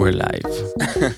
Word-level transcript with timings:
We're 0.00 0.12
live. 0.12 1.12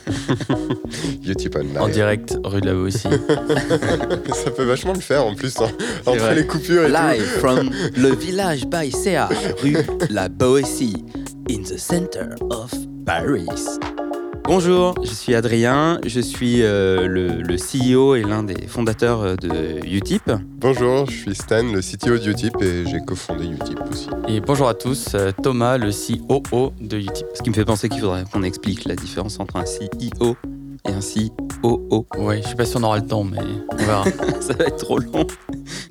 YouTube 1.22 1.54
Online. 1.54 1.78
En 1.78 1.86
direct, 1.86 2.36
rue 2.42 2.60
de 2.60 2.66
la 2.66 2.74
aussi. 2.74 3.06
Ça 4.34 4.50
peut 4.50 4.64
vachement 4.64 4.92
le 4.92 4.98
faire 4.98 5.24
en 5.24 5.36
plus, 5.36 5.56
hein, 5.60 5.70
entre 6.04 6.18
vrai. 6.18 6.34
les 6.34 6.46
coupures 6.48 6.86
et 6.86 6.88
Live 6.88 7.22
from 7.38 7.70
le 7.96 8.12
village 8.16 8.66
Baïséa, 8.66 9.28
rue 9.62 9.76
La 10.10 10.28
Boétie, 10.28 11.04
in 11.48 11.62
the 11.62 11.78
center 11.78 12.34
of 12.50 12.72
Paris. 13.06 13.46
Bonjour, 14.54 14.94
je 15.02 15.14
suis 15.14 15.34
Adrien, 15.34 15.98
je 16.04 16.20
suis 16.20 16.62
euh, 16.62 17.06
le, 17.06 17.40
le 17.40 17.56
CEO 17.56 18.16
et 18.16 18.22
l'un 18.22 18.42
des 18.42 18.66
fondateurs 18.66 19.22
euh, 19.22 19.34
de 19.34 19.80
Utip. 19.86 20.30
Bonjour, 20.58 21.06
je 21.08 21.16
suis 21.16 21.34
Stan, 21.34 21.62
le 21.62 21.80
CTO 21.80 22.18
de 22.18 22.30
Utip 22.30 22.60
et 22.60 22.84
j'ai 22.84 23.00
cofondé 23.00 23.46
Utip 23.46 23.78
aussi. 23.90 24.10
Et 24.28 24.42
bonjour 24.42 24.68
à 24.68 24.74
tous, 24.74 25.14
euh, 25.14 25.32
Thomas, 25.42 25.78
le 25.78 25.90
COO 25.90 26.74
de 26.82 26.98
Utip. 26.98 27.26
Ce 27.32 27.40
qui 27.40 27.48
me 27.48 27.54
fait 27.54 27.64
penser 27.64 27.88
qu'il 27.88 28.02
faudrait 28.02 28.24
qu'on 28.30 28.42
explique 28.42 28.84
la 28.84 28.94
différence 28.94 29.40
entre 29.40 29.56
un 29.56 29.64
CEO 29.64 30.36
et 30.88 30.92
un 30.92 31.00
COO. 31.00 32.06
Ouais, 32.18 32.40
je 32.42 32.48
sais 32.48 32.54
pas 32.54 32.64
si 32.64 32.76
on 32.76 32.82
aura 32.82 32.98
le 32.98 33.06
temps, 33.06 33.24
mais 33.24 33.38
on 33.72 33.76
verra. 33.76 34.04
Ça 34.40 34.54
va 34.54 34.64
être 34.66 34.76
trop 34.78 34.98
long. 34.98 35.26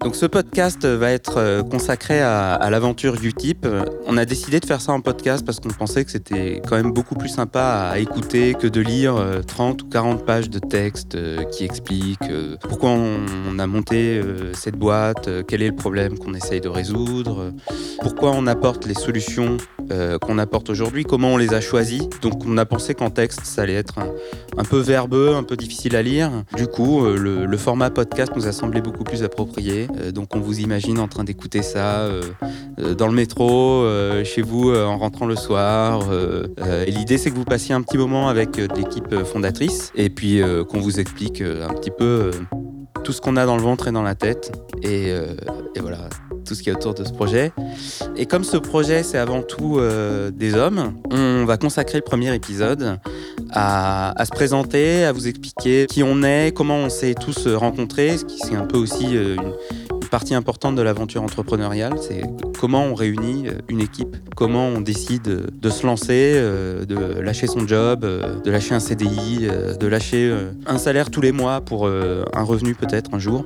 Donc 0.04 0.16
ce 0.16 0.26
podcast 0.26 0.86
va 0.86 1.12
être 1.12 1.38
euh, 1.38 1.64
consacré 1.64 2.20
à, 2.22 2.54
à 2.54 2.70
l'aventure 2.70 3.16
Utip. 3.23 3.66
Euh, 3.66 3.84
On 4.08 4.17
a 4.17 4.26
décidé 4.26 4.59
de 4.59 4.66
faire 4.66 4.81
ça 4.81 4.91
en 4.91 5.00
podcast 5.00 5.45
parce 5.45 5.59
qu'on 5.59 5.70
pensait 5.70 6.04
que 6.04 6.12
c'était 6.12 6.62
quand 6.67 6.76
même 6.76 6.91
beaucoup 6.91 7.16
plus 7.16 7.30
sympa 7.30 7.90
à 7.91 8.00
écouter 8.00 8.54
que 8.55 8.67
de 8.67 8.81
lire 8.81 9.16
euh, 9.16 9.41
30 9.41 9.84
ou 9.84 9.88
40 9.90 10.26
pages 10.26 10.50
de 10.50 10.59
texte 10.59 11.16
euh, 11.16 11.44
qui 11.45 11.64
expliquent 11.64 12.17
euh, 12.30 12.58
pourquoi 12.67 12.89
on, 12.89 13.59
a 13.59 13.67
monté 13.67 14.17
euh, 14.17 14.53
cette 14.53 14.76
boîte, 14.76 15.28
euh, 15.28 15.44
quel 15.48 15.62
est 15.62 15.70
le 15.70 15.76
problème 15.76 16.17
qu'on 16.17 16.34
essaye 16.34 16.59
de 16.62 16.70
résoudre, 16.70 17.39
euh, 17.42 17.52
pourquoi 18.02 18.31
on 18.31 18.48
apporte 18.48 18.86
les 18.86 18.94
solutions 18.95 19.58
euh, 19.92 20.17
qu'on 20.17 20.38
apporte 20.38 20.70
aujourd'hui, 20.70 21.03
comment 21.03 21.30
on 21.34 21.38
les 21.38 21.53
a 21.53 21.62
choisies. 21.62 22.09
Donc 22.22 22.44
on 22.45 22.58
a 22.58 22.66
pensé 22.66 22.95
qu'en 22.95 23.09
texte 23.09 23.42
ça 23.45 23.61
allait 23.61 23.76
être 23.76 24.00
un, 24.00 24.08
un 24.57 24.63
peu 24.63 24.77
verbeux, 24.77 25.33
un 25.35 25.44
peu 25.44 25.55
difficile 25.55 25.95
à 25.95 26.02
lire. 26.02 26.31
Du 26.55 26.67
coup, 26.67 27.05
euh, 27.05 27.17
le, 27.17 27.57
format 27.57 27.89
podcast 27.89 28.31
nous 28.35 28.47
a 28.47 28.52
semblé 28.52 28.81
beaucoup 28.81 29.03
plus 29.03 29.23
approprié. 29.23 29.88
Euh, 29.97 30.11
donc 30.11 30.35
on 30.35 30.39
vous 30.39 30.59
imagine 30.59 30.99
en 30.99 31.08
train 31.08 31.23
d'écouter 31.23 31.61
ça 31.61 32.02
euh, 32.02 32.21
dans 32.97 33.08
le 33.08 33.13
métro, 33.13 33.85
chez 34.23 34.41
vous 34.41 34.73
en 34.73 34.97
rentrant 34.97 35.25
le 35.25 35.35
soir. 35.35 36.02
et 36.85 36.91
l'idée 36.91 37.17
c'est 37.17 37.30
que 37.30 37.35
vous 37.35 37.45
passiez 37.45 37.73
un 37.75 37.81
petit 37.81 37.97
moment 37.97 38.30
avec 38.30 38.58
l'équipe 38.58 39.23
fondatrice 39.23 39.91
et 39.95 40.09
puis 40.09 40.41
qu'on 40.69 40.80
vous 40.80 40.99
explique 40.99 41.41
un 41.41 41.73
petit 41.73 41.91
peu 41.91 42.31
tout 43.03 43.13
ce 43.13 43.21
qu'on 43.21 43.38
a 43.38 43.45
dans 43.45 43.55
le 43.55 43.61
ventre 43.61 43.88
et 43.88 43.91
dans 43.91 44.03
la 44.03 44.16
tête. 44.16 44.52
Et, 44.81 45.05
euh, 45.09 45.25
voilà, 45.80 46.09
tout 46.45 46.55
ce 46.55 46.61
qui 46.61 46.69
est 46.69 46.73
autour 46.73 46.94
de 46.94 47.03
ce 47.03 47.11
projet. 47.11 47.52
Et 48.16 48.25
comme 48.25 48.43
ce 48.43 48.58
projet, 48.58 49.03
c'est 49.03 49.17
avant 49.17 49.41
tout 49.41 49.77
euh, 49.80 50.31
des 50.31 50.55
hommes, 50.55 50.93
on 51.11 51.45
va 51.45 51.58
consacrer 51.58 51.97
le 51.97 52.03
premier 52.03 52.33
épisode 52.35 52.99
à, 53.52 54.13
se 54.25 54.31
présenter, 54.31 55.03
à 55.03 55.11
vous 55.11 55.27
expliquer 55.27 55.85
qui 55.88 56.03
on 56.03 56.23
est, 56.23 56.55
comment 56.55 56.77
on 56.77 56.89
s'est 56.89 57.16
tous 57.16 57.47
euh, 57.47 57.58
rencontrés, 57.58 58.17
ce 58.17 58.25
qui 58.25 58.38
c'est 58.38 58.55
un 58.55 58.66
peu 58.66 58.77
aussi 58.77 59.13
une 59.13 59.53
partie 60.12 60.36
importante 60.36 60.76
de 60.76 60.81
l'aventure 60.81 61.23
entrepreneuriale, 61.23 61.94
c'est 62.02 62.22
comment 62.59 62.84
on 62.84 62.94
réunit 62.94 63.48
euh, 63.48 63.54
une 63.70 63.80
équipe, 63.80 64.17
comment 64.36 64.67
on 64.67 64.81
décide 64.81 65.30
euh, 65.30 65.48
de 65.54 65.70
se 65.70 65.88
lancer, 65.88 66.34
euh, 66.36 66.86
de 66.86 67.22
lâcher 67.22 67.48
son 67.48 67.66
job, 67.66 68.02
de 68.02 68.52
lâcher 68.52 68.76
un 68.76 68.82
CDI, 68.82 69.48
de 69.80 69.88
lâcher 69.88 70.36
un 70.67 70.78
salaire 70.78 71.09
tous 71.09 71.22
les 71.22 71.32
mois 71.32 71.62
pour 71.62 71.88
un 71.88 72.44
revenu 72.44 72.76
peut-être 72.76 73.14
un 73.14 73.20
jour, 73.20 73.45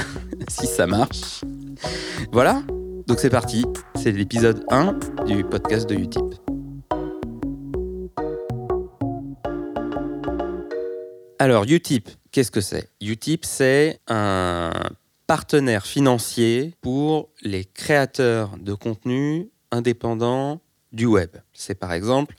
si 0.48 0.66
ça 0.66 0.86
marche. 0.86 1.42
Voilà, 2.32 2.62
donc 3.06 3.20
c'est 3.20 3.30
parti, 3.30 3.66
c'est 3.94 4.10
l'épisode 4.10 4.64
1 4.70 4.98
du 5.26 5.44
podcast 5.44 5.88
de 5.88 5.94
Utip. 5.94 6.24
Alors, 11.38 11.64
Utip, 11.64 12.08
qu'est-ce 12.32 12.50
que 12.50 12.62
c'est? 12.62 12.88
Utip, 13.02 13.44
c'est 13.44 14.00
un 14.08 14.70
partenaire 15.26 15.86
financier 15.86 16.74
pour 16.80 17.30
les 17.42 17.64
créateurs 17.64 18.56
de 18.58 18.74
contenu 18.74 19.50
indépendants 19.70 20.60
du 20.92 21.06
web. 21.06 21.30
C'est 21.52 21.74
par 21.74 21.92
exemple 21.92 22.36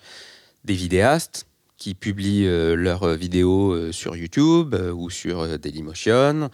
des 0.64 0.74
vidéastes 0.74 1.48
qui 1.78 1.94
publient 1.94 2.48
euh, 2.48 2.76
leurs 2.76 3.08
vidéos 3.16 3.72
euh, 3.72 3.92
sur 3.92 4.16
YouTube 4.16 4.74
euh, 4.74 4.92
ou 4.92 5.12
sur 5.12 5.42
euh, 5.42 5.58
Dailymotion, 5.58 6.50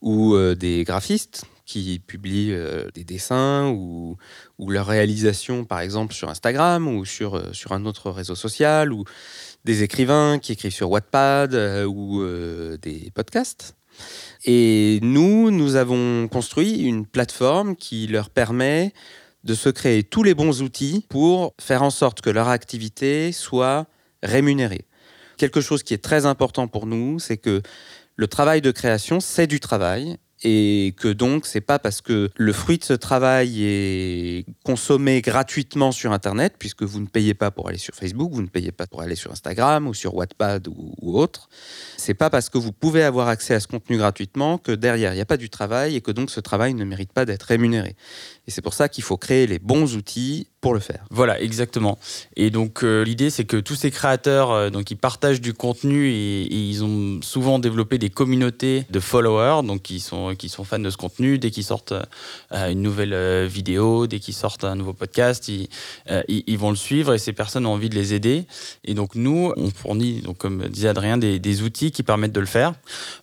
ou 0.00 0.34
euh, 0.34 0.56
des 0.56 0.82
graphistes 0.82 1.44
qui 1.64 1.98
publient 1.98 2.52
euh, 2.52 2.88
des 2.94 3.04
dessins 3.04 3.68
ou, 3.68 4.16
leurs 4.58 4.86
réalisations, 4.86 5.64
par 5.64 5.80
exemple, 5.80 6.14
sur 6.14 6.28
Instagram 6.28 6.88
ou 6.88 7.04
sur, 7.04 7.36
euh, 7.36 7.52
sur 7.52 7.72
un 7.72 7.84
autre 7.86 8.10
réseau 8.10 8.34
social, 8.34 8.92
ou 8.92 9.04
des 9.64 9.82
écrivains 9.82 10.38
qui 10.38 10.52
écrivent 10.52 10.74
sur 10.74 10.90
Wattpad 10.90 11.54
euh, 11.54 11.84
ou 11.84 12.22
euh, 12.22 12.76
des 12.78 13.10
podcasts. 13.14 13.76
Et 14.44 14.98
nous, 15.02 15.50
nous 15.50 15.76
avons 15.76 16.28
construit 16.28 16.82
une 16.82 17.06
plateforme 17.06 17.76
qui 17.76 18.06
leur 18.06 18.30
permet 18.30 18.92
de 19.44 19.54
se 19.54 19.68
créer 19.68 20.02
tous 20.02 20.22
les 20.22 20.34
bons 20.34 20.62
outils 20.62 21.06
pour 21.08 21.54
faire 21.60 21.82
en 21.82 21.90
sorte 21.90 22.20
que 22.20 22.30
leur 22.30 22.48
activité 22.48 23.32
soit 23.32 23.86
rémunérée. 24.22 24.86
Quelque 25.36 25.60
chose 25.60 25.82
qui 25.82 25.94
est 25.94 26.02
très 26.02 26.26
important 26.26 26.68
pour 26.68 26.86
nous, 26.86 27.18
c'est 27.18 27.36
que 27.36 27.62
le 28.16 28.26
travail 28.26 28.60
de 28.62 28.70
création, 28.70 29.20
c'est 29.20 29.46
du 29.46 29.60
travail 29.60 30.16
et 30.44 30.94
que 30.98 31.08
donc 31.08 31.46
c'est 31.46 31.62
pas 31.62 31.78
parce 31.78 32.02
que 32.02 32.30
le 32.36 32.52
fruit 32.52 32.78
de 32.78 32.84
ce 32.84 32.92
travail 32.92 33.64
est 33.64 34.46
consommé 34.62 35.22
gratuitement 35.22 35.90
sur 35.90 36.12
internet 36.12 36.54
puisque 36.58 36.82
vous 36.82 37.00
ne 37.00 37.06
payez 37.06 37.34
pas 37.34 37.50
pour 37.50 37.68
aller 37.68 37.78
sur 37.78 37.94
Facebook, 37.94 38.32
vous 38.32 38.42
ne 38.42 38.48
payez 38.48 38.70
pas 38.70 38.86
pour 38.86 39.00
aller 39.00 39.16
sur 39.16 39.32
Instagram 39.32 39.88
ou 39.88 39.94
sur 39.94 40.14
Wattpad 40.14 40.68
ou, 40.68 40.94
ou 41.00 41.18
autre. 41.18 41.48
C'est 41.96 42.14
pas 42.14 42.28
parce 42.28 42.50
que 42.50 42.58
vous 42.58 42.72
pouvez 42.72 43.02
avoir 43.02 43.28
accès 43.28 43.54
à 43.54 43.60
ce 43.60 43.66
contenu 43.66 43.96
gratuitement 43.96 44.58
que 44.58 44.72
derrière 44.72 45.12
il 45.12 45.16
n'y 45.16 45.22
a 45.22 45.26
pas 45.26 45.38
du 45.38 45.48
travail 45.48 45.96
et 45.96 46.02
que 46.02 46.10
donc 46.10 46.30
ce 46.30 46.40
travail 46.40 46.74
ne 46.74 46.84
mérite 46.84 47.12
pas 47.12 47.24
d'être 47.24 47.44
rémunéré. 47.44 47.96
Et 48.46 48.50
c'est 48.50 48.62
pour 48.62 48.74
ça 48.74 48.90
qu'il 48.90 49.02
faut 49.02 49.16
créer 49.16 49.46
les 49.46 49.58
bons 49.58 49.96
outils 49.96 50.48
le 50.72 50.80
faire. 50.80 51.04
Voilà, 51.10 51.40
exactement. 51.40 51.98
Et 52.36 52.50
donc 52.50 52.82
euh, 52.82 53.04
l'idée, 53.04 53.28
c'est 53.28 53.44
que 53.44 53.56
tous 53.56 53.74
ces 53.74 53.90
créateurs, 53.90 54.52
euh, 54.52 54.70
donc 54.70 54.90
ils 54.90 54.96
partagent 54.96 55.40
du 55.40 55.52
contenu 55.52 56.08
et, 56.08 56.42
ils 56.54 56.82
ont 56.82 57.20
souvent 57.22 57.58
développé 57.58 57.98
des 57.98 58.10
communautés 58.10 58.86
de 58.88 59.00
followers, 59.00 59.66
donc 59.66 59.82
qui 59.82 60.00
sont 60.00 60.34
qui 60.34 60.48
sont 60.48 60.64
fans 60.64 60.78
de 60.78 60.90
ce 60.90 60.96
contenu. 60.96 61.38
Dès 61.38 61.50
qu'ils 61.50 61.64
sortent 61.64 61.92
euh, 62.52 62.70
une 62.70 62.80
nouvelle 62.80 63.46
vidéo, 63.46 64.06
dès 64.06 64.20
qu'ils 64.20 64.34
sortent 64.34 64.64
un 64.64 64.76
nouveau 64.76 64.92
podcast, 64.92 65.48
ils, 65.48 65.68
ils, 66.28 66.58
vont 66.58 66.70
le 66.70 66.76
suivre 66.76 67.12
et 67.12 67.18
ces 67.18 67.32
personnes 67.32 67.66
ont 67.66 67.72
envie 67.72 67.90
de 67.90 67.94
les 67.94 68.14
aider. 68.14 68.46
Et 68.84 68.94
donc 68.94 69.14
nous, 69.14 69.52
on 69.56 69.70
fournit, 69.70 70.20
donc 70.22 70.38
comme 70.38 70.68
disait 70.68 70.88
Adrien, 70.88 71.18
des, 71.18 71.38
des 71.38 71.62
outils 71.62 71.90
qui 71.90 72.02
permettent 72.02 72.32
de 72.32 72.40
le 72.40 72.46
faire. 72.46 72.74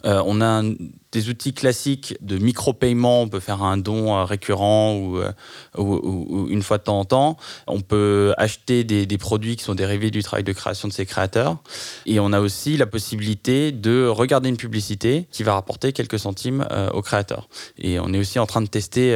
On 0.04 0.42
a 0.42 0.46
un- 0.46 0.76
des 1.12 1.30
outils 1.30 1.54
classiques 1.54 2.16
de 2.22 2.38
micro-paiement, 2.38 3.22
on 3.22 3.28
peut 3.28 3.40
faire 3.40 3.64
un 3.64 3.78
don 3.78 4.16
euh, 4.16 4.24
récurrent 4.24 4.96
ou, 4.96 5.18
euh, 5.18 5.32
ou, 5.78 6.48
une 6.50 6.64
fois 6.64 6.78
de 6.78 6.84
temps 6.84 7.00
en 7.00 7.06
temps. 7.06 7.38
On 7.68 7.82
peut 7.82 8.34
acheter 8.38 8.84
des, 8.84 9.18
produits 9.18 9.56
qui 9.56 9.64
sont 9.64 9.76
dérivés 9.76 10.10
du 10.10 10.24
travail 10.24 10.44
de 10.44 10.54
création 10.54 10.88
de 10.88 10.94
ces 10.94 11.06
créateurs. 11.06 11.58
Et 12.06 12.20
on 12.20 12.34
a 12.34 12.40
aussi 12.40 12.78
la 12.78 12.88
possibilité 12.88 13.72
de 13.72 14.08
regarder 14.08 14.50
une 14.50 14.58
publicité 14.58 15.28
qui 15.32 15.44
va 15.44 15.54
rapporter 15.54 15.94
quelques 15.94 16.18
centimes 16.18 16.66
euh, 16.72 16.90
aux 16.92 17.02
créateurs. 17.02 17.50
Et 17.78 18.00
on 18.00 18.14
est 18.14 18.20
aussi 18.20 18.40
en 18.40 18.46
train 18.46 18.62
de 18.62 18.68
tester 18.68 19.12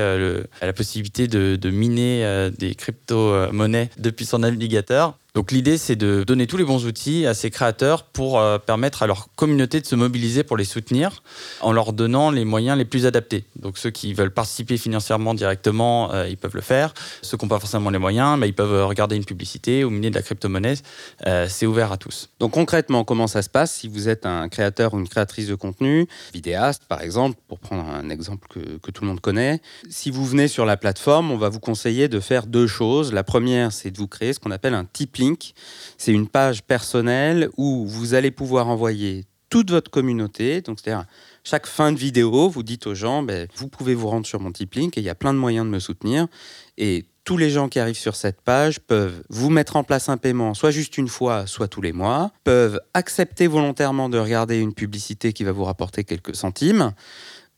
la 0.62 0.74
possibilité 0.74 1.28
de, 1.28 1.70
miner 1.70 2.52
des 2.58 2.76
crypto-monnaies 2.76 3.90
depuis 3.98 4.26
son 4.26 4.40
navigateur. 4.40 5.18
Donc 5.36 5.52
l'idée, 5.52 5.78
c'est 5.78 5.98
de 5.98 6.24
donner 6.24 6.48
tous 6.48 6.56
les 6.56 6.64
bons 6.64 6.86
outils 6.86 7.26
à 7.28 7.34
ces 7.34 7.52
créateurs 7.52 8.04
pour 8.04 8.40
euh, 8.40 8.58
permettre 8.58 9.04
à 9.04 9.08
leur 9.08 9.28
communauté 9.36 9.82
de 9.82 9.86
se 9.86 9.96
mobiliser 9.96 10.44
pour 10.44 10.56
les 10.56 10.64
soutenir 10.64 11.24
en 11.60 11.74
leur 11.74 11.92
donnant 11.92 12.32
les 12.32 12.46
moyens 12.46 12.78
les 12.78 12.86
plus 12.86 13.06
adaptés. 13.06 13.44
Donc 13.58 13.78
ceux 13.78 13.90
qui 13.90 14.14
veulent 14.14 14.32
participer 14.32 14.78
financièrement 14.78 15.34
directement, 15.34 16.14
euh, 16.14 16.30
ils 16.30 16.38
peuvent 16.38 16.56
le 16.56 16.62
faire. 16.62 16.94
Ceux 17.22 17.36
qui 17.36 17.44
n'ont 17.44 17.50
pas 17.50 17.60
forcément 17.60 17.90
les 17.90 17.98
moyens, 17.98 18.40
bah, 18.40 18.48
ils 18.48 18.54
peuvent 18.54 18.74
euh, 18.74 18.86
regarder 18.86 19.18
une 19.18 19.26
publicité 19.26 19.84
ou 19.84 19.90
miner 19.90 20.10
de 20.10 20.16
la 20.16 20.22
crypto-monnaie. 20.22 20.76
C'est 21.50 21.66
ouvert 21.66 21.92
à 21.92 21.98
tous. 21.98 22.30
Donc 22.40 22.52
concrètement, 22.52 23.04
comment 23.04 23.28
ça 23.28 23.42
se 23.42 23.50
passe 23.50 23.74
si 23.74 23.90
vous 23.90 24.08
êtes 24.08 24.26
un 24.26 24.48
créateur 24.48 24.94
ou 24.94 25.00
une 25.00 25.10
créatrice 25.10 25.48
de 25.48 25.56
contenu, 25.56 26.08
vidéaste 26.34 26.84
par 26.88 27.02
exemple, 27.02 27.38
pour 27.50 27.60
prendre 27.60 27.84
un 27.84 28.10
exemple 28.10 28.48
que, 28.48 28.78
que 28.78 28.92
tout 28.92 29.02
le 29.02 29.10
monde 29.10 29.20
connaît. 29.20 29.62
Si 29.90 30.12
vous 30.12 30.26
venez 30.26 30.48
sur 30.48 30.66
la 30.66 30.78
plateforme, 30.78 31.32
on 31.32 31.38
va 31.38 31.50
vous 31.50 31.60
conseiller 31.60 32.08
de 32.08 32.22
faire 32.22 32.48
deux 32.48 32.68
choses. 32.68 33.12
La 33.12 33.24
première, 33.24 33.74
c'est 33.74 33.92
de 33.92 33.98
vous 33.98 34.08
créer 34.08 34.32
ce 34.32 34.40
qu'on 34.40 34.52
appelle 34.52 34.74
un 34.74 34.86
tip 34.86 35.18
C'est 35.98 36.12
une 36.12 36.28
page 36.28 36.64
personnelle 36.64 37.50
où 37.58 37.86
vous 37.88 38.14
allez 38.14 38.32
pouvoir 38.32 38.68
envoyer 38.68 39.26
toute 39.50 39.72
votre 39.72 39.92
communauté. 39.92 40.62
Donc 40.62 40.80
c'est-à-dire 40.80 41.06
chaque 41.44 41.68
fin 41.68 41.92
de 41.92 41.98
vidéo, 41.98 42.50
vous 42.50 42.64
dites 42.64 42.88
aux 42.88 42.96
gens, 42.96 43.24
ben, 43.24 43.48
vous 43.56 43.68
pouvez 43.68 43.96
vous 43.96 44.08
rendre 44.08 44.26
sur 44.26 44.40
mon 44.40 44.52
tip 44.52 44.74
link 44.74 44.98
et 44.98 45.02
il 45.02 45.06
y 45.06 45.10
a 45.10 45.16
plein 45.16 45.34
de 45.34 45.40
moyens 45.40 45.66
de 45.66 45.72
me 45.72 45.80
soutenir. 45.80 46.28
Et 46.78 47.06
tous 47.26 47.38
les 47.38 47.50
gens 47.50 47.70
qui 47.70 47.80
arrivent 47.80 47.98
sur 47.98 48.16
cette 48.16 48.42
page 48.42 48.80
peuvent 48.80 49.24
vous 49.30 49.50
mettre 49.50 49.76
en 49.76 49.84
place 49.84 50.10
un 50.10 50.18
paiement, 50.18 50.54
soit 50.54 50.72
juste 50.72 50.98
une 50.98 51.08
fois, 51.08 51.48
soit 51.48 51.68
tous 51.68 51.82
les 51.82 51.92
mois, 51.92 52.32
peuvent 52.44 52.80
accepter 52.94 53.48
volontairement 53.48 54.10
de 54.10 54.20
regarder 54.20 54.60
une 54.60 54.74
publicité 54.74 55.34
qui 55.34 55.44
va 55.44 55.52
vous 55.52 55.64
rapporter 55.64 56.04
quelques 56.04 56.36
centimes, 56.36 56.94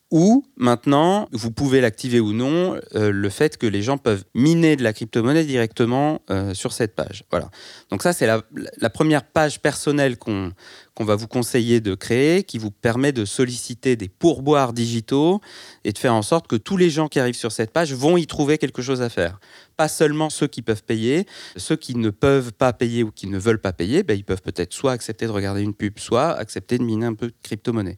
Ou 0.10 0.46
maintenant, 0.56 1.28
vous 1.34 1.52
pouvez 1.52 1.82
l'activer 1.82 2.22
ou 2.22 2.32
non, 2.32 2.80
euh, 2.96 3.12
le 3.12 3.30
fait 3.30 3.58
que 3.58 3.68
les 3.68 3.82
gens 3.82 3.98
peuvent 3.98 4.24
miner 4.34 4.78
de 4.78 4.84
la 4.84 4.94
crypto-monnaie 4.94 5.44
directement 5.44 6.22
euh, 6.30 6.54
sur 6.54 6.72
cette 6.72 6.96
page. 6.96 7.26
Voilà. 7.30 7.50
Donc 7.92 8.04
ça, 8.04 8.14
c'est 8.14 8.26
la, 8.26 8.42
la 8.78 8.90
première 8.90 9.26
page 9.26 9.62
personnelle 9.62 10.18
qu'on 10.18 10.54
qu'on 10.98 11.06
va 11.06 11.16
vous 11.16 11.28
conseiller 11.28 11.80
de 11.80 11.94
créer, 11.94 12.42
qui 12.42 12.58
vous 12.58 12.72
permet 12.72 13.12
de 13.12 13.24
solliciter 13.24 13.96
des 13.96 14.10
pourboires 14.10 14.74
digitaux 14.74 15.42
et 15.84 15.92
de 15.92 15.98
faire 16.00 16.16
en 16.16 16.24
sorte 16.24 16.48
que 16.48 16.56
tous 16.56 16.76
les 16.76 16.90
gens 16.90 17.08
qui 17.08 17.20
arrivent 17.20 17.36
sur 17.36 17.52
cette 17.52 17.70
page 17.70 17.94
vont 17.94 18.18
y 18.18 18.26
trouver 18.26 18.58
quelque 18.58 18.82
chose 18.82 19.04
à 19.04 19.10
faire. 19.10 19.40
Pas 19.76 19.90
seulement 19.90 20.32
ceux 20.32 20.48
qui 20.48 20.64
peuvent 20.64 20.82
payer, 20.82 21.28
ceux 21.56 21.76
qui 21.76 21.94
ne 21.94 22.10
peuvent 22.10 22.52
pas 22.52 22.74
payer 22.74 23.04
ou 23.04 23.12
qui 23.12 23.28
ne 23.28 23.38
veulent 23.38 23.62
pas 23.62 23.74
payer, 23.74 24.02
ben, 24.02 24.18
ils 24.18 24.24
peuvent 24.24 24.42
peut-être 24.42 24.74
soit 24.74 24.92
accepter 24.92 25.28
de 25.28 25.32
regarder 25.32 25.62
une 25.62 25.76
pub, 25.76 26.00
soit 26.00 26.32
accepter 26.32 26.80
de 26.80 26.84
miner 26.84 27.06
un 27.06 27.14
peu 27.14 27.28
de 27.28 27.36
crypto-monnaie. 27.44 27.98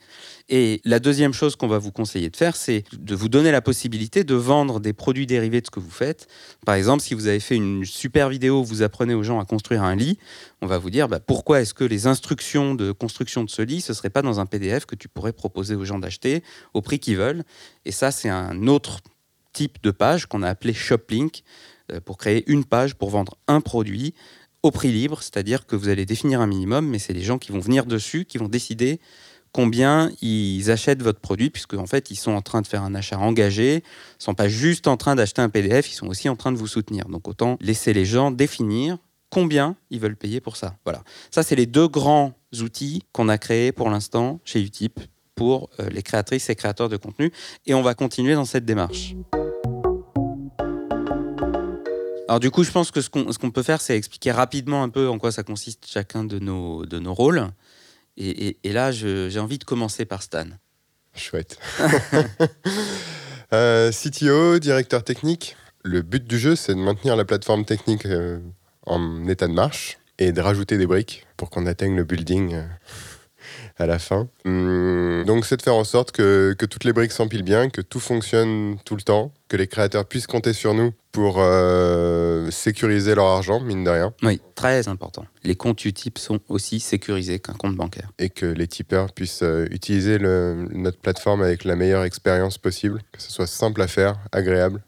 Et 0.50 0.82
la 0.84 1.00
deuxième 1.00 1.32
chose 1.32 1.56
qu'on 1.56 1.70
va 1.70 1.78
vous 1.78 1.94
conseiller 1.94 2.30
de 2.30 2.36
faire, 2.36 2.58
c'est 2.58 2.84
de 2.92 3.16
vous 3.16 3.30
donner 3.30 3.54
la 3.54 3.62
possibilité 3.62 4.26
de 4.26 4.36
vendre 4.36 4.82
des 4.82 4.92
produits 4.92 5.26
dérivés 5.26 5.62
de 5.62 5.68
ce 5.68 5.72
que 5.72 5.80
vous 5.80 5.90
faites. 5.90 6.28
Par 6.66 6.76
exemple, 6.76 7.02
si 7.02 7.14
vous 7.14 7.28
avez 7.28 7.40
fait 7.40 7.56
une 7.56 7.86
super 7.86 8.28
vidéo 8.28 8.60
où 8.60 8.66
vous 8.66 8.82
apprenez 8.82 9.14
aux 9.14 9.24
gens 9.24 9.40
à 9.40 9.46
construire 9.46 9.84
un 9.84 9.96
lit, 9.96 10.18
on 10.62 10.68
va 10.68 10.78
vous 10.78 10.90
dire 10.90 11.08
bah, 11.08 11.22
pourquoi 11.22 11.62
est-ce 11.62 11.74
que 11.74 11.86
les 11.86 12.08
instructions 12.08 12.76
de 12.76 12.89
construction 12.92 13.44
de 13.44 13.50
ce 13.50 13.62
lit, 13.62 13.82
ce 13.82 13.94
serait 13.94 14.10
pas 14.10 14.22
dans 14.22 14.40
un 14.40 14.46
PDF 14.46 14.86
que 14.86 14.96
tu 14.96 15.08
pourrais 15.08 15.34
proposer 15.34 15.76
aux 15.76 15.86
gens 15.86 16.00
d'acheter 16.00 16.44
au 16.74 16.82
prix 16.82 17.00
qu'ils 17.00 17.18
veulent. 17.18 17.44
Et 17.86 17.92
ça, 17.92 18.12
c'est 18.12 18.30
un 18.30 18.68
autre 18.68 19.00
type 19.54 19.82
de 19.84 19.92
page 19.92 20.26
qu'on 20.26 20.44
a 20.44 20.50
appelé 20.50 20.74
Shoplink 20.74 21.44
euh, 21.92 22.00
pour 22.02 22.18
créer 22.18 22.50
une 22.50 22.66
page 22.66 22.96
pour 22.96 23.10
vendre 23.10 23.38
un 23.48 23.62
produit 23.62 24.14
au 24.64 24.72
prix 24.72 24.92
libre, 24.92 25.22
c'est-à-dire 25.22 25.66
que 25.66 25.76
vous 25.76 25.88
allez 25.88 26.06
définir 26.06 26.42
un 26.42 26.48
minimum, 26.48 26.86
mais 26.88 27.00
c'est 27.00 27.14
les 27.14 27.22
gens 27.22 27.38
qui 27.38 27.52
vont 27.52 27.60
venir 27.60 27.86
dessus, 27.86 28.26
qui 28.26 28.38
vont 28.38 28.50
décider 28.50 29.00
combien 29.52 30.12
ils 30.22 30.70
achètent 30.70 31.02
votre 31.02 31.20
produit, 31.20 31.50
puisque 31.50 31.74
en 31.74 31.86
fait, 31.86 32.12
ils 32.12 32.16
sont 32.16 32.32
en 32.32 32.42
train 32.42 32.62
de 32.62 32.68
faire 32.68 32.84
un 32.84 32.94
achat 32.94 33.18
engagé, 33.18 33.76
ils 33.76 33.78
ne 34.20 34.24
sont 34.24 34.36
pas 34.36 34.50
juste 34.50 34.88
en 34.88 34.98
train 34.98 35.16
d'acheter 35.16 35.42
un 35.42 35.50
PDF, 35.50 35.90
ils 35.90 35.96
sont 35.96 36.08
aussi 36.08 36.30
en 36.30 36.36
train 36.36 36.52
de 36.52 36.58
vous 36.58 36.68
soutenir. 36.68 37.08
Donc 37.08 37.28
autant 37.28 37.58
laisser 37.62 37.94
les 37.94 38.06
gens 38.06 38.32
définir 38.32 38.98
combien 39.30 39.76
ils 39.90 40.00
veulent 40.00 40.16
payer 40.16 40.42
pour 40.42 40.56
ça. 40.56 40.76
Voilà. 40.86 41.04
Ça, 41.32 41.44
c'est 41.44 41.56
les 41.56 41.66
deux 41.66 41.88
grands 41.88 42.34
outils 42.60 43.04
qu'on 43.12 43.30
a 43.30 43.38
créés 43.38 43.72
pour 43.72 43.90
l'instant 43.90 44.40
chez 44.44 44.62
Utip 44.62 45.00
pour 45.36 45.70
euh, 45.80 45.90
les 45.90 46.04
créatrices 46.04 46.50
et 46.50 46.56
créateurs 46.56 46.90
de 46.90 46.98
contenu. 46.98 47.32
Et 47.66 47.74
on 47.74 47.82
va 47.82 47.94
continuer 47.94 48.34
dans 48.34 48.46
cette 48.46 48.66
démarche. 48.66 49.16
Alors 52.28 52.40
du 52.40 52.52
coup, 52.52 52.64
je 52.64 52.70
pense 52.70 52.92
que 52.92 53.02
ce 53.02 53.10
qu'on 53.10 53.52
peut 53.52 53.64
faire, 53.64 53.82
c'est 53.82 53.98
expliquer 53.98 54.32
rapidement 54.32 54.84
un 54.84 54.90
peu 54.90 55.10
en 55.10 55.18
quoi 55.18 55.32
ça 55.32 55.42
consiste 55.42 55.88
chacun 55.88 56.24
de 56.24 56.38
nos, 56.38 57.14
rôles. 57.14 57.48
Et, 58.18 58.56
là, 58.66 58.92
j'ai 58.92 59.40
envie 59.40 59.58
de 59.58 59.64
commencer 59.64 60.06
par 60.06 60.22
Stan. 60.22 60.46
Chouette. 61.16 61.58
euh, 63.54 63.92
CTO, 63.92 64.60
directeur 64.60 65.04
technique. 65.04 65.56
Le 65.84 66.04
but 66.04 66.24
du 66.24 66.38
jeu, 66.38 66.56
c'est 66.56 66.76
de 66.76 66.80
maintenir 66.80 67.16
la 67.16 67.26
plateforme 67.26 67.66
technique 67.66 68.06
euh, 68.06 68.40
en 68.90 69.28
état 69.28 69.48
de 69.48 69.54
marche 69.54 70.00
et 70.18 70.32
de 70.32 70.42
rajouter 70.42 70.78
des 70.78 70.86
briques 70.86 71.26
pour 71.38 71.50
qu'on 71.50 71.66
atteigne 71.66 71.96
le 71.96 72.04
building 72.04 72.54
euh, 72.54 72.64
à 73.78 73.86
la 73.86 74.00
fin. 74.00 74.28
Hum, 74.46 75.24
donc 75.26 75.46
c'est 75.46 75.58
de 75.58 75.62
faire 75.62 75.76
en 75.76 75.84
sorte 75.84 76.12
que, 76.12 76.54
que 76.58 76.66
toutes 76.66 76.84
les 76.84 76.94
briques 76.94 77.12
s'empilent 77.12 77.44
bien, 77.44 77.70
que 77.70 77.82
tout 77.82 78.00
fonctionne 78.00 78.78
tout 78.86 78.96
le 78.96 79.02
temps, 79.02 79.32
que 79.48 79.56
les 79.58 79.68
créateurs 79.68 80.06
puissent 80.06 80.28
compter 80.28 80.54
sur 80.54 80.74
nous 80.74 80.94
pour 81.12 81.38
euh, 81.40 82.52
sécuriser 82.52 83.16
leur 83.16 83.26
argent, 83.26 83.60
mine 83.60 83.84
de 83.84 83.90
rien. 83.90 84.14
Oui, 84.22 84.42
très 84.56 84.88
important. 84.88 85.26
Les 85.44 85.56
comptes 85.56 85.84
Utip 85.86 86.18
sont 86.18 86.40
aussi 86.50 86.80
sécurisés 86.80 87.40
qu'un 87.40 87.54
compte 87.54 87.76
bancaire. 87.76 88.12
Et 88.20 88.30
que 88.30 88.46
les 88.46 88.68
tipeurs 88.68 89.12
puissent 89.14 89.44
euh, 89.44 89.66
utiliser 89.72 90.18
le, 90.18 90.68
notre 90.72 91.00
plateforme 91.00 91.42
avec 91.42 91.64
la 91.64 91.76
meilleure 91.76 92.04
expérience 92.04 92.58
possible, 92.58 93.02
que 93.12 93.22
ce 93.22 93.32
soit 93.32 93.48
simple 93.48 93.82
à 93.82 93.88
faire, 93.88 94.20
agréable 94.32 94.82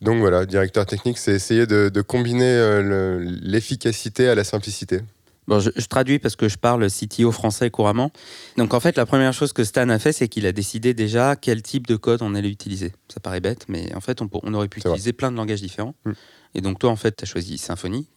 donc 0.00 0.18
voilà, 0.18 0.46
directeur 0.46 0.86
technique, 0.86 1.18
c'est 1.18 1.32
essayer 1.32 1.66
de, 1.66 2.00
combiner 2.00 2.44
euh, 2.44 3.22
l'efficacité 3.42 4.28
à 4.28 4.34
la 4.34 4.44
simplicité. 4.44 5.00
Bon, 5.46 5.58
je, 5.58 5.70
traduis 5.88 6.18
parce 6.18 6.36
que 6.36 6.48
je 6.48 6.56
parle 6.56 6.86
CTO 6.88 7.32
français 7.32 7.70
couramment. 7.70 8.12
Donc 8.56 8.72
en 8.72 8.80
fait, 8.80 8.96
la 8.96 9.04
première 9.04 9.32
chose 9.32 9.52
que 9.52 9.64
Stan 9.64 9.88
a 9.88 9.98
fait, 9.98 10.12
c'est 10.12 10.28
qu'il 10.28 10.46
a 10.46 10.52
décidé 10.52 10.94
déjà 10.94 11.34
quel 11.34 11.60
type 11.62 11.86
de 11.86 11.96
code 11.96 12.22
on 12.22 12.34
allait 12.34 12.50
utiliser. 12.50 12.92
Ça 13.12 13.20
paraît 13.20 13.40
bête, 13.40 13.66
mais 13.68 13.92
en 13.94 14.00
fait, 14.00 14.22
on, 14.22 14.54
aurait 14.54 14.68
pu 14.68 14.78
utiliser 14.78 15.12
plein 15.12 15.32
de 15.32 15.36
langages 15.36 15.60
différents. 15.60 15.94
Mm. 16.04 16.12
Et 16.54 16.60
donc 16.60 16.78
toi, 16.78 16.90
en 16.90 16.96
fait, 16.96 17.16
tu 17.16 17.24
as 17.24 17.26
choisi 17.26 17.58
Symfony, 17.58 18.08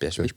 PHP. 0.00 0.32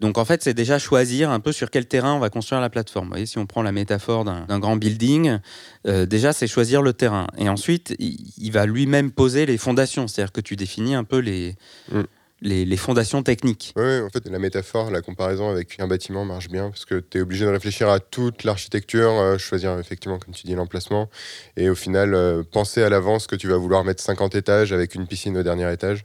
Donc 0.00 0.18
en 0.18 0.24
fait, 0.24 0.42
c'est 0.42 0.54
déjà 0.54 0.78
choisir 0.78 1.30
un 1.30 1.40
peu 1.40 1.52
sur 1.52 1.70
quel 1.70 1.86
terrain 1.86 2.14
on 2.14 2.18
va 2.18 2.30
construire 2.30 2.60
la 2.60 2.70
plateforme. 2.70 3.06
Vous 3.06 3.12
voyez, 3.12 3.26
si 3.26 3.38
on 3.38 3.46
prend 3.46 3.62
la 3.62 3.72
métaphore 3.72 4.24
d'un 4.24 4.58
grand 4.58 4.76
building, 4.76 5.38
euh, 5.86 6.06
déjà, 6.06 6.32
c'est 6.32 6.46
choisir 6.46 6.82
le 6.82 6.92
terrain. 6.92 7.26
Et 7.38 7.48
ensuite, 7.48 7.94
il, 7.98 8.50
va 8.50 8.66
lui-même 8.66 9.12
poser 9.12 9.46
les 9.46 9.56
fondations. 9.56 10.08
C'est-à-dire 10.08 10.32
que 10.32 10.40
tu 10.40 10.56
définis 10.56 10.94
un 10.94 11.04
peu 11.04 11.18
les... 11.18 11.54
Mm. 11.92 12.02
Les, 12.46 12.76
fondations 12.76 13.22
techniques. 13.22 13.72
Oui, 13.74 14.00
en 14.00 14.10
fait, 14.10 14.28
la 14.28 14.38
métaphore, 14.38 14.90
la 14.90 15.00
comparaison 15.00 15.48
avec 15.48 15.80
un 15.80 15.86
bâtiment 15.86 16.26
marche 16.26 16.50
bien 16.50 16.68
parce 16.68 16.84
que 16.84 16.96
tu 16.96 17.16
es 17.16 17.20
obligé 17.22 17.46
de 17.46 17.50
réfléchir 17.50 17.88
à 17.88 18.00
toute 18.00 18.44
l'architecture, 18.44 19.12
euh, 19.12 19.38
choisir 19.38 19.78
effectivement, 19.78 20.18
comme 20.18 20.34
tu 20.34 20.46
dis, 20.46 20.54
l'emplacement 20.54 21.08
et 21.56 21.70
au 21.70 21.74
final, 21.74 22.12
euh, 22.12 22.42
penser 22.42 22.82
à 22.82 22.90
l'avance 22.90 23.28
que 23.28 23.36
tu 23.36 23.48
vas 23.48 23.56
vouloir 23.56 23.82
mettre 23.84 24.02
50 24.02 24.34
étages 24.34 24.74
avec 24.74 24.94
une 24.94 25.06
piscine 25.06 25.38
au 25.38 25.42
dernier 25.42 25.72
étage 25.72 26.04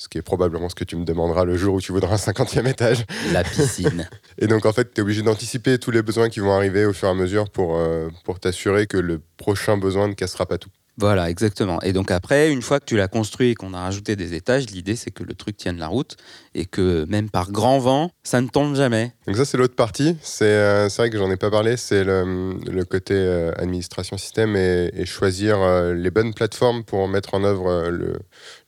ce 0.00 0.08
qui 0.08 0.16
est 0.16 0.22
probablement 0.22 0.70
ce 0.70 0.74
que 0.74 0.84
tu 0.84 0.96
me 0.96 1.04
demanderas 1.04 1.44
le 1.44 1.58
jour 1.58 1.74
où 1.74 1.80
tu 1.82 1.92
voudras 1.92 2.14
un 2.14 2.32
50e 2.32 2.66
étage. 2.66 3.04
La 3.34 3.44
piscine. 3.44 4.08
et 4.38 4.46
donc, 4.46 4.64
en 4.64 4.72
fait, 4.72 4.94
tu 4.94 5.00
es 5.00 5.02
obligé 5.02 5.20
d'anticiper 5.20 5.78
tous 5.78 5.90
les 5.90 6.00
besoins 6.00 6.30
qui 6.30 6.40
vont 6.40 6.52
arriver 6.52 6.86
au 6.86 6.94
fur 6.94 7.08
et 7.08 7.10
à 7.10 7.14
mesure 7.14 7.50
pour, 7.50 7.76
euh, 7.76 8.08
pour 8.24 8.40
t'assurer 8.40 8.86
que 8.86 8.96
le 8.96 9.20
prochain 9.36 9.76
besoin 9.76 10.08
ne 10.08 10.14
cassera 10.14 10.46
pas 10.46 10.56
tout. 10.56 10.70
Voilà, 10.96 11.28
exactement. 11.28 11.82
Et 11.82 11.92
donc 11.92 12.10
après, 12.10 12.50
une 12.50 12.62
fois 12.62 12.80
que 12.80 12.86
tu 12.86 12.96
l'as 12.96 13.08
construit 13.08 13.50
et 13.50 13.54
qu'on 13.54 13.74
a 13.74 13.80
rajouté 13.80 14.16
des 14.16 14.32
étages, 14.34 14.66
l'idée 14.70 14.96
c'est 14.96 15.10
que 15.10 15.22
le 15.22 15.34
truc 15.34 15.56
tienne 15.56 15.78
la 15.78 15.86
route 15.86 16.16
et 16.54 16.66
que 16.66 17.06
même 17.08 17.30
par 17.30 17.52
grand 17.52 17.78
vent, 17.78 18.10
ça 18.22 18.40
ne 18.42 18.48
tombe 18.48 18.74
jamais. 18.74 19.14
Donc 19.26 19.36
ça 19.36 19.46
c'est 19.46 19.56
l'autre 19.56 19.76
partie. 19.76 20.16
C'est 20.20 20.44
euh, 20.44 20.88
vrai 20.94 21.08
que 21.08 21.16
j'en 21.16 21.30
ai 21.30 21.38
pas 21.38 21.50
parlé, 21.50 21.78
c'est 21.78 22.04
le, 22.04 22.54
le, 22.70 22.84
côté 22.84 23.14
euh, 23.14 23.52
administration 23.56 24.18
système 24.18 24.56
et, 24.56 25.06
choisir 25.06 25.58
les 25.94 26.10
bonnes 26.10 26.34
plateformes 26.34 26.84
pour 26.84 27.08
mettre 27.08 27.32
en 27.32 27.44
œuvre 27.44 27.88
le, 27.88 28.18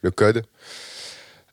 le 0.00 0.10
code. 0.10 0.42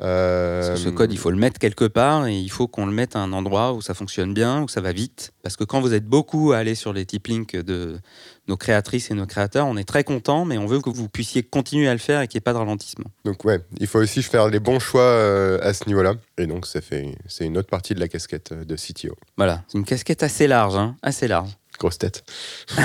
Ce 0.01 0.89
code, 0.89 1.11
il 1.11 1.17
faut 1.17 1.31
le 1.31 1.37
mettre 1.37 1.59
quelque 1.59 1.85
part 1.85 2.27
et 2.27 2.37
il 2.37 2.49
faut 2.49 2.67
qu'on 2.67 2.85
le 2.85 2.91
mette 2.91 3.15
à 3.15 3.19
un 3.19 3.33
endroit 3.33 3.73
où 3.73 3.81
ça 3.81 3.93
fonctionne 3.93 4.33
bien, 4.33 4.63
où 4.63 4.67
ça 4.67 4.81
va 4.81 4.91
vite. 4.91 5.33
Parce 5.43 5.57
que 5.57 5.63
quand 5.63 5.81
vous 5.81 5.93
êtes 5.93 6.05
beaucoup 6.05 6.53
à 6.53 6.57
aller 6.57 6.75
sur 6.75 6.93
les 6.93 7.05
tip 7.05 7.27
links 7.27 7.55
de 7.55 7.99
nos 8.47 8.57
créatrices 8.57 9.11
et 9.11 9.13
nos 9.13 9.25
créateurs, 9.25 9.67
on 9.67 9.77
est 9.77 9.83
très 9.83 10.03
content, 10.03 10.45
mais 10.45 10.57
on 10.57 10.65
veut 10.65 10.81
que 10.81 10.89
vous 10.89 11.07
puissiez 11.07 11.43
continuer 11.43 11.87
à 11.87 11.93
le 11.93 11.99
faire 11.99 12.21
et 12.21 12.27
qu'il 12.27 12.37
n'y 12.37 12.39
ait 12.39 12.41
pas 12.41 12.53
de 12.53 12.57
ralentissement. 12.57 13.11
Donc 13.25 13.45
ouais, 13.45 13.59
il 13.79 13.87
faut 13.87 13.99
aussi 13.99 14.23
faire 14.23 14.49
les 14.49 14.59
bons 14.59 14.79
choix 14.79 15.01
euh, 15.01 15.59
à 15.61 15.73
ce 15.73 15.85
niveau-là. 15.87 16.15
Et 16.37 16.47
donc 16.47 16.65
ça 16.65 16.81
fait, 16.81 17.15
c'est 17.27 17.45
une 17.45 17.57
autre 17.57 17.69
partie 17.69 17.93
de 17.93 17.99
la 17.99 18.07
casquette 18.07 18.51
euh, 18.51 18.65
de 18.65 18.75
CTO. 18.75 19.15
Voilà, 19.37 19.63
c'est 19.67 19.77
une 19.77 19.85
casquette 19.85 20.23
assez 20.23 20.47
large, 20.47 20.75
hein 20.75 20.95
assez 21.01 21.27
large. 21.27 21.57
Grosse 21.77 21.97
tête. 21.97 22.23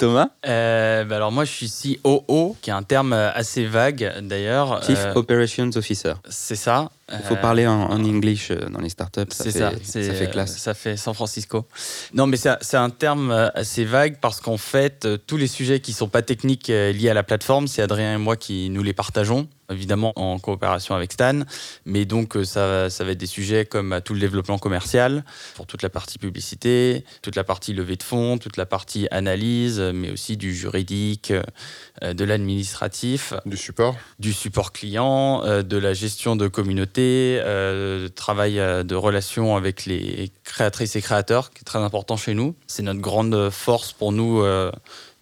Thomas 0.00 0.30
euh, 0.46 1.04
bah 1.04 1.16
Alors 1.16 1.30
moi 1.30 1.44
je 1.44 1.50
suis 1.66 2.00
COO, 2.02 2.56
qui 2.62 2.70
est 2.70 2.72
un 2.72 2.82
terme 2.82 3.12
assez 3.12 3.66
vague 3.66 4.14
d'ailleurs. 4.22 4.82
Chief 4.82 4.98
Operations 5.14 5.68
Officer. 5.76 6.14
C'est 6.26 6.56
ça. 6.56 6.90
Il 7.12 7.24
faut 7.24 7.36
parler 7.36 7.66
en, 7.66 7.90
en 7.90 8.04
English 8.04 8.50
euh, 8.50 8.68
dans 8.68 8.80
les 8.80 8.88
startups. 8.88 9.22
C'est 9.30 9.50
ça, 9.50 9.72
ça, 9.82 10.14
fait 10.14 10.30
classe. 10.30 10.56
Ça 10.56 10.74
fait 10.74 10.96
San 10.96 11.14
Francisco. 11.14 11.66
Non, 12.14 12.26
mais 12.26 12.36
c'est 12.36 12.76
un 12.76 12.90
terme 12.90 13.30
euh, 13.30 13.48
assez 13.54 13.84
vague 13.84 14.18
parce 14.20 14.40
qu'en 14.40 14.56
fait, 14.56 15.04
euh, 15.04 15.18
tous 15.26 15.36
les 15.36 15.46
sujets 15.46 15.80
qui 15.80 15.90
ne 15.92 15.96
sont 15.96 16.08
pas 16.08 16.22
techniques 16.22 16.68
liés 16.68 17.08
à 17.10 17.14
la 17.14 17.22
plateforme, 17.22 17.66
c'est 17.66 17.82
Adrien 17.82 18.14
et 18.14 18.18
moi 18.18 18.36
qui 18.36 18.70
nous 18.70 18.82
les 18.82 18.92
partageons 18.92 19.48
évidemment 19.72 20.12
en 20.16 20.40
coopération 20.40 20.96
avec 20.96 21.12
Stan. 21.12 21.42
Mais 21.84 22.04
donc, 22.04 22.36
ça, 22.42 22.90
ça 22.90 23.04
va 23.04 23.12
être 23.12 23.18
des 23.18 23.26
sujets 23.26 23.64
comme 23.64 24.00
tout 24.04 24.14
le 24.14 24.18
développement 24.18 24.58
commercial, 24.58 25.24
pour 25.54 25.68
toute 25.68 25.84
la 25.84 25.88
partie 25.88 26.18
publicité, 26.18 27.04
toute 27.22 27.36
la 27.36 27.44
partie 27.44 27.72
levée 27.72 27.94
de 27.94 28.02
fonds, 28.02 28.36
toute 28.38 28.56
la 28.56 28.66
partie 28.66 29.06
analyse, 29.12 29.78
mais 29.78 30.10
aussi 30.10 30.36
du 30.36 30.56
juridique, 30.56 31.32
de 32.02 32.24
l'administratif. 32.24 33.32
Du 33.46 33.56
support. 33.56 33.94
Du 34.18 34.32
support 34.32 34.72
client, 34.72 35.62
de 35.62 35.76
la 35.76 35.94
gestion 35.94 36.34
de 36.34 36.48
communauté 36.48 36.99
euh, 37.00 38.08
travail 38.08 38.58
euh, 38.58 38.82
de 38.82 38.94
relation 38.94 39.56
avec 39.56 39.86
les 39.86 40.30
créatrices 40.44 40.96
et 40.96 41.02
créateurs, 41.02 41.50
qui 41.50 41.60
est 41.60 41.64
très 41.64 41.78
important 41.78 42.16
chez 42.16 42.34
nous. 42.34 42.54
C'est 42.66 42.82
notre 42.82 43.00
grande 43.00 43.50
force 43.50 43.92
pour 43.92 44.12
nous. 44.12 44.42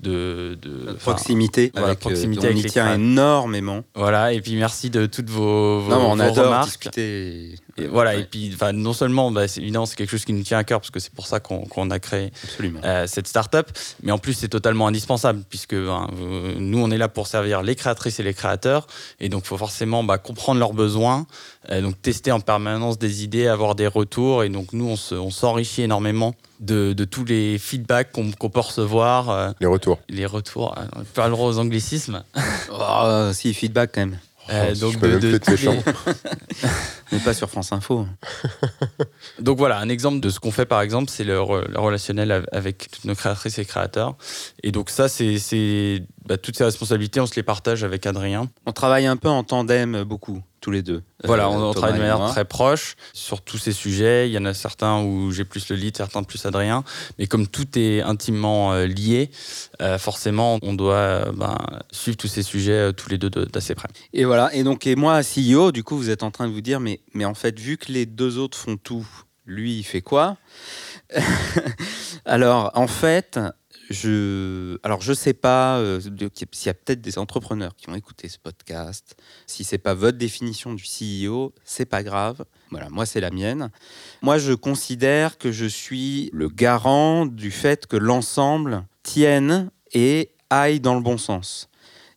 Euh, 0.06 0.54
de, 0.54 0.86
de 0.86 0.92
proximité, 0.92 1.72
avec, 1.74 1.98
proximité 1.98 2.48
on 2.52 2.56
y 2.56 2.62
tient 2.64 2.94
énormément. 2.94 3.82
Voilà, 3.96 4.32
et 4.32 4.40
puis 4.40 4.54
merci 4.54 4.90
de 4.90 5.06
toutes 5.06 5.28
vos, 5.28 5.80
vos, 5.80 5.90
non, 5.90 6.12
on 6.12 6.20
adore 6.20 6.44
remarques. 6.46 6.66
discuter. 6.66 7.56
Et 7.76 7.86
voilà, 7.88 8.14
et 8.14 8.22
puis 8.22 8.56
non 8.74 8.92
seulement, 8.92 9.32
bah, 9.32 9.46
évidemment, 9.56 9.86
c'est 9.86 9.96
quelque 9.96 10.10
chose 10.10 10.24
qui 10.24 10.32
nous 10.32 10.44
tient 10.44 10.58
à 10.58 10.62
cœur, 10.62 10.80
parce 10.80 10.92
que 10.92 11.00
c'est 11.00 11.12
pour 11.12 11.26
ça 11.26 11.40
qu'on 11.40 11.90
a 11.90 11.98
créé 11.98 12.30
euh, 12.84 13.08
cette 13.08 13.26
start-up, 13.26 13.70
mais 14.04 14.12
en 14.12 14.18
plus, 14.18 14.34
c'est 14.34 14.48
totalement 14.48 14.86
indispensable, 14.86 15.42
puisque 15.48 15.74
ben, 15.74 16.08
euh, 16.20 16.54
nous, 16.58 16.78
on 16.78 16.92
est 16.92 16.98
là 16.98 17.08
pour 17.08 17.26
servir 17.26 17.62
les 17.62 17.74
créatrices 17.74 18.20
et 18.20 18.22
les 18.22 18.34
créateurs, 18.34 18.86
et 19.18 19.28
donc 19.28 19.42
il 19.44 19.48
faut 19.48 19.58
forcément 19.58 20.04
bah, 20.04 20.18
comprendre 20.18 20.60
leurs 20.60 20.74
besoins, 20.74 21.26
euh, 21.70 21.82
donc 21.82 22.00
tester 22.00 22.30
en 22.30 22.40
permanence 22.40 23.00
des 23.00 23.24
idées, 23.24 23.48
avoir 23.48 23.74
des 23.74 23.88
retours, 23.88 24.44
et 24.44 24.48
donc 24.48 24.72
nous, 24.72 24.96
on 25.10 25.30
s'enrichit 25.30 25.82
énormément 25.82 26.36
de, 26.60 26.92
de 26.92 27.04
tous 27.04 27.24
les 27.24 27.58
feedbacks 27.58 28.12
qu'on 28.12 28.30
qu'on 28.32 28.50
peut 28.50 28.60
recevoir, 28.60 29.30
euh, 29.30 29.50
Les 29.60 29.66
retours. 29.66 29.98
les 30.08 30.26
retours, 30.26 30.76
euh, 30.78 30.82
on 30.96 31.04
peut 31.04 31.22
aux 31.40 31.58
anglicismes. 31.58 32.22
Oh, 32.70 33.30
si, 33.32 33.54
feedback 33.54 33.90
quand 33.94 34.00
même. 34.02 34.18
Euh, 34.50 34.72
Oh, 34.74 34.78
donc 34.80 34.92
je 34.94 34.98
peux 34.98 35.08
même 35.08 35.20
de- 35.20 35.30
de 35.32 35.38
les-. 35.38 35.82
Mais 37.12 37.18
pas 37.24 37.34
sur 37.34 37.50
France 37.50 37.70
Info. 37.72 38.06
Donc 39.40 39.58
voilà, 39.58 39.78
un 39.78 39.88
exemple 39.88 40.20
de 40.20 40.30
ce 40.30 40.40
qu'on 40.40 40.50
fait 40.50 40.64
par 40.66 40.80
exemple, 40.80 41.10
c'est 41.10 41.24
le, 41.24 41.38
re- 41.38 41.66
le 41.68 41.78
relationnel 41.78 42.32
av- 42.32 42.46
avec 42.52 42.90
toutes 42.90 43.04
nos 43.04 43.14
créatrices 43.14 43.58
et 43.58 43.64
créateurs. 43.64 44.16
Et 44.62 44.72
donc 44.72 44.90
ça, 44.90 45.08
c'est 45.08 45.38
c'est- 45.38 46.02
bah, 46.26 46.36
toutes 46.38 46.56
ces 46.56 46.64
responsabilités, 46.64 47.20
on 47.20 47.26
se 47.26 47.36
les 47.36 47.42
partage 47.42 47.84
avec 47.84 48.06
Adrien. 48.06 48.48
On 48.66 48.72
travaille 48.72 49.06
un 49.06 49.16
peu 49.16 49.28
en 49.28 49.44
tandem 49.44 50.02
beaucoup, 50.04 50.42
tous 50.60 50.70
les 50.70 50.82
deux. 50.82 51.02
Voilà, 51.24 51.44
Euh, 51.46 51.50
on, 51.50 51.72
travaille 51.72 51.94
de 51.94 51.98
manière 51.98 52.18
moi. 52.18 52.30
très 52.30 52.44
proche 52.44 52.96
sur 53.12 53.40
tous 53.42 53.58
ces 53.58 53.72
sujets. 53.72 54.28
Il 54.28 54.32
y 54.32 54.38
en 54.38 54.44
a 54.44 54.54
certains 54.54 55.00
où 55.02 55.30
j'ai 55.32 55.44
plus 55.44 55.68
le 55.70 55.76
lead, 55.76 55.96
certains 55.96 56.22
plus 56.22 56.44
Adrien. 56.46 56.84
Mais 57.18 57.26
comme 57.26 57.46
tout 57.46 57.66
est 57.78 58.00
intimement 58.02 58.72
euh, 58.72 58.86
lié, 58.86 59.30
euh, 59.80 59.98
forcément, 59.98 60.58
on 60.62 60.74
doit 60.74 60.94
euh, 60.94 61.32
ben, 61.32 61.56
suivre 61.90 62.16
tous 62.16 62.28
ces 62.28 62.42
sujets 62.42 62.72
euh, 62.72 62.92
tous 62.92 63.08
les 63.10 63.18
deux 63.18 63.30
de- 63.30 63.44
d'assez 63.44 63.74
près. 63.74 63.88
Et 64.12 64.24
voilà, 64.24 64.52
et 64.54 64.62
donc, 64.64 64.86
et 64.86 64.96
moi, 64.96 65.20
CEO, 65.22 65.72
du 65.72 65.82
coup, 65.84 65.96
vous 65.96 66.10
êtes 66.10 66.22
en 66.22 66.30
train 66.30 66.46
de 66.48 66.52
vous 66.52 66.60
dire, 66.60 66.80
mais, 66.80 67.00
mais 67.14 67.24
en 67.24 67.34
fait, 67.34 67.58
vu 67.58 67.76
que 67.76 67.92
les 67.92 68.06
deux 68.06 68.38
autres 68.38 68.58
font 68.58 68.76
tout, 68.76 69.06
lui, 69.46 69.78
il 69.78 69.84
fait 69.84 70.02
quoi? 70.02 70.36
Alors, 72.24 72.70
en 72.74 72.86
fait, 72.86 73.38
je, 73.90 74.78
alors 74.82 75.00
je 75.00 75.12
sais 75.12 75.32
pas 75.32 75.78
euh, 75.78 76.00
s'il 76.00 76.66
y 76.66 76.68
a 76.68 76.74
peut-être 76.74 77.00
des 77.00 77.18
entrepreneurs 77.18 77.74
qui 77.76 77.88
ont 77.88 77.94
écouté 77.94 78.28
ce 78.28 78.38
podcast. 78.38 79.16
Si 79.46 79.64
c'est 79.64 79.78
pas 79.78 79.94
votre 79.94 80.18
définition 80.18 80.74
du 80.74 80.84
CEO, 80.84 81.54
c'est 81.64 81.86
pas 81.86 82.02
grave. 82.02 82.44
Voilà, 82.70 82.90
moi 82.90 83.06
c'est 83.06 83.20
la 83.20 83.30
mienne. 83.30 83.70
Moi, 84.20 84.38
je 84.38 84.52
considère 84.52 85.38
que 85.38 85.52
je 85.52 85.64
suis 85.64 86.28
le 86.32 86.48
garant 86.48 87.24
du 87.24 87.50
fait 87.50 87.86
que 87.86 87.96
l'ensemble 87.96 88.84
tienne 89.02 89.70
et 89.92 90.32
aille 90.50 90.80
dans 90.80 90.94
le 90.94 91.00
bon 91.00 91.16
sens. 91.16 91.68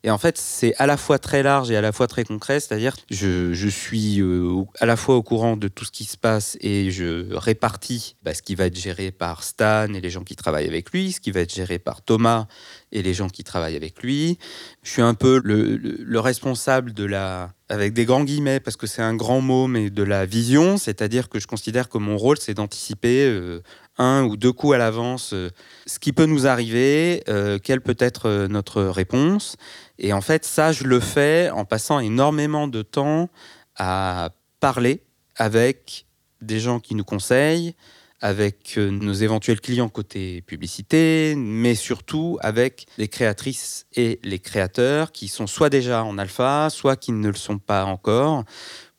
Et 0.04 0.10
en 0.10 0.18
fait, 0.18 0.38
c'est 0.38 0.74
à 0.78 0.88
la 0.88 0.98
fois 0.98 1.20
très 1.20 1.44
large 1.44 1.70
et 1.70 1.76
à 1.76 1.82
la 1.82 1.92
fois 1.92 2.08
très 2.08 2.24
concret, 2.24 2.60
c'est-à-dire 2.60 2.96
je, 3.12 3.54
je 3.54 3.68
suis 3.68 4.20
euh, 4.20 4.64
à 4.80 4.86
la 4.88 4.96
fois 4.96 5.16
au 5.16 5.22
courant 5.22 5.58
de 5.58 5.68
tout 5.68 5.86
ce 5.86 5.92
qui 5.92 6.06
se 6.06 6.18
passe 6.18 6.58
et 6.62 6.90
je 6.90 7.32
répartis 7.36 8.16
bah, 8.24 8.34
ce 8.34 8.42
qui 8.42 8.56
va 8.56 8.66
être 8.66 8.76
géré 8.80 9.12
par 9.12 9.44
Stan 9.44 9.94
et 9.94 10.02
les 10.02 10.10
gens 10.10 10.24
qui 10.24 10.36
travaillent 10.36 10.68
avec 10.68 10.92
lui, 10.92 11.12
ce 11.12 11.20
qui 11.20 11.30
va 11.32 11.42
être 11.42 11.54
géré 11.54 11.78
par 11.78 12.02
Thomas 12.02 12.48
et 12.92 13.04
les 13.04 13.14
gens 13.14 13.30
qui 13.30 13.44
travaillent 13.44 13.76
avec 13.76 14.02
lui. 14.02 14.40
Je 14.82 14.90
suis 14.92 15.02
un 15.04 15.14
peu 15.14 15.40
le, 15.44 15.78
le- 15.78 15.98
le 16.00 16.20
responsable 16.20 16.94
de 16.94 17.06
la, 17.06 17.52
avec 17.70 17.94
des 17.94 18.06
grands 18.06 18.24
guillemets, 18.24 18.60
parce 18.60 18.76
que 18.78 18.88
c'est 18.88 19.02
un 19.04 19.16
grand 19.16 19.40
mot, 19.40 19.68
mais 19.68 19.90
de 19.90 20.04
la 20.04 20.26
vision, 20.26 20.78
c'est-à-dire 20.78 21.30
que 21.30 21.40
je 21.40 21.48
considère 21.48 21.88
que 21.90 21.98
mon 22.00 22.18
rôle, 22.18 22.38
c'est 22.38 22.54
d'anticiper 22.56 23.26
euh, 23.26 23.62
un 23.98 24.24
ou 24.24 24.38
deux 24.38 24.52
coups 24.52 24.76
à 24.76 24.78
l'avance 24.78 25.34
euh, 25.34 25.50
ce 25.86 26.00
qui 26.00 26.14
peut 26.14 26.26
nous 26.26 26.48
arriver, 26.48 27.24
euh, 27.28 27.60
quelle 27.60 27.82
peut 27.82 27.98
être 28.00 28.28
euh, 28.28 28.48
notre 28.48 28.84
réponse. 28.84 29.58
Et 30.00 30.14
en 30.14 30.22
fait, 30.22 30.46
ça, 30.46 30.72
je 30.72 30.86
le 30.86 31.00
fais 31.00 31.50
en 31.52 31.66
passant 31.66 32.00
énormément 32.00 32.68
de 32.68 32.82
temps 32.82 33.30
à 33.76 34.32
parler 34.60 35.04
avec 35.36 36.06
des 36.42 36.60
gens 36.60 36.80
qui 36.80 36.96
nous 36.96 37.04
conseillent, 37.04 37.76
avec 38.20 38.78
nos 38.78 39.14
éventuels 39.14 39.60
clients 39.60 39.90
côté 39.90 40.42
publicité, 40.42 41.34
mais 41.36 41.74
surtout 41.74 42.38
avec 42.42 42.86
les 43.00 43.08
créatrices 43.08 43.88
et 43.96 44.20
les 44.24 44.38
créateurs 44.38 45.12
qui 45.12 45.28
sont 45.28 45.48
soit 45.48 45.70
déjà 45.70 46.04
en 46.04 46.20
alpha, 46.20 46.70
soit 46.70 46.96
qui 46.96 47.14
ne 47.14 47.28
le 47.28 47.36
sont 47.36 47.58
pas 47.58 47.86
encore, 47.86 48.44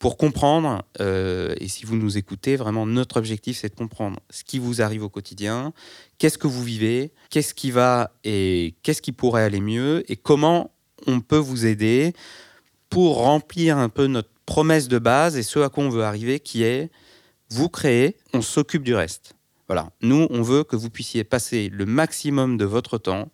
pour 0.03 0.17
comprendre, 0.17 0.83
euh, 1.01 1.55
et 1.59 1.69
si 1.69 1.87
vous 1.87 1.95
nous 1.95 2.19
écoutez, 2.19 2.57
vraiment 2.57 2.87
notre 2.87 3.19
objectif 3.19 3.57
c'est 3.57 3.69
de 3.69 3.77
comprendre 3.77 4.19
ce 4.31 4.43
qui 4.43 4.59
vous 4.59 4.83
arrive 4.83 5.05
au 5.05 5.09
quotidien, 5.09 5.73
qu'est-ce 6.19 6.39
que 6.39 6.49
vous 6.49 6.65
vivez, 6.65 7.13
qu'est-ce 7.31 7.55
qui 7.55 7.71
va 7.71 8.11
et 8.25 8.75
qu'est-ce 8.83 9.01
qui 9.01 9.13
pourrait 9.13 9.45
aller 9.45 9.61
mieux, 9.61 10.03
et 10.11 10.17
comment 10.17 10.73
on 11.07 11.21
peut 11.21 11.39
vous 11.39 11.67
aider 11.67 12.15
pour 12.91 13.19
remplir 13.19 13.79
un 13.79 13.89
peu 13.89 14.09
notre 14.09 14.31
promesse 14.45 14.89
de 14.89 14.99
base 14.99 15.37
et 15.37 15.45
ce 15.45 15.61
à 15.61 15.69
quoi 15.69 15.85
on 15.85 15.89
veut 15.89 16.03
arriver, 16.03 16.41
qui 16.41 16.65
est 16.65 16.91
vous 17.49 17.69
créez, 17.69 18.17
on 18.35 18.43
s'occupe 18.43 18.83
du 18.83 18.97
reste. 18.97 19.37
Voilà. 19.69 19.91
Nous, 20.01 20.27
on 20.31 20.43
veut 20.43 20.65
que 20.65 20.75
vous 20.75 20.91
puissiez 20.91 21.23
passer 21.23 21.69
le 21.69 21.87
maximum 21.87 22.57
de 22.57 22.65
votre 22.65 22.99
temps 22.99 23.31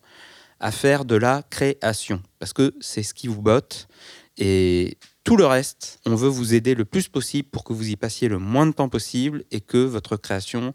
à 0.61 0.71
faire 0.71 1.07
de 1.07 1.15
la 1.15 1.45
création, 1.49 2.23
parce 2.39 2.53
que 2.53 2.75
c'est 2.79 3.03
ce 3.03 3.15
qui 3.15 3.27
vous 3.27 3.41
botte. 3.41 3.89
Et 4.37 4.99
tout 5.29 5.37
le 5.37 5.45
reste, 5.45 6.01
on 6.07 6.15
veut 6.15 6.31
vous 6.31 6.55
aider 6.55 6.75
le 6.75 6.87
plus 6.87 7.09
possible 7.09 7.51
pour 7.51 7.63
que 7.63 7.75
vous 7.75 7.91
y 7.91 7.97
passiez 7.97 8.29
le 8.29 8.39
moins 8.39 8.67
de 8.67 8.73
temps 8.73 8.89
possible 8.89 9.45
et 9.51 9.61
que 9.61 9.77
votre 9.77 10.17
création, 10.17 10.73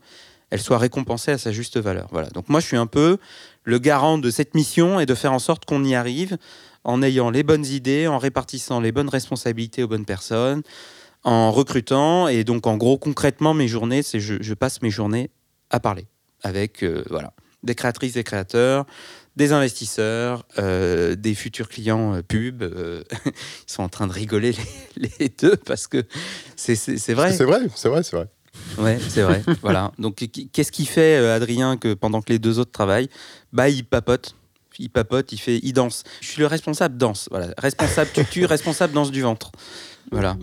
elle 0.51 0.61
soit 0.61 0.77
récompensée 0.77 1.31
à 1.31 1.39
sa 1.39 1.51
juste 1.51 1.79
valeur. 1.79 2.07
Voilà. 2.11 2.29
Donc 2.29 2.49
moi, 2.49 2.59
je 2.59 2.67
suis 2.67 2.77
un 2.77 2.85
peu 2.85 3.17
le 3.63 3.79
garant 3.79 4.19
de 4.19 4.29
cette 4.29 4.53
mission 4.53 4.99
et 4.99 5.07
de 5.07 5.15
faire 5.15 5.33
en 5.33 5.39
sorte 5.39 5.65
qu'on 5.65 5.83
y 5.83 5.95
arrive 5.95 6.37
en 6.83 7.01
ayant 7.01 7.31
les 7.31 7.41
bonnes 7.41 7.65
idées, 7.65 8.05
en 8.05 8.19
répartissant 8.19 8.79
les 8.79 8.91
bonnes 8.91 9.09
responsabilités 9.09 9.81
aux 9.81 9.87
bonnes 9.87 10.05
personnes, 10.05 10.61
en 11.23 11.51
recrutant. 11.51 12.27
Et 12.27 12.43
donc, 12.43 12.67
en 12.67 12.77
gros, 12.77 12.99
concrètement, 12.99 13.55
mes 13.55 13.67
journées, 13.67 14.03
c'est 14.03 14.19
je, 14.19 14.53
passe 14.53 14.83
mes 14.83 14.91
journées 14.91 15.31
à 15.71 15.79
parler 15.79 16.05
avec 16.43 16.83
euh, 16.83 17.03
voilà, 17.09 17.33
des 17.63 17.73
créatrices, 17.73 18.13
des 18.13 18.23
créateurs, 18.23 18.85
des 19.35 19.51
investisseurs, 19.51 20.45
euh, 20.59 21.15
des 21.15 21.33
futurs 21.35 21.67
clients 21.69 22.15
euh, 22.15 22.21
pub. 22.21 22.61
euh, 22.63 23.03
ils 23.25 23.31
sont 23.71 23.83
en 23.83 23.89
train 23.89 24.07
de 24.07 24.13
rigoler 24.13 24.53
les, 24.97 25.11
les 25.19 25.29
deux 25.29 25.55
parce 25.55 25.87
que 25.87 26.03
c'est 26.55 26.73
vrai. 27.13 27.33
C'est 27.33 27.43
vrai, 27.45 27.61
c'est 27.75 27.89
vrai, 27.89 28.03
c'est 28.03 28.15
vrai. 28.15 28.27
Ouais, 28.77 28.99
c'est 29.09 29.23
vrai. 29.23 29.41
voilà. 29.61 29.91
Donc, 29.97 30.15
qu- 30.15 30.47
qu'est-ce 30.51 30.71
qui 30.71 30.85
fait, 30.85 31.17
euh, 31.17 31.35
Adrien, 31.35 31.77
que 31.77 31.93
pendant 31.95 32.21
que 32.21 32.31
les 32.31 32.37
deux 32.39 32.59
autres 32.59 32.71
travaillent, 32.71 33.09
bah, 33.51 33.69
il 33.69 33.83
papote. 33.83 34.35
Il 34.79 34.89
papote, 34.89 35.31
il 35.31 35.37
fait, 35.39 35.59
il 35.63 35.73
danse. 35.73 36.03
Je 36.21 36.27
suis 36.27 36.39
le 36.39 36.47
responsable 36.47 36.97
danse. 36.97 37.27
Voilà. 37.31 37.47
Responsable 37.57 38.11
tutu, 38.11 38.45
responsable 38.45 38.93
danse 38.93 39.11
du 39.11 39.21
ventre. 39.21 39.51
Voilà. 40.11 40.35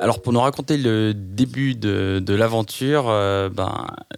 Alors 0.00 0.20
pour 0.22 0.32
nous 0.32 0.40
raconter 0.40 0.76
le 0.76 1.14
début 1.14 1.74
de, 1.74 2.22
de 2.24 2.34
l'aventure, 2.34 3.06
euh, 3.08 3.48
ben, 3.48 3.86
euh, 4.14 4.16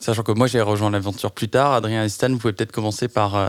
sachant 0.00 0.22
que 0.22 0.32
moi 0.32 0.46
j'ai 0.46 0.60
rejoint 0.60 0.90
l'aventure 0.90 1.32
plus 1.32 1.48
tard, 1.48 1.72
Adrien 1.72 2.04
et 2.04 2.08
Stan, 2.08 2.28
vous 2.30 2.38
pouvez 2.38 2.52
peut-être 2.52 2.72
commencer 2.72 3.06
par 3.08 3.36
euh, 3.36 3.48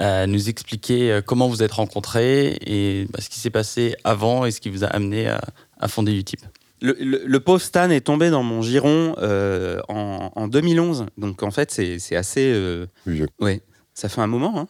euh, 0.00 0.26
nous 0.26 0.48
expliquer 0.48 1.12
euh, 1.12 1.20
comment 1.22 1.48
vous 1.48 1.62
êtes 1.62 1.72
rencontrés 1.72 2.56
et 2.60 3.06
bah, 3.12 3.20
ce 3.20 3.28
qui 3.28 3.38
s'est 3.38 3.50
passé 3.50 3.96
avant 4.04 4.44
et 4.44 4.50
ce 4.50 4.60
qui 4.60 4.68
vous 4.70 4.84
a 4.84 4.88
amené 4.88 5.28
à, 5.28 5.40
à 5.78 5.88
fonder 5.88 6.12
Utip. 6.16 6.40
Le, 6.82 6.94
le, 7.00 7.22
le 7.24 7.40
pauvre 7.40 7.60
Stan 7.62 7.88
est 7.88 8.02
tombé 8.02 8.28
dans 8.28 8.42
mon 8.42 8.60
giron 8.60 9.14
euh, 9.18 9.80
en, 9.88 10.30
en 10.34 10.46
2011. 10.48 11.06
Donc, 11.16 11.42
en 11.42 11.50
fait, 11.50 11.70
c'est 11.70 12.16
assez. 12.16 12.52
euh, 12.52 12.86
Vieux. 13.06 13.28
Ouais, 13.40 13.62
ça 13.94 14.10
fait 14.10 14.20
un 14.20 14.26
moment. 14.26 14.58
Hein. 14.60 14.68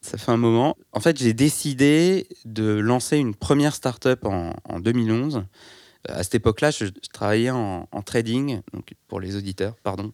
Ça 0.00 0.18
fait 0.18 0.32
un 0.32 0.36
moment. 0.36 0.76
En 0.92 0.98
fait, 0.98 1.16
j'ai 1.18 1.34
décidé 1.34 2.26
de 2.44 2.64
lancer 2.72 3.16
une 3.18 3.34
première 3.36 3.76
start-up 3.76 4.24
en, 4.26 4.54
en 4.68 4.80
2011. 4.80 5.36
Euh, 5.36 6.12
À 6.18 6.24
cette 6.24 6.34
époque-là, 6.34 6.72
je, 6.72 6.86
je 6.86 6.90
travaillais 7.12 7.50
en, 7.50 7.88
en 7.92 8.02
trading, 8.02 8.60
donc 8.74 8.94
pour 9.06 9.20
les 9.20 9.36
auditeurs, 9.36 9.74
pardon. 9.84 10.12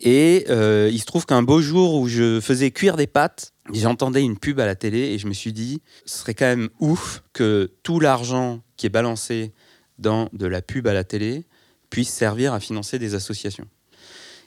Et 0.00 0.44
euh, 0.50 0.90
il 0.92 1.00
se 1.00 1.06
trouve 1.06 1.26
qu'un 1.26 1.42
beau 1.42 1.60
jour 1.60 1.94
où 1.94 2.08
je 2.08 2.40
faisais 2.40 2.70
cuire 2.70 2.96
des 2.96 3.06
pâtes, 3.06 3.52
j'entendais 3.72 4.22
une 4.22 4.38
pub 4.38 4.60
à 4.60 4.66
la 4.66 4.74
télé 4.74 4.98
et 4.98 5.18
je 5.18 5.26
me 5.26 5.32
suis 5.32 5.52
dit, 5.52 5.80
ce 6.04 6.18
serait 6.18 6.34
quand 6.34 6.46
même 6.46 6.68
ouf 6.80 7.22
que 7.32 7.70
tout 7.82 8.00
l'argent 8.00 8.62
qui 8.76 8.86
est 8.86 8.90
balancé 8.90 9.52
dans 9.98 10.28
de 10.32 10.46
la 10.46 10.62
pub 10.62 10.86
à 10.86 10.92
la 10.92 11.04
télé 11.04 11.46
puisse 11.88 12.10
servir 12.10 12.52
à 12.52 12.60
financer 12.60 12.98
des 12.98 13.14
associations. 13.14 13.66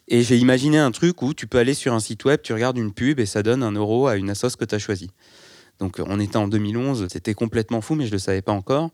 Et 0.08 0.24
j'ai 0.24 0.38
imaginé 0.38 0.78
un 0.78 0.92
truc 0.92 1.22
où 1.22 1.34
tu 1.34 1.48
peux 1.48 1.60
aller 1.60 1.74
sur 1.74 1.94
un 1.94 2.00
site 2.00 2.26
web, 2.26 2.42
tu 2.42 2.54
regardes 2.54 2.78
une 2.78 2.94
pub 2.94 3.20
et 3.20 3.26
ça 3.26 3.44
donne 3.44 3.64
un 3.64 3.72
euro 3.72 4.08
à 4.08 4.18
une 4.18 4.30
assoce 4.30 4.56
que 4.56 4.66
tu 4.66 4.76
as 4.76 4.80
choisie. 4.80 5.12
Donc 5.80 6.02
on 6.06 6.20
était 6.20 6.38
en 6.38 6.48
2011, 6.48 7.08
c'était 7.12 7.34
complètement 7.34 7.82
fou, 7.82 7.96
mais 7.96 8.06
je 8.06 8.10
ne 8.10 8.16
le 8.16 8.20
savais 8.20 8.42
pas 8.42 8.52
encore. 8.52 8.90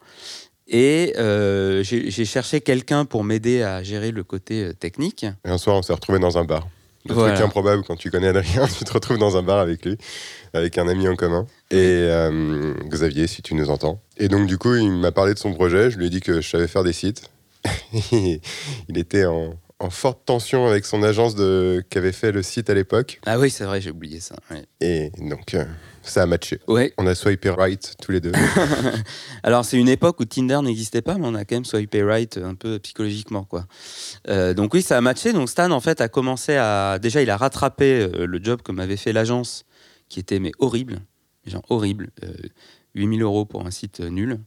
Et 0.67 1.13
euh, 1.17 1.84
j'ai 1.84 2.25
cherché 2.25 2.60
quelqu'un 2.62 3.05
pour 3.05 3.24
m'aider 3.24 3.62
à 3.62 3.84
gérer 3.84 4.12
le 4.12 4.24
côté 4.24 4.63
euh, 4.63 4.74
technique. 4.74 5.24
Et 5.45 5.50
un 5.50 5.57
soir, 5.57 5.75
on 5.75 5.81
s'est 5.84 5.93
retrouvé 5.93 6.17
dans 6.19 6.38
un 6.38 6.43
bar. 6.43 6.67
Le 7.07 7.13
Voilà. 7.13 7.36
truc 7.36 7.45
improbable 7.45 7.84
quand 7.86 7.95
tu 7.95 8.10
connais 8.10 8.29
Adrien, 8.29 8.67
tu 8.77 8.84
te 8.84 8.91
retrouves 8.91 9.19
dans 9.19 9.38
un 9.38 9.43
bar 9.43 9.60
avec 9.60 9.86
lui, 9.86 9.95
avec 10.53 10.79
un 10.79 10.88
ami 10.88 11.07
en 11.07 11.15
commun. 11.15 11.45
Et 11.69 11.77
euh, 11.77 12.74
Xavier, 12.88 13.27
si 13.27 13.43
tu 13.43 13.53
nous 13.53 13.69
entends. 13.69 14.01
Et 14.17 14.27
donc, 14.27 14.48
du 14.48 14.57
coup, 14.57 14.74
il 14.74 14.91
m'a 14.91 15.12
parlé 15.12 15.36
de 15.36 15.39
son 15.39 15.53
projet. 15.53 15.91
Je 15.91 16.00
lui 16.00 16.07
ai 16.07 16.10
dit 16.10 16.19
que 16.22 16.41
je 16.41 16.50
savais 16.50 16.67
faire 16.67 16.84
des 16.84 16.93
sites. 16.93 17.29
il 18.12 18.39
était 18.98 19.25
en, 19.25 19.53
en 19.79 19.89
forte 19.89 20.25
tension 20.25 20.67
avec 20.67 20.86
son 20.86 21.03
agence 21.03 21.36
de, 21.36 21.84
qui 21.89 21.98
avait 21.98 22.12
fait 22.12 22.32
le 22.32 22.44
site 22.44 22.70
à 22.70 22.74
l'époque. 22.74 23.20
Ah 23.25 23.38
oui, 23.39 23.50
c'est 23.50 23.65
vrai, 23.65 23.82
j'ai 23.82 23.91
oublié 23.91 24.20
ça. 24.20 24.36
Ouais. 24.50 24.65
Et 24.79 25.12
donc, 25.17 25.53
euh, 25.53 25.65
ça 26.05 26.24
a 26.24 26.25
matché. 26.25 26.60
Ouais. 26.67 26.94
On 26.98 27.08
a 27.08 27.15
swipé 27.15 27.50
right 27.50 27.96
tous 28.01 28.12
les 28.12 28.22
deux. 28.22 28.32
Alors 29.44 29.65
c'est 29.65 29.77
une 29.77 29.89
époque 29.89 30.20
où 30.20 30.25
Tinder 30.25 30.60
n'existait 30.62 31.01
pas, 31.01 31.17
mais 31.17 31.27
on 31.27 31.36
a 31.36 31.46
quand 31.46 31.55
même 31.55 31.65
swipé 31.65 32.03
right 32.03 32.38
un 32.38 32.55
peu 32.55 32.79
psychologiquement 32.79 33.44
quoi. 33.44 33.65
Euh, 34.29 34.53
donc 34.53 34.74
oui, 34.74 34.82
ça 34.82 34.98
a 34.98 35.01
matché. 35.01 35.34
Donc 35.34 35.50
Stan 35.50 35.72
en 35.72 35.79
fait 35.79 36.01
a 36.01 36.08
commencé 36.08 36.55
à 36.55 37.00
déjà 37.00 37.22
il 37.22 37.29
a 37.29 37.38
rattrapé 37.38 38.01
euh, 38.01 38.25
le 38.25 38.44
job 38.44 38.62
que 38.62 38.72
m'avait 38.72 38.98
fait 38.98 39.13
l'agence, 39.13 39.65
qui 40.08 40.20
était 40.20 40.39
mais 40.39 40.51
horrible, 40.60 41.00
genre 41.46 41.63
horrible. 41.70 42.12
Euh, 42.24 42.34
8000 42.94 43.24
euros 43.24 43.44
pour 43.44 43.65
un 43.65 43.72
site 43.72 44.00
nul. 44.00 44.39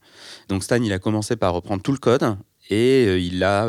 Donc 0.49 0.64
Stan 0.64 0.82
il 0.82 0.92
a 0.92 0.99
commencé 0.99 1.37
par 1.37 1.52
reprendre 1.52 1.82
tout 1.82 1.92
le 1.92 1.99
code 1.99 2.37
et 2.70 3.18
il 3.18 3.44
a 3.44 3.68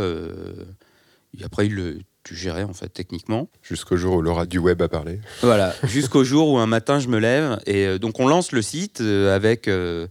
Et 1.37 1.43
après, 1.43 1.67
il 1.67 1.75
le 1.75 1.99
tu 2.23 2.35
gérais 2.35 2.63
en 2.63 2.73
fait 2.73 2.89
techniquement. 2.89 3.49
Jusqu'au 3.63 3.97
jour 3.97 4.17
où 4.17 4.21
Laura 4.21 4.45
du 4.45 4.59
web 4.59 4.81
a 4.81 4.87
parlé. 4.87 5.19
Voilà, 5.41 5.73
jusqu'au 5.83 6.23
jour 6.23 6.49
où 6.49 6.57
un 6.57 6.67
matin 6.67 6.99
je 6.99 7.07
me 7.07 7.17
lève 7.17 7.59
et 7.65 7.85
euh, 7.85 7.97
donc 7.97 8.19
on 8.19 8.27
lance 8.27 8.51
le 8.51 8.61
site 8.61 9.01
euh, 9.01 9.35
avec 9.35 9.67
euh, 9.67 10.07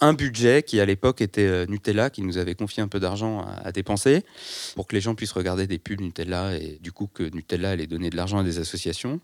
un 0.00 0.12
budget 0.12 0.62
qui 0.62 0.78
à 0.78 0.84
l'époque 0.84 1.20
était 1.20 1.66
Nutella, 1.66 2.10
qui 2.10 2.22
nous 2.22 2.38
avait 2.38 2.54
confié 2.54 2.80
un 2.80 2.86
peu 2.86 3.00
d'argent 3.00 3.44
à, 3.64 3.72
dépenser 3.72 4.22
pour 4.76 4.86
que 4.86 4.94
les 4.94 5.00
gens 5.00 5.16
puissent 5.16 5.32
regarder 5.32 5.66
des 5.66 5.78
pubs 5.78 6.00
Nutella 6.00 6.56
et 6.56 6.78
du 6.80 6.92
coup 6.92 7.08
que 7.12 7.24
Nutella 7.24 7.70
allait 7.70 7.88
donner 7.88 8.08
de 8.08 8.16
l'argent 8.16 8.38
à 8.38 8.44
des 8.44 8.60
associations. 8.60 9.18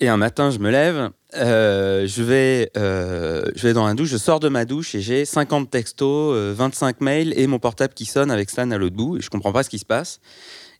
Et 0.00 0.08
un 0.08 0.16
matin 0.16 0.50
je 0.50 0.58
me 0.58 0.70
lève, 0.70 1.10
je, 1.34 2.22
vais, 2.22 2.70
je 2.74 3.62
vais 3.62 3.74
dans 3.74 3.86
la 3.86 3.92
douche, 3.92 4.08
je 4.08 4.16
sors 4.16 4.40
de 4.40 4.48
ma 4.48 4.64
douche 4.64 4.94
et 4.94 5.02
j'ai 5.02 5.26
50 5.26 5.70
textos, 5.70 6.34
25 6.56 7.02
mails 7.02 7.38
et 7.38 7.46
mon 7.46 7.58
portable 7.58 7.92
qui 7.92 8.06
sonne 8.06 8.30
avec 8.30 8.48
Stan 8.48 8.70
à 8.70 8.78
l'autre 8.78 8.96
bout 8.96 9.18
et 9.18 9.20
je 9.20 9.28
comprends 9.28 9.52
pas 9.52 9.64
ce 9.64 9.68
qui 9.68 9.78
se 9.78 9.84
passe. 9.84 10.20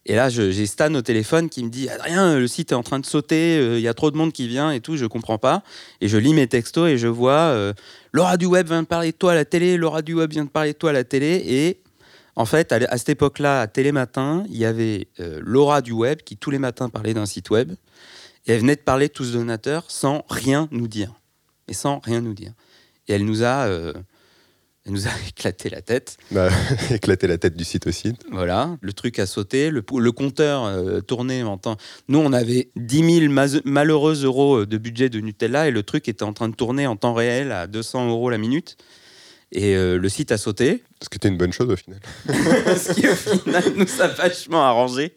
Et 0.08 0.14
là, 0.14 0.28
j'ai 0.28 0.66
Stan 0.66 0.94
au 0.94 1.02
téléphone 1.02 1.48
qui 1.48 1.64
me 1.64 1.68
dit 1.68 1.88
Adrien, 1.88 2.38
le 2.38 2.46
site 2.46 2.70
est 2.70 2.76
en 2.76 2.84
train 2.84 3.00
de 3.00 3.06
sauter, 3.06 3.58
euh, 3.58 3.76
il 3.76 3.82
y 3.82 3.88
a 3.88 3.94
trop 3.94 4.12
de 4.12 4.16
monde 4.16 4.32
qui 4.32 4.46
vient 4.46 4.70
et 4.70 4.78
tout, 4.78 4.96
je 4.96 5.04
comprends 5.04 5.36
pas. 5.36 5.64
Et 6.00 6.06
je 6.06 6.16
lis 6.16 6.32
mes 6.32 6.46
textos 6.46 6.88
et 6.88 6.96
je 6.96 7.08
vois 7.08 7.32
euh, 7.32 7.72
Laura 8.12 8.36
du 8.36 8.46
web 8.46 8.68
vient 8.68 8.82
de 8.82 8.86
parler 8.86 9.10
de 9.10 9.16
toi 9.16 9.32
à 9.32 9.34
la 9.34 9.44
télé, 9.44 9.76
Laura 9.76 10.02
du 10.02 10.14
web 10.14 10.30
vient 10.30 10.44
de 10.44 10.48
parler 10.48 10.74
de 10.74 10.78
toi 10.78 10.90
à 10.90 10.92
la 10.92 11.02
télé. 11.02 11.42
Et 11.44 11.80
en 12.36 12.46
fait, 12.46 12.70
à, 12.70 12.96
cette 12.96 13.08
époque-là, 13.08 13.62
à 13.62 13.66
Télématin, 13.66 14.44
il 14.48 14.56
y 14.56 14.64
avait 14.64 15.08
euh, 15.18 15.40
Laura 15.42 15.82
du 15.82 15.90
web 15.90 16.20
qui 16.22 16.36
tous 16.36 16.52
les 16.52 16.60
matins 16.60 16.88
parlait 16.88 17.12
d'un 17.12 17.26
site 17.26 17.50
web. 17.50 17.72
Et 18.46 18.52
elle 18.52 18.60
venait 18.60 18.76
de 18.76 18.82
parler 18.82 19.08
de 19.08 19.12
tous 19.12 19.32
donateurs 19.32 19.86
sans 19.88 20.24
rien 20.28 20.68
nous 20.70 20.86
dire. 20.86 21.14
Et 21.66 21.74
sans 21.74 21.98
rien 21.98 22.20
nous 22.20 22.34
dire. 22.34 22.52
Et 23.08 23.14
elle 23.14 23.24
nous 23.24 23.42
a 23.42 23.68
elle 24.86 24.92
nous 24.92 25.06
a 25.06 25.10
éclaté 25.28 25.68
la 25.68 25.82
tête. 25.82 26.16
Bah, 26.30 26.48
éclaté 26.90 27.26
la 27.26 27.38
tête 27.38 27.56
du 27.56 27.64
site 27.64 27.86
aussi. 27.86 28.14
Voilà, 28.30 28.76
le 28.80 28.92
truc 28.92 29.18
a 29.18 29.26
sauté, 29.26 29.70
le, 29.70 29.84
le 29.98 30.12
compteur 30.12 30.64
euh, 30.64 31.00
tournait 31.00 31.42
en 31.42 31.58
temps. 31.58 31.76
Nous, 32.08 32.18
on 32.18 32.32
avait 32.32 32.70
10 32.76 33.28
000 33.28 33.60
malheureux 33.64 34.24
euros 34.24 34.64
de 34.64 34.78
budget 34.78 35.08
de 35.08 35.20
Nutella 35.20 35.68
et 35.68 35.70
le 35.70 35.82
truc 35.82 36.08
était 36.08 36.22
en 36.22 36.32
train 36.32 36.48
de 36.48 36.54
tourner 36.54 36.86
en 36.86 36.96
temps 36.96 37.14
réel 37.14 37.52
à 37.52 37.66
200 37.66 38.08
euros 38.08 38.30
la 38.30 38.38
minute. 38.38 38.76
Et 39.52 39.76
euh, 39.76 39.96
le 39.96 40.08
site 40.08 40.32
a 40.32 40.38
sauté. 40.38 40.82
Ce 41.02 41.08
qui 41.08 41.16
était 41.16 41.28
une 41.28 41.36
bonne 41.36 41.52
chose 41.52 41.70
au 41.70 41.76
final. 41.76 42.00
Ce 42.26 42.92
qui 42.92 43.08
au 43.08 43.14
final 43.14 43.62
nous 43.76 44.02
a 44.02 44.08
vachement 44.08 44.64
arrangé. 44.64 45.14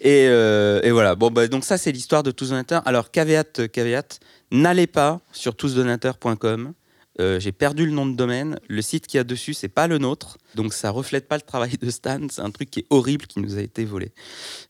Et, 0.00 0.26
euh, 0.26 0.80
et 0.82 0.90
voilà. 0.90 1.14
Bon, 1.14 1.30
bah, 1.30 1.46
donc 1.46 1.64
ça, 1.64 1.78
c'est 1.78 1.92
l'histoire 1.92 2.24
de 2.24 2.32
Tous 2.32 2.50
Donateurs. 2.50 2.82
Alors, 2.86 3.12
caveat, 3.12 3.68
caveat, 3.72 4.18
n'allez 4.50 4.88
pas 4.88 5.20
sur 5.32 5.56
tousdonateurs.com 5.56 6.72
euh, 7.20 7.40
j'ai 7.40 7.52
perdu 7.52 7.84
le 7.84 7.92
nom 7.92 8.06
de 8.06 8.14
domaine. 8.14 8.58
Le 8.68 8.82
site 8.82 9.06
qu'il 9.06 9.18
y 9.18 9.20
a 9.20 9.24
dessus, 9.24 9.54
c'est 9.54 9.68
pas 9.68 9.86
le 9.86 9.98
nôtre. 9.98 10.38
Donc 10.54 10.72
ça 10.72 10.90
reflète 10.90 11.26
pas 11.26 11.36
le 11.36 11.42
travail 11.42 11.76
de 11.80 11.90
Stan. 11.90 12.20
C'est 12.30 12.42
un 12.42 12.50
truc 12.50 12.70
qui 12.70 12.80
est 12.80 12.86
horrible 12.90 13.26
qui 13.26 13.40
nous 13.40 13.56
a 13.56 13.60
été 13.60 13.84
volé. 13.84 14.12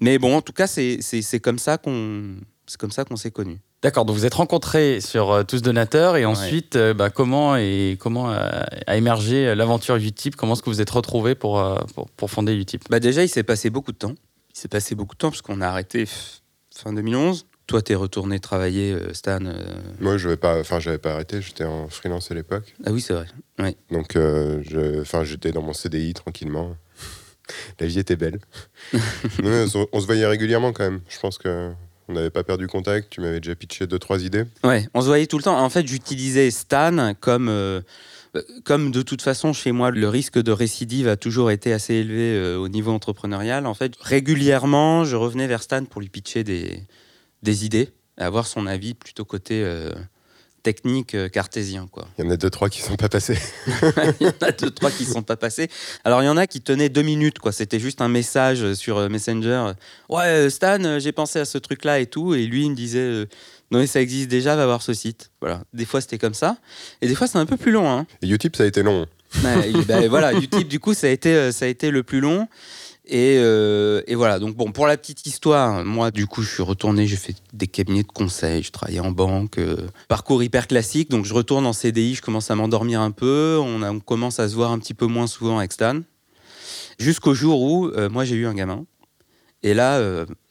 Mais 0.00 0.18
bon, 0.18 0.36
en 0.36 0.42
tout 0.42 0.52
cas, 0.52 0.66
c'est 0.66 1.40
comme 1.40 1.58
ça 1.58 1.78
qu'on 1.78 2.36
c'est 2.66 2.78
comme 2.78 2.90
ça 2.90 3.04
qu'on 3.04 3.16
s'est 3.16 3.30
connus. 3.30 3.60
D'accord, 3.80 4.04
donc 4.04 4.16
vous 4.16 4.26
êtes 4.26 4.34
rencontrés 4.34 5.00
sur 5.00 5.30
euh, 5.30 5.42
Tous 5.42 5.62
Donateurs 5.62 6.16
et 6.16 6.26
ensuite, 6.26 6.76
euh, 6.76 6.92
bah, 6.92 7.08
comment, 7.08 7.56
et, 7.56 7.96
comment 7.98 8.28
a 8.28 8.96
émergé 8.96 9.54
l'aventure 9.54 9.96
Utip? 9.96 10.36
Comment 10.36 10.52
est-ce 10.52 10.62
que 10.62 10.68
vous 10.68 10.82
êtes 10.82 10.90
retrouvés 10.90 11.34
pour, 11.34 11.62
pour, 11.94 12.10
pour, 12.10 12.30
fonder 12.30 12.54
Utip? 12.54 12.84
Bah 12.90 13.00
Déjà, 13.00 13.22
il 13.22 13.28
s'est 13.28 13.44
passé 13.44 13.70
beaucoup 13.70 13.92
de 13.92 13.96
temps. 13.96 14.14
Il 14.54 14.58
s'est 14.58 14.68
passé 14.68 14.94
beaucoup 14.94 15.14
de 15.14 15.18
temps 15.18 15.30
parce 15.30 15.42
qu'on 15.42 15.60
a 15.60 15.68
arrêté 15.68 16.06
fin 16.74 16.92
2011. 16.92 17.46
Toi, 17.68 17.82
t'es 17.82 17.94
retourné 17.94 18.40
travailler, 18.40 18.92
euh, 18.92 19.12
Stan 19.12 19.44
euh, 19.44 19.52
Moi, 20.00 20.16
je 20.16 20.30
vais 20.30 20.38
pas, 20.38 20.58
enfin, 20.58 20.80
j'avais 20.80 20.96
pas 20.96 21.12
arrêté. 21.12 21.42
J'étais 21.42 21.64
en 21.64 21.88
freelance 21.88 22.30
à 22.30 22.34
l'époque. 22.34 22.74
Ah 22.86 22.92
oui, 22.92 23.02
c'est 23.02 23.12
vrai. 23.12 23.26
Ouais. 23.58 23.76
Donc, 23.90 24.16
euh, 24.16 25.02
enfin, 25.02 25.22
j'étais 25.22 25.52
dans 25.52 25.60
mon 25.60 25.74
CDI 25.74 26.14
tranquillement. 26.14 26.74
La 27.78 27.86
vie 27.86 27.98
était 27.98 28.16
belle. 28.16 28.40
on, 28.94 30.00
se 30.00 30.06
voyait 30.06 30.26
régulièrement 30.26 30.72
quand 30.72 30.84
même. 30.84 31.00
Je 31.10 31.18
pense 31.20 31.36
que 31.36 31.70
on 32.08 32.14
n'avait 32.14 32.30
pas 32.30 32.42
perdu 32.42 32.66
contact. 32.68 33.10
Tu 33.10 33.20
m'avais 33.20 33.38
déjà 33.38 33.54
pitché 33.54 33.86
deux 33.86 33.98
trois 33.98 34.22
idées. 34.24 34.44
Ouais, 34.64 34.88
on 34.94 35.02
se 35.02 35.06
voyait 35.06 35.26
tout 35.26 35.36
le 35.36 35.42
temps. 35.42 35.62
En 35.62 35.68
fait, 35.68 35.86
j'utilisais 35.86 36.50
Stan 36.50 37.12
comme 37.20 37.82
comme 38.64 38.90
de 38.92 39.02
toute 39.02 39.20
façon 39.20 39.52
chez 39.52 39.72
moi 39.72 39.90
le 39.90 40.08
risque 40.08 40.38
de 40.38 40.52
récidive 40.52 41.08
a 41.08 41.16
toujours 41.16 41.50
été 41.50 41.72
assez 41.72 41.94
élevé 41.94 42.56
au 42.56 42.68
niveau 42.68 42.92
entrepreneurial, 42.92 43.66
en 43.66 43.72
fait 43.72 43.94
régulièrement 44.00 45.04
je 45.04 45.16
revenais 45.16 45.46
vers 45.46 45.62
Stan 45.62 45.82
pour 45.86 46.02
lui 46.02 46.10
pitcher 46.10 46.44
des, 46.44 46.86
des 47.42 47.64
idées, 47.64 47.90
avoir 48.16 48.46
son 48.46 48.66
avis 48.66 48.94
plutôt 48.94 49.24
côté 49.24 49.62
euh, 49.64 49.92
technique 50.62 51.14
euh, 51.14 51.28
cartésien. 51.28 51.88
Quoi. 51.90 52.08
Il 52.18 52.24
y 52.24 52.28
en 52.28 52.30
a 52.30 52.36
deux, 52.36 52.50
trois 52.50 52.68
qui 52.68 52.80
sont 52.80 52.96
pas 52.96 53.08
passés. 53.08 53.38
il 54.20 54.26
y 54.26 54.28
en 54.28 54.46
a 54.46 54.52
deux, 54.52 54.70
trois 54.70 54.90
qui 54.90 55.04
sont 55.04 55.22
pas 55.22 55.36
passés. 55.36 55.68
Alors, 56.04 56.22
il 56.22 56.26
y 56.26 56.28
en 56.28 56.36
a 56.36 56.46
qui 56.46 56.60
tenaient 56.60 56.88
deux 56.88 57.02
minutes. 57.02 57.38
quoi. 57.38 57.52
C'était 57.52 57.78
juste 57.78 58.00
un 58.00 58.08
message 58.08 58.74
sur 58.74 58.98
euh, 58.98 59.08
Messenger. 59.08 59.72
Ouais, 60.08 60.50
Stan, 60.50 60.98
j'ai 60.98 61.12
pensé 61.12 61.38
à 61.38 61.44
ce 61.44 61.58
truc-là 61.58 62.00
et 62.00 62.06
tout. 62.06 62.34
Et 62.34 62.46
lui, 62.46 62.64
il 62.64 62.70
me 62.70 62.76
disait. 62.76 63.26
non, 63.70 63.78
mais 63.78 63.86
ça 63.86 64.00
existe 64.00 64.28
déjà, 64.28 64.56
va 64.56 64.66
voir 64.66 64.82
ce 64.82 64.94
site. 64.94 65.30
Voilà. 65.40 65.62
Des 65.72 65.84
fois, 65.84 66.00
c'était 66.00 66.18
comme 66.18 66.34
ça. 66.34 66.58
Et 67.00 67.08
des 67.08 67.14
fois, 67.14 67.26
c'est 67.26 67.38
un 67.38 67.46
peu 67.46 67.56
plus 67.56 67.72
long. 67.72 67.90
Hein. 67.90 68.06
Et 68.22 68.28
Utip, 68.28 68.56
ça 68.56 68.64
a 68.64 68.66
été 68.66 68.82
long. 68.82 69.06
Ben, 69.42 70.08
voilà, 70.08 70.32
Utip, 70.32 70.66
du 70.66 70.80
coup, 70.80 70.94
ça 70.94 71.06
a, 71.06 71.10
été, 71.10 71.52
ça 71.52 71.66
a 71.66 71.68
été 71.68 71.90
le 71.90 72.02
plus 72.02 72.20
long. 72.20 72.48
Euh, 73.10 74.02
et, 74.06 74.14
voilà, 74.14 74.38
donc 74.38 74.54
bon, 74.56 74.72
pour 74.72 74.86
la 74.86 74.96
petite 74.96 75.26
histoire, 75.26 75.84
moi, 75.84 76.10
du 76.10 76.26
coup, 76.26 76.42
je 76.42 76.50
suis 76.50 76.62
retourné, 76.62 77.06
j'ai 77.06 77.16
fait 77.16 77.34
des 77.52 77.66
cabinets 77.66 78.02
de 78.02 78.08
conseil, 78.08 78.62
je 78.62 78.70
travaillais 78.70 79.00
en 79.00 79.10
banque, 79.10 79.58
euh, 79.58 79.88
parcours 80.08 80.42
hyper 80.42 80.66
classique, 80.66 81.10
donc 81.10 81.24
je 81.24 81.32
retourne 81.32 81.66
en 81.66 81.72
CDI, 81.72 82.16
je 82.16 82.22
commence 82.22 82.50
à 82.50 82.54
m'endormir 82.54 83.00
un 83.00 83.10
peu, 83.10 83.58
on, 83.60 84.00
commence 84.00 84.40
à 84.40 84.48
se 84.48 84.54
voir 84.54 84.72
un 84.72 84.78
petit 84.78 84.94
peu 84.94 85.06
moins 85.06 85.26
souvent 85.26 85.58
avec 85.58 85.72
Stan, 85.72 86.00
jusqu'au 86.98 87.34
jour 87.34 87.62
où, 87.62 87.88
euh, 87.88 88.08
moi, 88.10 88.24
j'ai 88.24 88.36
eu 88.36 88.46
un 88.46 88.54
gamin. 88.54 88.84
Et 89.64 89.74
là, 89.74 90.00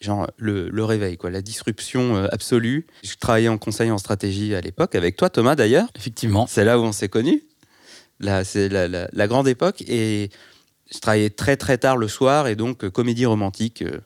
genre, 0.02 0.26
le, 0.36 0.84
réveil, 0.84 1.16
quoi, 1.16 1.30
la 1.30 1.40
disruption 1.40 2.26
absolue. 2.30 2.86
Je 3.02 3.14
travaillais 3.14 3.48
en 3.48 3.56
conseil 3.56 3.90
en 3.90 3.96
stratégie 3.96 4.54
à 4.54 4.60
l'époque, 4.60 4.94
avec 4.94 5.16
toi, 5.16 5.30
Thomas, 5.30 5.54
d'ailleurs. 5.54 5.88
Effectivement. 5.96 6.46
C'est 6.46 6.62
là 6.62 6.78
où 6.78 6.82
on 6.82 6.92
s'est 6.92 7.08
connus. 7.08 7.42
C'est 8.44 8.68
la, 8.68 8.86
la 8.86 9.26
grande 9.26 9.48
époque. 9.48 9.82
Et 9.88 10.28
je 10.92 10.98
travaillais 10.98 11.30
très 11.30 11.56
très 11.56 11.78
tard 11.78 11.96
le 11.96 12.08
soir 12.08 12.48
et 12.48 12.56
donc 12.56 12.84
euh, 12.84 12.90
comédie 12.90 13.26
romantique. 13.26 13.82
Euh, 13.82 14.00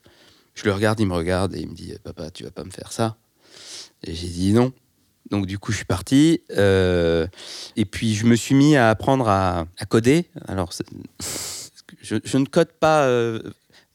je 0.55 0.65
le 0.65 0.73
regarde, 0.73 1.01
il 1.01 1.07
me 1.07 1.15
regarde 1.15 1.55
et 1.55 1.61
il 1.61 1.69
me 1.69 1.75
dit 1.75 1.95
Papa, 2.03 2.31
tu 2.31 2.45
vas 2.45 2.51
pas 2.51 2.65
me 2.65 2.71
faire 2.71 2.93
ça? 2.93 3.17
Et 4.05 4.15
j'ai 4.15 4.29
dit 4.29 4.53
non. 4.53 4.73
Donc 5.31 5.47
du 5.47 5.59
coup, 5.59 5.73
je 5.73 5.77
suis 5.77 5.87
parti. 5.87 6.43
Euh, 6.51 7.27
et 7.77 7.85
puis, 7.85 8.15
je 8.15 8.27
me 8.27 8.37
suis 8.37 8.55
mis 8.55 8.77
à 8.77 8.91
apprendre 8.91 9.29
à, 9.29 9.67
coder. 9.89 10.29
Alors, 10.47 10.73
je, 12.03 12.37
ne 12.37 12.45
code 12.45 12.73
pas 12.73 13.09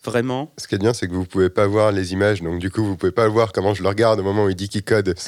vraiment. 0.03 0.51
Ce 0.57 0.67
qui 0.67 0.75
est 0.75 0.79
bien, 0.79 0.93
c'est 0.93 1.07
que 1.07 1.13
vous 1.13 1.25
pouvez 1.25 1.49
pas 1.49 1.67
voir 1.67 1.91
les 1.91 2.13
images. 2.13 2.41
Donc 2.41 2.59
du 2.59 2.71
coup, 2.71 2.83
vous 2.83 2.95
pouvez 2.95 3.11
pas 3.11 3.27
voir 3.27 3.51
comment 3.51 3.73
je 3.73 3.83
le 3.83 3.89
regarde 3.89 4.19
au 4.19 4.23
moment 4.23 4.45
où 4.45 4.49
il 4.49 4.55
dit 4.55 4.69
qu'il 4.69 4.83
code. 4.83 5.13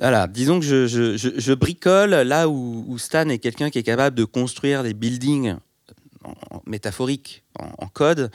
Voilà, 0.00 0.26
disons 0.26 0.60
que 0.60 0.86
je, 0.86 1.52
bricole 1.52 2.10
là 2.10 2.48
où, 2.48 2.96
Stan 2.96 3.28
est 3.28 3.38
quelqu'un 3.38 3.68
qui 3.68 3.78
est 3.78 3.82
capable 3.82 4.16
de 4.16 4.24
construire 4.24 4.82
des 4.82 4.94
buildings 4.94 5.56
métaphoriques 6.66 7.44
en, 7.58 7.86
code. 7.86 8.30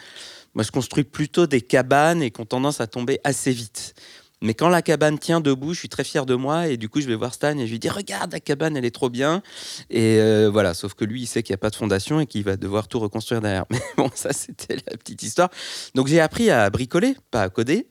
Moi, 0.53 0.63
je 0.63 0.71
construis 0.71 1.03
plutôt 1.03 1.47
des 1.47 1.61
cabanes 1.61 2.21
et 2.21 2.29
qui 2.29 2.39
ont 2.39 2.45
tendance 2.45 2.81
à 2.81 2.87
tomber 2.87 3.19
assez 3.23 3.51
vite. 3.51 3.95
Mais 4.41 4.53
quand 4.53 4.69
la 4.69 4.81
cabane 4.81 5.17
tient 5.17 5.39
debout, 5.39 5.73
je 5.73 5.79
suis 5.79 5.89
très 5.89 6.03
fier 6.03 6.25
de 6.25 6.35
moi 6.35 6.67
et 6.67 6.77
du 6.77 6.89
coup, 6.89 7.01
je 7.01 7.07
vais 7.07 7.15
voir 7.15 7.33
Stan 7.33 7.57
et 7.57 7.65
je 7.65 7.71
lui 7.71 7.79
dis 7.79 7.89
Regarde, 7.89 8.33
la 8.33 8.39
cabane, 8.39 8.75
elle 8.75 8.85
est 8.85 8.93
trop 8.93 9.09
bien. 9.09 9.41
Et 9.89 10.19
euh, 10.19 10.49
voilà, 10.51 10.73
sauf 10.73 10.93
que 10.93 11.05
lui, 11.05 11.21
il 11.21 11.25
sait 11.25 11.41
qu'il 11.41 11.53
n'y 11.53 11.55
a 11.55 11.59
pas 11.59 11.69
de 11.69 11.75
fondation 11.75 12.19
et 12.19 12.25
qu'il 12.25 12.43
va 12.43 12.57
devoir 12.57 12.87
tout 12.87 12.99
reconstruire 12.99 13.41
derrière. 13.41 13.65
Mais 13.71 13.81
bon, 13.97 14.09
ça, 14.13 14.33
c'était 14.33 14.75
la 14.75 14.97
petite 14.97 15.23
histoire. 15.23 15.49
Donc, 15.95 16.07
j'ai 16.07 16.19
appris 16.19 16.49
à 16.49 16.69
bricoler, 16.69 17.15
pas 17.31 17.43
à 17.43 17.49
coder. 17.49 17.87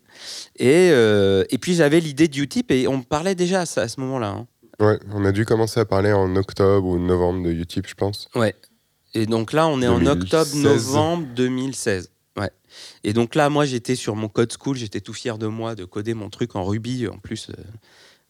Et, 0.56 0.90
euh, 0.92 1.44
et 1.50 1.58
puis 1.58 1.74
j'avais 1.74 1.98
l'idée 1.98 2.28
de 2.28 2.38
Utip 2.38 2.70
et 2.70 2.86
on 2.86 3.02
parlait 3.02 3.34
déjà 3.34 3.62
à, 3.62 3.66
ce 3.66 4.00
moment-là. 4.00 4.28
Hein. 4.28 4.46
Ouais, 4.80 4.98
on 5.12 5.24
a 5.24 5.32
dû 5.32 5.44
commencer 5.44 5.80
à 5.80 5.84
parler 5.84 6.12
en 6.12 6.36
octobre 6.36 6.86
ou 6.86 6.98
novembre 6.98 7.44
de 7.44 7.50
Utip, 7.50 7.86
je 7.88 7.94
pense. 7.94 8.28
Ouais. 8.34 8.54
Et 9.14 9.26
donc 9.26 9.52
là, 9.52 9.68
on 9.68 9.80
est 9.80 9.88
en 9.88 10.04
octobre-novembre 10.06 11.26
2016. 11.34 12.10
Et 13.02 13.12
donc 13.12 13.34
là, 13.34 13.48
moi, 13.50 13.64
j'étais 13.64 13.94
sur 13.94 14.16
mon 14.16 14.28
code 14.28 14.52
school, 14.52 14.76
j'étais 14.76 15.00
tout 15.00 15.12
fier 15.12 15.38
de 15.38 15.46
moi 15.46 15.74
de 15.74 15.84
coder 15.84 16.14
mon 16.14 16.30
truc 16.30 16.56
en 16.56 16.64
Ruby. 16.64 17.06
En 17.08 17.18
plus, 17.18 17.50
euh, 17.50 17.62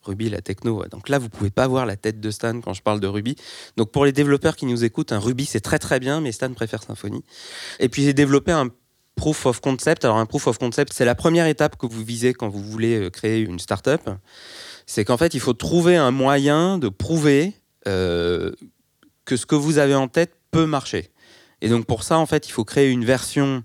Ruby, 0.05 0.29
la 0.29 0.41
techno. 0.41 0.85
Donc 0.91 1.09
là, 1.09 1.19
vous 1.19 1.29
pouvez 1.29 1.51
pas 1.51 1.67
voir 1.67 1.87
la 1.87 1.97
tête 1.97 2.21
de 2.21 2.31
Stan 2.31 2.61
quand 2.61 2.75
je 2.75 2.83
parle 2.83 3.01
de 3.01 3.07
Ruby. 3.07 3.37
Donc 3.77 3.91
pour 3.91 4.05
les 4.05 4.13
développeurs 4.13 4.57
qui 4.57 4.67
nous 4.67 4.85
écoutent, 4.85 5.13
un 5.13 5.19
Ruby, 5.19 5.45
c'est 5.45 5.61
très 5.61 5.79
très 5.79 6.01
bien, 6.01 6.21
mais 6.21 6.33
Stan 6.33 6.53
préfère 6.53 6.83
Symfony. 6.83 7.25
Et 7.81 7.89
puis 7.89 8.05
j'ai 8.05 8.13
développé 8.13 8.53
un 8.53 8.69
proof 9.17 9.47
of 9.47 9.61
concept. 9.61 10.05
Alors 10.05 10.19
un 10.19 10.27
proof 10.27 10.47
of 10.47 10.59
concept, 10.59 10.93
c'est 10.93 11.05
la 11.05 11.15
première 11.15 11.47
étape 11.47 11.77
que 11.77 11.87
vous 11.87 12.05
visez 12.05 12.35
quand 12.35 12.49
vous 12.49 12.63
voulez 12.63 12.99
euh, 12.99 13.11
créer 13.11 13.41
une 13.41 13.59
startup. 13.59 14.11
C'est 14.87 15.05
qu'en 15.05 15.17
fait, 15.17 15.35
il 15.35 15.41
faut 15.41 15.55
trouver 15.55 15.97
un 15.97 16.11
moyen 16.11 16.79
de 16.79 16.89
prouver 16.89 17.55
euh, 17.89 18.53
que 19.25 19.37
ce 19.37 19.47
que 19.47 19.55
vous 19.55 19.79
avez 19.79 19.95
en 19.95 20.09
tête 20.09 20.35
peut 20.51 20.67
marcher. 20.67 21.11
Et 21.61 21.69
donc 21.69 21.87
pour 21.87 22.03
ça, 22.03 22.19
en 22.19 22.27
fait, 22.27 22.49
il 22.49 22.53
faut 22.53 22.65
créer 22.65 22.91
une 22.91 23.05
version 23.05 23.65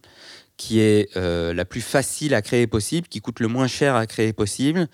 qui 0.59 0.81
est 0.81 1.15
euh, 1.15 1.53
la 1.53 1.63
plus 1.63 1.79
facile 1.79 2.35
à 2.35 2.41
créer 2.41 2.67
possible, 2.67 3.07
qui 3.07 3.21
coûte 3.21 3.39
le 3.39 3.47
moins 3.47 3.67
cher 3.67 3.95
à 3.95 4.05
créer 4.05 4.33
possible, 4.33 4.89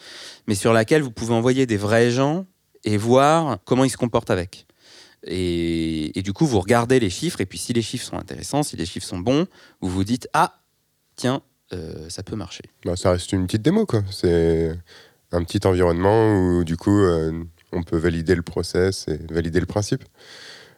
mais 0.47 0.53
sur 0.53 0.71
laquelle 0.71 1.01
vous 1.01 1.09
pouvez 1.09 1.33
envoyer 1.33 1.65
des 1.65 1.75
vrais 1.75 2.11
gens 2.11 2.45
et 2.83 2.97
voir 2.97 3.57
comment 3.65 3.83
ils 3.83 3.89
se 3.89 3.97
comportent 3.97 4.29
avec. 4.29 4.67
Et, 5.25 6.11
du 6.23 6.33
coup, 6.33 6.45
vous 6.45 6.59
regardez 6.59 6.99
les 6.99 7.09
chiffres, 7.09 7.41
et 7.41 7.47
puis 7.47 7.57
si 7.57 7.73
les 7.73 7.81
chiffres 7.81 8.05
sont 8.05 8.15
intéressants, 8.15 8.61
si 8.61 8.77
les 8.77 8.85
chiffres 8.85 9.07
sont 9.07 9.17
bons, 9.17 9.47
vous 9.81 9.89
vous 9.89 10.03
dites 10.03 10.29
Ah, 10.33 10.61
tiens, 11.15 11.41
euh, 11.73 12.09
ça 12.09 12.21
peut 12.21 12.35
marcher. 12.35 12.65
Bah, 12.85 12.95
ça 12.95 13.13
reste 13.13 13.31
une 13.31 13.47
petite 13.47 13.63
démo, 13.63 13.87
quoi. 13.87 14.03
C'est 14.11 14.77
un 15.31 15.43
petit 15.43 15.65
environnement 15.65 16.37
où, 16.37 16.63
du 16.63 16.77
coup, 16.77 16.95
euh, 16.95 17.43
on 17.71 17.81
peut 17.81 17.97
valider 17.97 18.35
le 18.35 18.43
process 18.43 19.07
et 19.07 19.19
valider 19.33 19.59
le 19.59 19.65
principe. 19.65 20.03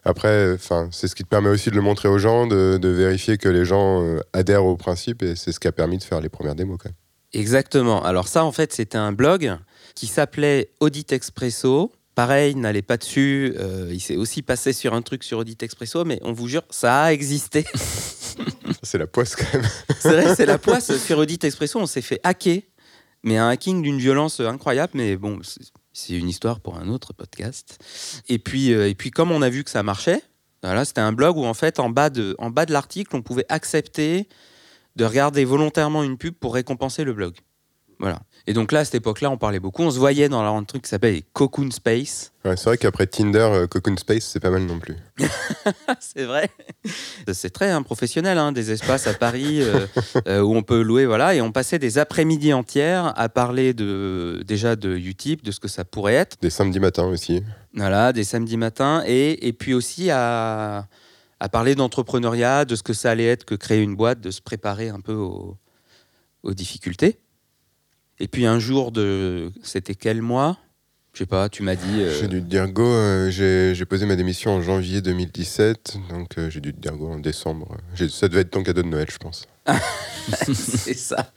Après, 0.07 0.53
enfin, 0.53 0.87
c'est 0.93 1.09
ce 1.09 1.15
qui 1.15 1.23
te 1.23 1.27
permet 1.27 1.49
aussi 1.49 1.69
de 1.69 1.75
le 1.75 1.81
montrer 1.81 2.07
aux 2.07 2.17
gens, 2.17 2.47
de, 2.47 2.77
de 2.81 2.87
vérifier 2.87 3.37
que 3.37 3.49
les 3.49 3.65
gens 3.65 4.01
euh, 4.03 4.19
adhèrent 4.31 4.63
au 4.63 4.77
principe, 4.77 5.21
et 5.21 5.35
c'est 5.35 5.51
ce 5.51 5.59
qui 5.59 5.67
a 5.67 5.73
permis 5.73 5.97
de 5.97 6.03
faire 6.03 6.21
les 6.21 6.29
premières 6.29 6.55
démos, 6.55 6.77
quand 6.79 6.87
même. 6.89 6.95
Exactement. 7.33 8.01
Alors 8.03 8.29
ça, 8.29 8.45
en 8.45 8.53
fait, 8.53 8.71
c'était 8.71 8.97
un 8.97 9.11
blog 9.11 9.53
qui 9.95 10.07
s'appelait 10.07 10.69
Audit 10.79 11.11
Expresso. 11.11 11.91
Pareil, 12.15 12.55
n'allez 12.55 12.81
pas 12.81 12.95
dessus. 12.95 13.53
euh, 13.59 13.89
il 13.91 13.99
s'est 13.99 14.15
aussi 14.15 14.41
passé 14.41 14.71
sur 14.71 14.93
un 14.93 15.01
truc 15.01 15.25
sur 15.25 15.39
Audit 15.39 15.61
Expresso, 15.61 16.05
mais 16.05 16.19
on 16.23 16.31
vous 16.31 16.47
jure, 16.47 16.63
ça 16.69 17.03
a 17.03 17.11
existé. 17.11 17.65
C'est 18.83 18.97
la 18.97 19.07
poisse, 19.07 19.35
quand 19.35 19.53
même. 19.53 19.69
C'est 19.99 20.09
vrai, 20.11 20.35
c'est 20.35 20.45
la 20.45 20.57
poisse. 20.57 20.95
Sur 20.97 21.17
Audit 21.17 21.43
Expresso, 21.43 21.79
on 21.79 21.85
s'est 21.85 22.01
fait 22.01 22.19
hacker. 22.23 22.61
Mais 23.23 23.37
un 23.37 23.49
hacking 23.49 23.81
d'une 23.81 23.97
violence 23.97 24.39
incroyable. 24.39 24.91
Mais 24.95 25.17
bon, 25.17 25.39
c'est- 25.97 26.13
une 26.17 26.29
histoire 26.29 26.59
pour 26.59 26.77
un 26.77 26.87
autre 26.89 27.13
podcast. 27.13 27.79
Et 28.29 28.39
puis, 28.39 28.71
euh, 28.73 28.87
et 28.89 28.95
comme 29.11 29.31
on 29.31 29.41
a 29.41 29.49
vu 29.49 29.63
que 29.63 29.69
ça 29.69 29.83
marchait, 29.83 30.21
voilà, 30.63 30.85
c'était 30.85 31.01
un 31.01 31.11
blog 31.11 31.37
où 31.37 31.45
en 31.45 31.53
fait, 31.53 31.79
en 31.79 31.89
bas 31.89 32.09
de, 32.09 32.35
de 32.65 32.71
l'article, 32.73 33.15
on 33.15 33.21
pouvait 33.21 33.45
accepter 33.49 34.27
de 34.95 35.05
regarder 35.05 35.45
volontairement 35.45 36.03
une 36.03 36.17
pub 36.17 36.33
pour 36.33 36.53
récompenser 36.55 37.03
le 37.03 37.13
blog. 37.13 37.35
Voilà. 37.99 38.21
Et 38.49 38.53
donc 38.53 38.71
là, 38.71 38.79
à 38.79 38.85
cette 38.85 38.95
époque-là, 38.95 39.29
on 39.29 39.37
parlait 39.37 39.59
beaucoup. 39.59 39.83
On 39.83 39.91
se 39.91 39.99
voyait 39.99 40.29
dans 40.29 40.41
un 40.41 40.63
truc 40.63 40.83
qui 40.83 40.89
s'appelle 40.89 41.15
les 41.15 41.25
Cocoon 41.33 41.69
Space. 41.69 42.31
Ouais, 42.45 42.55
c'est 42.55 42.63
vrai 42.69 42.77
qu'après 42.77 43.05
Tinder, 43.05 43.39
euh, 43.39 43.67
Cocoon 43.67 43.97
Space, 43.97 44.23
c'est 44.23 44.39
pas 44.39 44.49
mal 44.49 44.63
non 44.63 44.79
plus. 44.79 44.95
c'est 45.99 46.23
vrai. 46.23 46.49
C'est 47.33 47.49
très 47.49 47.69
hein, 47.71 47.83
professionnel, 47.83 48.37
hein, 48.37 48.53
des 48.53 48.71
espaces 48.71 49.05
à 49.05 49.13
Paris 49.13 49.61
euh, 49.61 49.85
euh, 50.29 50.39
où 50.39 50.55
on 50.55 50.63
peut 50.63 50.81
louer, 50.81 51.05
voilà. 51.05 51.35
Et 51.35 51.41
on 51.41 51.51
passait 51.51 51.77
des 51.77 51.97
après-midi 51.97 52.53
entières 52.53 53.11
à 53.19 53.27
parler 53.27 53.73
de 53.73 54.41
déjà 54.47 54.77
de 54.77 54.95
Utip, 54.95 55.43
de 55.43 55.51
ce 55.51 55.59
que 55.59 55.67
ça 55.67 55.83
pourrait 55.83 56.13
être, 56.13 56.37
Des 56.41 56.49
samedis 56.49 56.79
matins 56.79 57.07
aussi. 57.07 57.43
voilà, 57.73 58.13
des 58.13 58.23
samedis 58.23 58.55
matins, 58.55 59.03
et, 59.05 59.45
et 59.45 59.51
puis 59.51 59.73
aussi 59.73 60.09
à, 60.09 60.87
à 61.41 61.49
parler 61.49 61.75
d'entrepreneuriat, 61.75 62.63
de 62.63 62.77
ce 62.77 62.83
que 62.83 62.93
ça 62.93 63.11
allait 63.11 63.27
être 63.27 63.43
que 63.43 63.55
créer 63.55 63.81
une 63.81 63.97
boîte, 63.97 64.21
de 64.21 64.31
se 64.31 64.41
préparer 64.41 64.87
un 64.87 65.01
peu 65.01 65.15
aux, 65.15 65.57
aux 66.43 66.53
difficultés. 66.53 67.19
Et 68.19 68.27
puis 68.27 68.45
un 68.45 68.59
jour 68.59 68.91
de, 68.91 69.51
c'était 69.63 69.95
quel 69.95 70.21
mois? 70.21 70.57
Je 71.13 71.19
sais 71.19 71.25
pas. 71.25 71.49
Tu 71.49 71.63
m'as 71.63 71.75
dit. 71.75 71.99
euh, 72.01 72.19
J'ai 72.19 72.27
dû 72.27 72.41
te 72.41 72.45
dire 72.47 72.67
go, 72.67 72.85
euh, 72.85 73.29
j'ai 73.31 73.85
posé 73.85 74.05
ma 74.05 74.15
démission 74.15 74.51
en 74.51 74.61
janvier 74.61 75.01
2017, 75.01 75.97
donc 76.11 76.37
euh, 76.37 76.49
j'ai 76.49 76.61
dû 76.61 76.73
te 76.73 76.79
dire 76.79 76.95
go 76.95 77.07
en 77.09 77.19
décembre. 77.19 77.75
Ça 78.09 78.27
devait 78.27 78.41
être 78.41 78.51
ton 78.51 78.63
cadeau 78.63 78.83
de 78.83 78.87
Noël, 78.87 79.07
je 79.11 79.17
pense. 79.17 79.45
c'est 80.53 80.93
ça. 80.93 81.31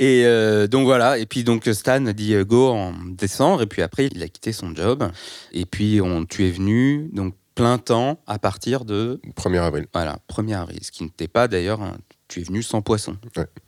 Et 0.00 0.24
donc 0.70 0.84
voilà, 0.84 1.18
et 1.18 1.26
puis 1.26 1.42
donc 1.42 1.64
Stan 1.72 2.06
a 2.06 2.12
dit 2.12 2.34
go 2.44 2.68
en 2.68 2.92
décembre, 3.08 3.62
et 3.62 3.66
puis 3.66 3.82
après 3.82 4.06
il 4.06 4.22
a 4.22 4.28
quitté 4.28 4.52
son 4.52 4.72
job, 4.74 5.10
et 5.52 5.66
puis 5.66 6.00
on, 6.00 6.24
tu 6.24 6.46
es 6.46 6.50
venu 6.52 7.10
donc 7.12 7.34
plein 7.56 7.78
temps 7.78 8.20
à 8.28 8.38
partir 8.38 8.84
de 8.84 9.20
1er 9.36 9.58
avril, 9.58 9.86
voilà 9.92 10.18
1er 10.30 10.54
avril, 10.56 10.78
ce 10.82 10.92
qui 10.92 11.02
n'était 11.02 11.26
pas 11.26 11.48
d'ailleurs, 11.48 11.82
un- 11.82 11.96
tu 12.28 12.40
es 12.40 12.42
venu 12.44 12.62
sans 12.62 12.82
poisson. 12.82 13.16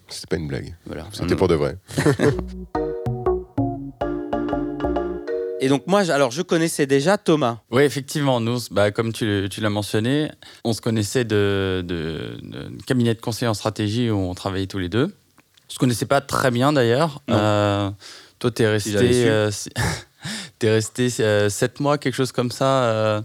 c'était 0.08 0.26
pas 0.28 0.36
une 0.36 0.48
blague. 0.48 0.76
Voilà. 0.86 1.06
C'était 1.12 1.36
pour 1.36 1.48
de 1.48 1.54
vrai. 1.54 1.76
Et 5.62 5.68
donc 5.68 5.86
moi, 5.86 6.10
alors 6.10 6.30
je 6.30 6.40
connaissais 6.40 6.86
déjà 6.86 7.18
Thomas. 7.18 7.58
Oui, 7.70 7.82
effectivement, 7.82 8.40
nous, 8.40 8.58
bah, 8.70 8.90
comme 8.90 9.12
tu, 9.12 9.46
tu 9.50 9.60
l'as 9.60 9.68
mentionné, 9.68 10.30
on 10.64 10.72
se 10.72 10.80
connaissait 10.80 11.24
de, 11.24 11.84
de, 11.86 12.38
de 12.42 12.82
cabinet 12.86 13.14
de 13.14 13.20
conseil 13.20 13.46
en 13.46 13.52
stratégie 13.52 14.08
où 14.10 14.16
on 14.16 14.34
travaillait 14.34 14.66
tous 14.66 14.78
les 14.78 14.88
deux. 14.88 15.14
On 15.68 15.72
se 15.72 15.78
connaissait 15.78 16.06
pas 16.06 16.22
très 16.22 16.50
bien 16.50 16.72
d'ailleurs. 16.72 17.20
Euh, 17.28 17.90
toi, 18.38 18.50
tu 18.50 18.62
es 18.62 18.78
Si 18.80 18.90
j'avais 18.92 19.12
su. 19.12 19.28
resté, 19.28 19.28
euh, 19.30 19.50
si- 19.50 19.70
t'es 20.58 20.70
resté 20.70 21.08
euh, 21.20 21.50
sept 21.50 21.78
mois, 21.80 21.98
quelque 21.98 22.14
chose 22.14 22.32
comme 22.32 22.50
ça. 22.50 23.22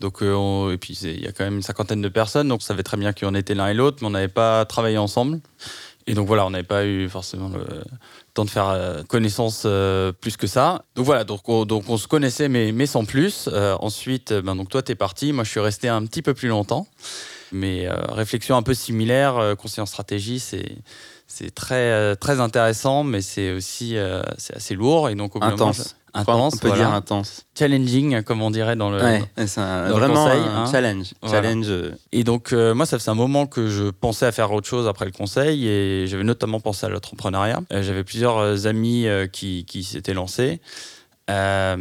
Donc, 0.00 0.22
euh, 0.22 0.72
et 0.72 0.78
puis 0.78 0.94
il 1.02 1.22
y 1.22 1.26
a 1.26 1.32
quand 1.32 1.44
même 1.44 1.56
une 1.56 1.62
cinquantaine 1.62 2.00
de 2.00 2.08
personnes, 2.08 2.48
donc 2.48 2.60
on 2.62 2.64
savait 2.64 2.82
très 2.82 2.96
bien 2.96 3.12
qui 3.12 3.24
on 3.24 3.34
était 3.34 3.54
l'un 3.54 3.68
et 3.68 3.74
l'autre, 3.74 3.98
mais 4.00 4.06
on 4.06 4.10
n'avait 4.10 4.28
pas 4.28 4.64
travaillé 4.64 4.98
ensemble. 4.98 5.40
Et 6.06 6.14
donc 6.14 6.26
voilà, 6.26 6.46
on 6.46 6.50
n'avait 6.50 6.64
pas 6.64 6.86
eu 6.86 7.08
forcément 7.08 7.50
le 7.50 7.82
temps 8.32 8.46
de 8.46 8.50
faire 8.50 8.68
euh, 8.68 9.02
connaissance 9.02 9.64
euh, 9.66 10.10
plus 10.12 10.38
que 10.38 10.46
ça. 10.46 10.84
Donc 10.94 11.04
voilà, 11.04 11.24
donc 11.24 11.46
on, 11.48 11.66
donc 11.66 11.90
on 11.90 11.98
se 11.98 12.08
connaissait, 12.08 12.48
mais, 12.48 12.72
mais 12.72 12.86
sans 12.86 13.04
plus. 13.04 13.48
Ensuite, 13.80 14.32
ben, 14.32 14.56
donc 14.56 14.70
toi, 14.70 14.82
tu 14.82 14.92
es 14.92 14.94
parti. 14.94 15.32
Moi, 15.32 15.44
je 15.44 15.50
suis 15.50 15.60
resté 15.60 15.88
un 15.88 16.04
petit 16.06 16.22
peu 16.22 16.32
plus 16.32 16.48
longtemps. 16.48 16.86
Mais 17.52 17.88
réflexion 17.90 18.56
un 18.56 18.62
peu 18.62 18.74
similaire, 18.74 19.54
conseiller 19.58 19.82
en 19.82 19.86
stratégie, 19.86 20.38
c'est. 20.38 20.76
C'est 21.30 21.54
très, 21.54 21.92
euh, 21.92 22.14
très 22.14 22.40
intéressant, 22.40 23.04
mais 23.04 23.20
c'est 23.20 23.52
aussi 23.52 23.96
euh, 23.96 24.22
c'est 24.38 24.56
assez 24.56 24.74
lourd. 24.74 25.10
Et 25.10 25.14
donc, 25.14 25.36
au 25.36 25.40
moment, 25.40 25.52
Intense. 25.52 25.94
intense, 26.14 26.54
on 26.54 26.56
peut 26.58 26.68
voilà. 26.68 26.84
dire 26.86 26.94
intense. 26.94 27.44
challenging, 27.56 28.22
comme 28.22 28.40
on 28.40 28.50
dirait 28.50 28.76
dans 28.76 28.90
le, 28.90 28.96
Ouais, 29.02 29.22
c'est 29.46 29.60
le 29.60 29.92
vraiment 29.92 30.24
conseil, 30.24 30.40
un 30.40 30.64
hein. 30.64 30.72
challenge. 30.72 31.12
Voilà. 31.20 31.42
Challenge. 31.42 31.72
Et 32.12 32.24
donc, 32.24 32.52
euh, 32.54 32.74
moi, 32.74 32.86
ça 32.86 32.98
faisait 32.98 33.10
un 33.10 33.14
moment 33.14 33.46
que 33.46 33.68
je 33.68 33.90
pensais 33.90 34.24
à 34.24 34.32
faire 34.32 34.50
autre 34.52 34.66
chose 34.66 34.88
après 34.88 35.04
le 35.04 35.12
conseil 35.12 35.68
et 35.68 36.06
j'avais 36.06 36.24
notamment 36.24 36.60
pensé 36.60 36.86
à 36.86 36.88
l'entrepreneuriat. 36.88 37.60
J'avais 37.70 38.04
plusieurs 38.04 38.66
amis 38.66 39.06
qui, 39.30 39.66
qui 39.66 39.84
s'étaient 39.84 40.14
lancés. 40.14 40.60
Euh, 41.30 41.76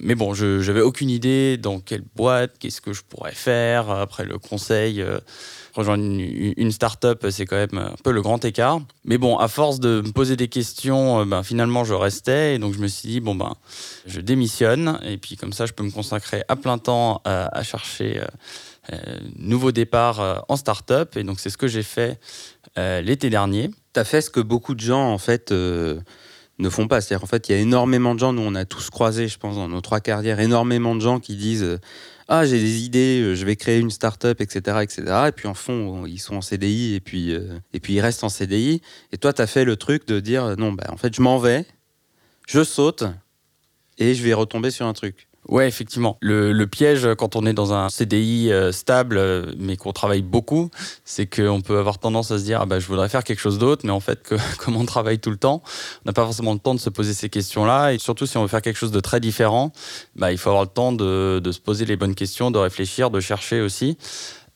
mais 0.00 0.14
bon, 0.14 0.34
je 0.34 0.66
n'avais 0.66 0.80
aucune 0.80 1.10
idée 1.10 1.56
dans 1.56 1.78
quelle 1.78 2.02
boîte, 2.16 2.58
qu'est-ce 2.58 2.80
que 2.80 2.92
je 2.92 3.02
pourrais 3.02 3.34
faire 3.34 3.90
après 3.90 4.24
le 4.24 4.38
conseil. 4.38 5.00
euh, 5.00 5.20
rejoindre 5.74 6.02
une, 6.02 6.54
une 6.56 6.72
start-up, 6.72 7.24
c'est 7.30 7.46
quand 7.46 7.56
même 7.56 7.78
un 7.78 7.94
peu 8.02 8.10
le 8.10 8.20
grand 8.22 8.44
écart. 8.44 8.80
Mais 9.04 9.16
bon, 9.18 9.38
à 9.38 9.46
force 9.46 9.78
de 9.78 10.02
me 10.04 10.10
poser 10.10 10.34
des 10.34 10.48
questions, 10.48 11.20
euh, 11.20 11.24
ben, 11.24 11.44
finalement, 11.44 11.84
je 11.84 11.94
restais. 11.94 12.56
Et 12.56 12.58
donc, 12.58 12.74
je 12.74 12.80
me 12.80 12.88
suis 12.88 13.08
dit, 13.08 13.20
bon, 13.20 13.36
ben, 13.36 13.54
je 14.06 14.20
démissionne. 14.20 14.98
Et 15.04 15.18
puis, 15.18 15.36
comme 15.36 15.52
ça, 15.52 15.66
je 15.66 15.72
peux 15.72 15.84
me 15.84 15.92
consacrer 15.92 16.42
à 16.48 16.56
plein 16.56 16.78
temps 16.78 17.22
à 17.24 17.62
chercher 17.62 18.20
nouveau 19.36 19.70
départ 19.70 20.44
en 20.48 20.56
start-up. 20.56 21.16
Et 21.16 21.22
donc, 21.22 21.38
c'est 21.38 21.50
ce 21.50 21.58
que 21.58 21.68
j'ai 21.68 21.82
fait 21.82 22.18
l'été 22.76 23.30
dernier. 23.30 23.70
tu 23.94 24.00
as 24.00 24.04
fait 24.04 24.20
ce 24.20 24.30
que 24.30 24.40
beaucoup 24.40 24.74
de 24.74 24.80
gens 24.80 25.12
en 25.12 25.18
fait 25.18 25.52
ne 26.58 26.70
font 26.70 26.88
pas. 26.88 27.00
C'est-à-dire 27.00 27.24
en 27.24 27.26
fait, 27.26 27.48
il 27.48 27.52
y 27.52 27.54
a 27.54 27.58
énormément 27.58 28.14
de 28.14 28.20
gens, 28.20 28.32
nous 28.32 28.42
on 28.42 28.54
a 28.54 28.64
tous 28.64 28.90
croisé, 28.90 29.28
je 29.28 29.38
pense, 29.38 29.56
dans 29.56 29.68
nos 29.68 29.80
trois 29.80 30.00
carrières, 30.00 30.40
énormément 30.40 30.94
de 30.94 31.00
gens 31.00 31.20
qui 31.20 31.36
disent 31.36 31.62
euh, 31.62 31.78
ah 32.28 32.44
j'ai 32.44 32.58
des 32.58 32.82
idées, 32.82 33.20
euh, 33.20 33.34
je 33.34 33.44
vais 33.44 33.56
créer 33.56 33.78
une 33.78 33.90
start-up, 33.90 34.40
etc., 34.40 34.78
etc. 34.82 35.02
Et 35.28 35.32
puis 35.32 35.48
en 35.48 35.54
fond, 35.54 36.06
ils 36.06 36.18
sont 36.18 36.36
en 36.36 36.40
CDI 36.40 36.94
et 36.94 37.00
puis 37.00 37.32
euh, 37.32 37.58
et 37.72 37.80
puis 37.80 37.94
ils 37.94 38.00
restent 38.00 38.24
en 38.24 38.28
CDI. 38.28 38.82
Et 39.12 39.18
toi, 39.18 39.32
tu 39.32 39.42
as 39.42 39.46
fait 39.46 39.64
le 39.64 39.76
truc 39.76 40.06
de 40.06 40.20
dire 40.20 40.56
non, 40.56 40.72
bah 40.72 40.86
en 40.90 40.96
fait, 40.96 41.14
je 41.14 41.22
m'en 41.22 41.38
vais, 41.38 41.64
je 42.46 42.64
saute 42.64 43.04
et 43.98 44.14
je 44.14 44.22
vais 44.22 44.34
retomber 44.34 44.70
sur 44.70 44.86
un 44.86 44.92
truc. 44.92 45.27
Ouais, 45.48 45.66
effectivement. 45.66 46.18
Le, 46.20 46.52
le 46.52 46.66
piège 46.66 47.08
quand 47.16 47.34
on 47.34 47.46
est 47.46 47.54
dans 47.54 47.72
un 47.72 47.88
CDI 47.88 48.52
euh, 48.52 48.70
stable, 48.70 49.16
euh, 49.16 49.52
mais 49.58 49.78
qu'on 49.78 49.92
travaille 49.92 50.20
beaucoup, 50.20 50.70
c'est 51.06 51.26
qu'on 51.26 51.62
peut 51.62 51.78
avoir 51.78 51.98
tendance 51.98 52.30
à 52.30 52.38
se 52.38 52.44
dire 52.44 52.60
ah 52.60 52.66
bah, 52.66 52.78
je 52.80 52.86
voudrais 52.86 53.08
faire 53.08 53.24
quelque 53.24 53.40
chose 53.40 53.58
d'autre, 53.58 53.86
mais 53.86 53.90
en 53.90 54.00
fait, 54.00 54.22
que, 54.22 54.34
comme 54.58 54.76
on 54.76 54.84
travaille 54.84 55.18
tout 55.18 55.30
le 55.30 55.38
temps, 55.38 55.62
on 56.04 56.08
n'a 56.08 56.12
pas 56.12 56.24
forcément 56.24 56.52
le 56.52 56.58
temps 56.58 56.74
de 56.74 56.80
se 56.80 56.90
poser 56.90 57.14
ces 57.14 57.30
questions-là. 57.30 57.94
Et 57.94 57.98
surtout, 57.98 58.26
si 58.26 58.36
on 58.36 58.42
veut 58.42 58.48
faire 58.48 58.60
quelque 58.60 58.76
chose 58.76 58.92
de 58.92 59.00
très 59.00 59.20
différent, 59.20 59.72
bah, 60.16 60.32
il 60.32 60.38
faut 60.38 60.50
avoir 60.50 60.64
le 60.64 60.70
temps 60.70 60.92
de, 60.92 61.40
de 61.42 61.52
se 61.52 61.60
poser 61.60 61.86
les 61.86 61.96
bonnes 61.96 62.14
questions, 62.14 62.50
de 62.50 62.58
réfléchir, 62.58 63.10
de 63.10 63.20
chercher 63.20 63.62
aussi. 63.62 63.96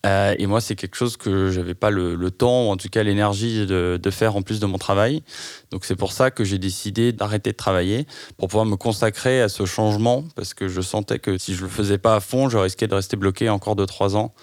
Euh, 0.05 0.35
et 0.39 0.47
moi, 0.47 0.61
c'est 0.61 0.75
quelque 0.75 0.97
chose 0.97 1.17
que 1.17 1.51
j'avais 1.51 1.75
pas 1.75 1.91
le, 1.91 2.31
temps, 2.31 2.67
ou 2.67 2.71
en 2.71 2.77
tout 2.77 2.89
cas 2.89 3.03
l'énergie 3.03 3.67
de, 3.67 3.99
de 4.03 4.11
faire 4.11 4.37
en 4.37 4.43
plus 4.43 4.59
de 4.59 4.67
mon 4.67 4.79
travail. 4.79 5.23
Donc 5.71 5.85
c'est 5.85 5.97
pour 5.97 6.13
ça 6.13 6.31
que 6.31 6.45
j'ai 6.45 6.59
décidé 6.59 7.13
d'arrêter 7.13 7.53
de 7.53 7.57
travailler 7.57 8.07
pour 8.37 8.49
pouvoir 8.49 8.67
me 8.67 8.77
consacrer 8.77 9.41
à 9.41 9.49
ce 9.49 9.65
changement, 9.65 10.25
parce 10.35 10.55
que 10.55 10.69
je 10.69 10.81
sentais 10.81 11.19
que 11.19 11.39
si 11.39 11.55
je 11.55 11.63
le 11.63 11.69
faisais 11.69 11.99
pas 11.99 12.17
à 12.17 12.21
fond, 12.21 12.49
je 12.49 12.59
risquais 12.59 12.89
de 12.89 12.95
rester 12.95 13.17
bloqué 13.17 13.49
encore 13.49 13.77
2-3 13.77 14.17
ans 14.17 14.35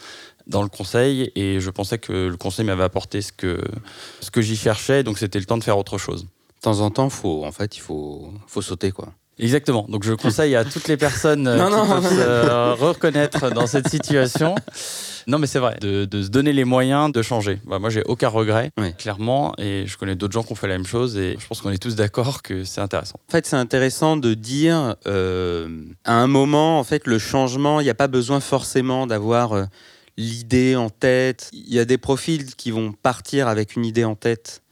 dans 0.47 0.63
le 0.63 0.69
conseil, 0.69 1.31
et 1.35 1.59
je 1.59 1.69
pensais 1.69 1.99
que 1.99 2.27
le 2.27 2.37
conseil 2.37 2.65
m'avait 2.65 2.83
apporté 2.83 3.21
ce 3.21 3.31
que, 3.31 3.61
ce 4.21 4.31
que 4.31 4.41
j'y 4.41 4.55
cherchais, 4.55 5.03
donc 5.03 5.19
c'était 5.19 5.39
le 5.39 5.45
temps 5.45 5.57
de 5.57 5.63
faire 5.63 5.77
autre 5.77 5.97
chose. 5.97 6.23
De 6.23 6.61
temps 6.61 6.79
en 6.79 6.89
temps, 6.89 7.09
faut 7.09 7.45
en 7.45 7.51
fait, 7.51 7.77
il 7.77 7.81
faut 7.81 8.33
faut 8.47 8.61
sauter 8.61 8.91
quoi. 8.91 9.13
Exactement. 9.39 9.85
Donc 9.89 10.03
je 10.03 10.13
conseille 10.13 10.55
à 10.55 10.65
toutes 10.65 10.87
les 10.87 10.97
personnes 10.97 11.47
euh, 11.47 11.57
Non, 11.57 11.65
qui 11.69 11.75
non. 11.75 11.87
peuvent 12.01 12.09
se 12.13 12.81
reconnaître 12.83 13.49
dans 13.51 13.67
cette 13.67 13.87
situation. 13.89 14.55
Non, 15.27 15.37
mais 15.37 15.47
c'est 15.47 15.59
vrai, 15.59 15.77
de, 15.81 16.05
de 16.05 16.23
se 16.23 16.29
donner 16.29 16.53
les 16.53 16.65
moyens 16.65 17.11
de 17.11 17.21
changer. 17.21 17.59
Bah, 17.65 17.77
moi, 17.77 17.89
j'ai 17.91 18.03
aucun 18.05 18.29
regret, 18.29 18.71
Oui. 18.79 18.93
clairement, 18.97 19.53
et 19.59 19.83
je 19.85 19.95
connais 19.97 20.15
d'autres 20.15 20.33
gens 20.33 20.41
qui 20.43 20.53
ont 20.53 20.55
fait 20.55 20.67
la 20.67 20.75
même 20.77 20.87
chose, 20.87 21.17
et 21.17 21.37
je 21.39 21.45
pense 21.47 21.61
qu'on 21.61 21.69
est 21.69 21.77
tous 21.81 21.95
d'accord 21.95 22.41
que 22.41 22.63
c'est 22.63 22.81
intéressant. 22.81 23.19
En 23.29 23.31
fait, 23.31 23.45
c'est 23.45 23.55
intéressant 23.55 24.17
de 24.17 24.33
dire 24.33 24.95
euh, 25.05 25.67
à 26.03 26.13
un 26.15 26.25
moment, 26.27 26.79
en 26.79 26.83
fait, 26.83 27.05
le 27.05 27.19
changement, 27.19 27.79
il 27.79 27.83
n'y 27.83 27.89
a 27.91 27.95
pas 27.95 28.07
besoin 28.07 28.39
forcément 28.39 29.05
d'avoir 29.05 29.53
euh, 29.53 29.65
l'idée 30.17 30.75
en 30.75 30.89
tête. 30.89 31.49
Il 31.53 31.71
y 31.73 31.79
a 31.79 31.85
des 31.85 31.99
profils 31.99 32.55
qui 32.55 32.71
vont 32.71 32.91
partir 32.91 33.47
avec 33.47 33.75
une 33.75 33.85
idée 33.85 34.05
en 34.05 34.15
tête 34.15 34.63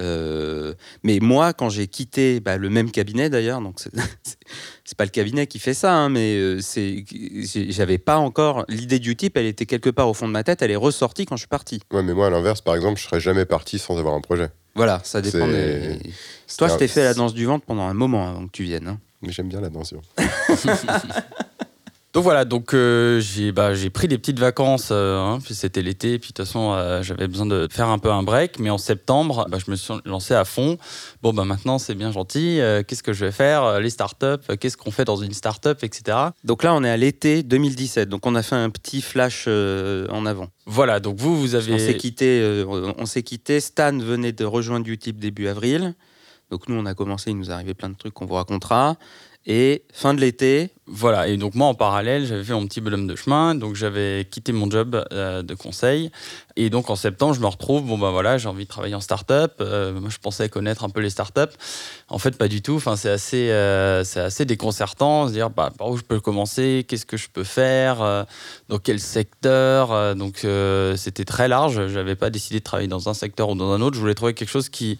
Euh, 0.00 0.74
mais 1.02 1.18
moi, 1.20 1.52
quand 1.54 1.70
j'ai 1.70 1.86
quitté 1.86 2.40
bah, 2.40 2.56
le 2.58 2.68
même 2.68 2.90
cabinet 2.90 3.30
d'ailleurs, 3.30 3.60
donc 3.60 3.80
c'est 3.80 3.90
pas 4.98 5.04
le 5.04 5.10
cabinet 5.10 5.46
qui 5.46 5.58
fait 5.58 5.74
ça, 5.74 5.94
hein, 5.94 6.08
mais 6.10 6.36
euh, 6.36 6.60
c'est 6.60 7.04
j'avais 7.70 7.98
pas 7.98 8.18
encore 8.18 8.64
l'idée 8.68 8.98
du 8.98 9.16
type, 9.16 9.36
elle 9.36 9.46
était 9.46 9.66
quelque 9.66 9.90
part 9.90 10.08
au 10.08 10.14
fond 10.14 10.26
de 10.28 10.32
ma 10.32 10.44
tête, 10.44 10.60
elle 10.62 10.70
est 10.70 10.76
ressortie 10.76 11.24
quand 11.24 11.36
je 11.36 11.40
suis 11.40 11.48
parti. 11.48 11.80
Ouais, 11.92 12.02
mais 12.02 12.12
moi, 12.14 12.26
à 12.26 12.30
l'inverse, 12.30 12.60
par 12.60 12.76
exemple, 12.76 13.00
je 13.00 13.04
serais 13.06 13.20
jamais 13.20 13.46
parti 13.46 13.78
sans 13.78 13.98
avoir 13.98 14.14
un 14.14 14.20
projet. 14.20 14.50
Voilà, 14.74 15.00
ça 15.04 15.20
dépend. 15.20 15.48
Des- 15.48 15.98
Toi, 16.58 16.68
je 16.68 16.76
t'ai 16.76 16.88
fait 16.88 17.02
la 17.04 17.14
danse 17.14 17.34
du 17.34 17.44
ventre 17.46 17.64
pendant 17.64 17.82
un 17.88 17.94
moment 17.94 18.28
avant 18.28 18.46
que 18.46 18.52
tu 18.52 18.64
viennes. 18.64 18.88
hein. 18.88 18.98
Mais 19.22 19.32
j'aime 19.32 19.48
bien 19.48 19.60
la 19.60 19.70
danse. 19.70 19.94
Donc 22.14 22.24
voilà, 22.24 22.46
donc 22.46 22.72
euh, 22.72 23.20
j'ai 23.20 23.52
bah, 23.52 23.74
j'ai 23.74 23.90
pris 23.90 24.08
des 24.08 24.16
petites 24.16 24.38
vacances, 24.38 24.88
euh, 24.92 25.20
hein, 25.20 25.40
puis 25.44 25.54
c'était 25.54 25.82
l'été, 25.82 26.18
puis 26.18 26.30
de 26.30 26.34
toute 26.34 26.46
façon 26.46 26.72
euh, 26.72 27.02
j'avais 27.02 27.28
besoin 27.28 27.44
de 27.44 27.68
faire 27.70 27.88
un 27.88 27.98
peu 27.98 28.10
un 28.10 28.22
break, 28.22 28.58
mais 28.58 28.70
en 28.70 28.78
septembre, 28.78 29.46
bah, 29.50 29.58
je 29.64 29.70
me 29.70 29.76
suis 29.76 29.92
lancé 30.06 30.32
à 30.32 30.46
fond. 30.46 30.78
Bon 31.22 31.34
bah 31.34 31.44
maintenant 31.44 31.78
c'est 31.78 31.94
bien 31.94 32.10
gentil, 32.10 32.60
qu'est-ce 32.86 33.02
que 33.02 33.12
je 33.12 33.26
vais 33.26 33.30
faire 33.30 33.80
Les 33.80 33.90
startups, 33.90 34.56
qu'est-ce 34.58 34.78
qu'on 34.78 34.90
fait 34.90 35.04
dans 35.04 35.16
une 35.16 35.34
startup, 35.34 35.84
etc. 35.84 36.16
Donc 36.44 36.62
là, 36.62 36.74
on 36.74 36.82
est 36.82 36.90
à 36.90 36.96
l'été 36.96 37.42
2017, 37.42 38.08
donc 38.08 38.24
on 38.24 38.34
a 38.34 38.42
fait 38.42 38.56
un 38.56 38.70
petit 38.70 39.02
flash 39.02 39.46
en 39.46 40.24
avant. 40.24 40.48
Voilà, 40.64 41.00
donc 41.00 41.18
vous 41.18 41.38
vous 41.38 41.54
avez 41.54 41.74
On 41.74 41.78
s'est 41.78 41.96
quitté, 41.98 42.64
on 42.66 43.04
s'est 43.04 43.22
quitté. 43.22 43.60
Stan 43.60 43.96
venait 43.98 44.32
de 44.32 44.46
rejoindre 44.46 44.88
Utip 44.88 45.18
début 45.18 45.46
avril. 45.46 45.94
Donc 46.50 46.68
nous, 46.68 46.76
on 46.76 46.86
a 46.86 46.94
commencé, 46.94 47.30
il 47.30 47.36
nous 47.36 47.50
est 47.50 47.52
arrivé 47.52 47.74
plein 47.74 47.90
de 47.90 47.96
trucs 47.96 48.14
qu'on 48.14 48.24
vous 48.24 48.34
racontera. 48.34 48.96
Et 49.50 49.82
fin 49.94 50.12
de 50.12 50.20
l'été, 50.20 50.72
Voilà, 50.86 51.26
et 51.26 51.38
donc 51.38 51.54
moi 51.54 51.68
en 51.68 51.74
parallèle, 51.74 52.26
j'avais 52.26 52.44
fait 52.44 52.52
mon 52.52 52.66
petit 52.66 52.82
bonhomme 52.82 53.06
de 53.06 53.16
chemin, 53.16 53.54
donc 53.54 53.76
j'avais 53.76 54.26
quitté 54.30 54.52
mon 54.52 54.70
job 54.70 55.02
euh, 55.12 55.42
de 55.42 55.54
conseil. 55.54 56.10
Et 56.56 56.68
donc 56.68 56.90
en 56.90 56.96
septembre, 56.96 57.32
je 57.32 57.40
me 57.40 57.46
retrouve, 57.46 57.86
bon 57.86 57.96
ben 57.96 58.10
voilà, 58.10 58.36
j'ai 58.36 58.48
envie 58.48 58.64
de 58.64 58.68
travailler 58.68 58.94
en 58.94 59.00
start-up. 59.00 59.54
Euh, 59.60 59.98
moi 59.98 60.10
je 60.10 60.18
pensais 60.18 60.50
connaître 60.50 60.84
un 60.84 60.90
peu 60.90 61.00
les 61.00 61.08
start-up. 61.08 61.54
En 62.08 62.18
fait, 62.18 62.36
pas 62.36 62.48
du 62.48 62.60
tout. 62.60 62.74
Enfin, 62.74 62.96
c'est 62.96 63.08
assez, 63.08 63.50
euh, 63.50 64.04
c'est 64.04 64.20
assez 64.20 64.44
déconcertant, 64.44 65.28
se 65.28 65.32
dire 65.32 65.48
bah, 65.48 65.72
par 65.76 65.88
où 65.88 65.96
je 65.96 66.02
peux 66.02 66.20
commencer, 66.20 66.84
qu'est-ce 66.86 67.06
que 67.06 67.16
je 67.16 67.30
peux 67.30 67.44
faire, 67.44 68.02
euh, 68.02 68.24
dans 68.68 68.78
quel 68.78 69.00
secteur? 69.00 70.14
donc 70.14 70.46
c'était 70.96 71.24
très 71.24 71.48
large. 71.48 71.88
J'avais 71.88 72.16
pas 72.16 72.28
décidé 72.28 72.58
de 72.58 72.64
travailler 72.64 72.88
dans 72.88 73.08
un 73.08 73.14
secteur 73.14 73.48
ou 73.48 73.54
dans 73.54 73.72
un 73.72 73.80
autre. 73.80 73.96
Je 73.96 74.00
voulais 74.00 74.14
trouver 74.14 74.34
quelque 74.34 74.50
chose 74.50 74.68
qui, 74.68 74.98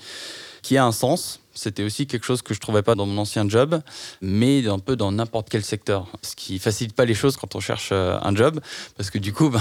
qui 0.62 0.78
a 0.78 0.84
un 0.86 0.92
sens. 0.92 1.40
C'était 1.58 1.82
aussi 1.82 2.06
quelque 2.06 2.24
chose 2.24 2.40
que 2.40 2.54
je 2.54 2.60
trouvais 2.60 2.82
pas 2.82 2.94
dans 2.94 3.04
mon 3.04 3.18
ancien 3.18 3.48
job, 3.48 3.80
mais 4.22 4.68
un 4.68 4.78
peu 4.78 4.94
dans 4.94 5.10
n'importe 5.10 5.48
quel 5.50 5.64
secteur. 5.64 6.06
Ce 6.22 6.36
qui 6.36 6.60
facilite 6.60 6.94
pas 6.94 7.04
les 7.04 7.14
choses 7.14 7.36
quand 7.36 7.56
on 7.56 7.60
cherche 7.60 7.88
euh, 7.90 8.16
un 8.22 8.34
job, 8.34 8.60
parce 8.96 9.10
que 9.10 9.18
du 9.18 9.32
coup, 9.32 9.50
ben, 9.50 9.60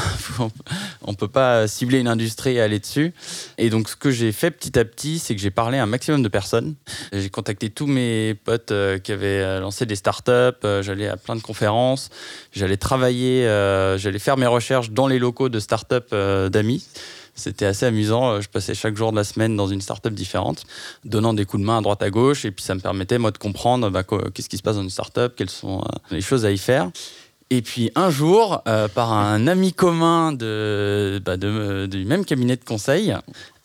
on 1.02 1.16
peut 1.16 1.28
pas 1.28 1.68
cibler 1.68 2.00
une 2.00 2.08
industrie 2.08 2.54
et 2.58 2.62
aller 2.62 2.78
dessus. 2.78 3.14
Et 3.58 3.72
donc, 3.72 3.90
ce 3.90 3.96
que 3.96 4.12
j'ai 4.12 4.32
fait 4.32 4.52
petit 4.52 4.78
à 4.78 4.86
petit, 4.86 5.18
c'est 5.18 5.36
que 5.36 5.42
j'ai 5.42 5.50
parlé 5.50 5.80
à 5.80 5.84
un 5.84 5.88
maximum 5.88 6.22
de 6.22 6.30
personnes. 6.30 6.76
J'ai 7.12 7.32
contacté 7.32 7.72
tous 7.72 7.88
mes 7.88 8.36
potes 8.36 8.72
euh, 8.72 9.00
qui 9.00 9.12
avaient 9.12 9.42
euh, 9.42 9.60
lancé 9.60 9.88
des 9.88 9.96
startups. 9.96 10.62
j'allais 10.82 11.08
à 11.08 11.18
plein 11.18 11.36
de 11.36 11.42
conférences. 11.42 12.10
J'allais 12.52 12.78
travailler, 12.78 13.44
j'allais 13.98 14.20
faire 14.20 14.38
mes 14.38 14.46
recherches 14.46 14.92
dans 14.92 15.08
les 15.08 15.18
locaux 15.18 15.50
de 15.50 15.60
startups 15.60 16.14
d'amis. 16.52 16.86
C'était 17.38 17.66
assez 17.66 17.86
amusant. 17.86 18.32
Euh, 18.32 18.42
Je 18.42 18.50
passais 18.50 18.74
chaque 18.76 18.98
jour 18.98 19.12
de 19.12 19.16
la 19.18 19.24
semaine 19.24 19.56
dans 19.56 19.68
une 19.68 19.80
startup 19.82 20.14
différente, 20.14 20.64
donnant 21.06 21.34
des 21.34 21.46
coups 21.46 21.62
de 21.62 21.66
main 21.68 21.78
à 21.78 21.82
droite 21.82 22.02
à 22.04 22.10
gauche. 22.10 22.44
Et 22.44 22.52
puis 22.52 22.64
ça 22.66 22.76
me 22.76 22.80
permettait, 22.82 23.18
moi, 23.20 23.32
de 23.32 23.38
comprendre 23.38 23.90
bah, 23.90 24.04
qu'est-ce 24.04 24.50
qui 24.50 24.58
se 24.58 24.64
passe 24.64 24.76
dans 24.76 24.84
une 24.84 24.90
startup, 24.90 25.34
quelles 25.38 25.50
sont 25.50 25.80
euh, 25.80 25.98
les 26.12 26.22
choses 26.22 26.46
à 26.46 26.52
y 26.52 26.58
faire. 26.58 26.90
Et 27.50 27.62
puis 27.62 27.92
un 27.96 28.10
jour, 28.10 28.62
euh, 28.68 28.90
par 28.90 29.14
un 29.14 29.48
ami 29.48 29.72
commun 29.72 30.34
de, 30.34 31.22
bah, 31.24 31.38
de- 31.38 31.86
du 31.90 32.04
même 32.04 32.26
cabinet 32.26 32.58
de 32.58 32.64
conseil, 32.66 33.16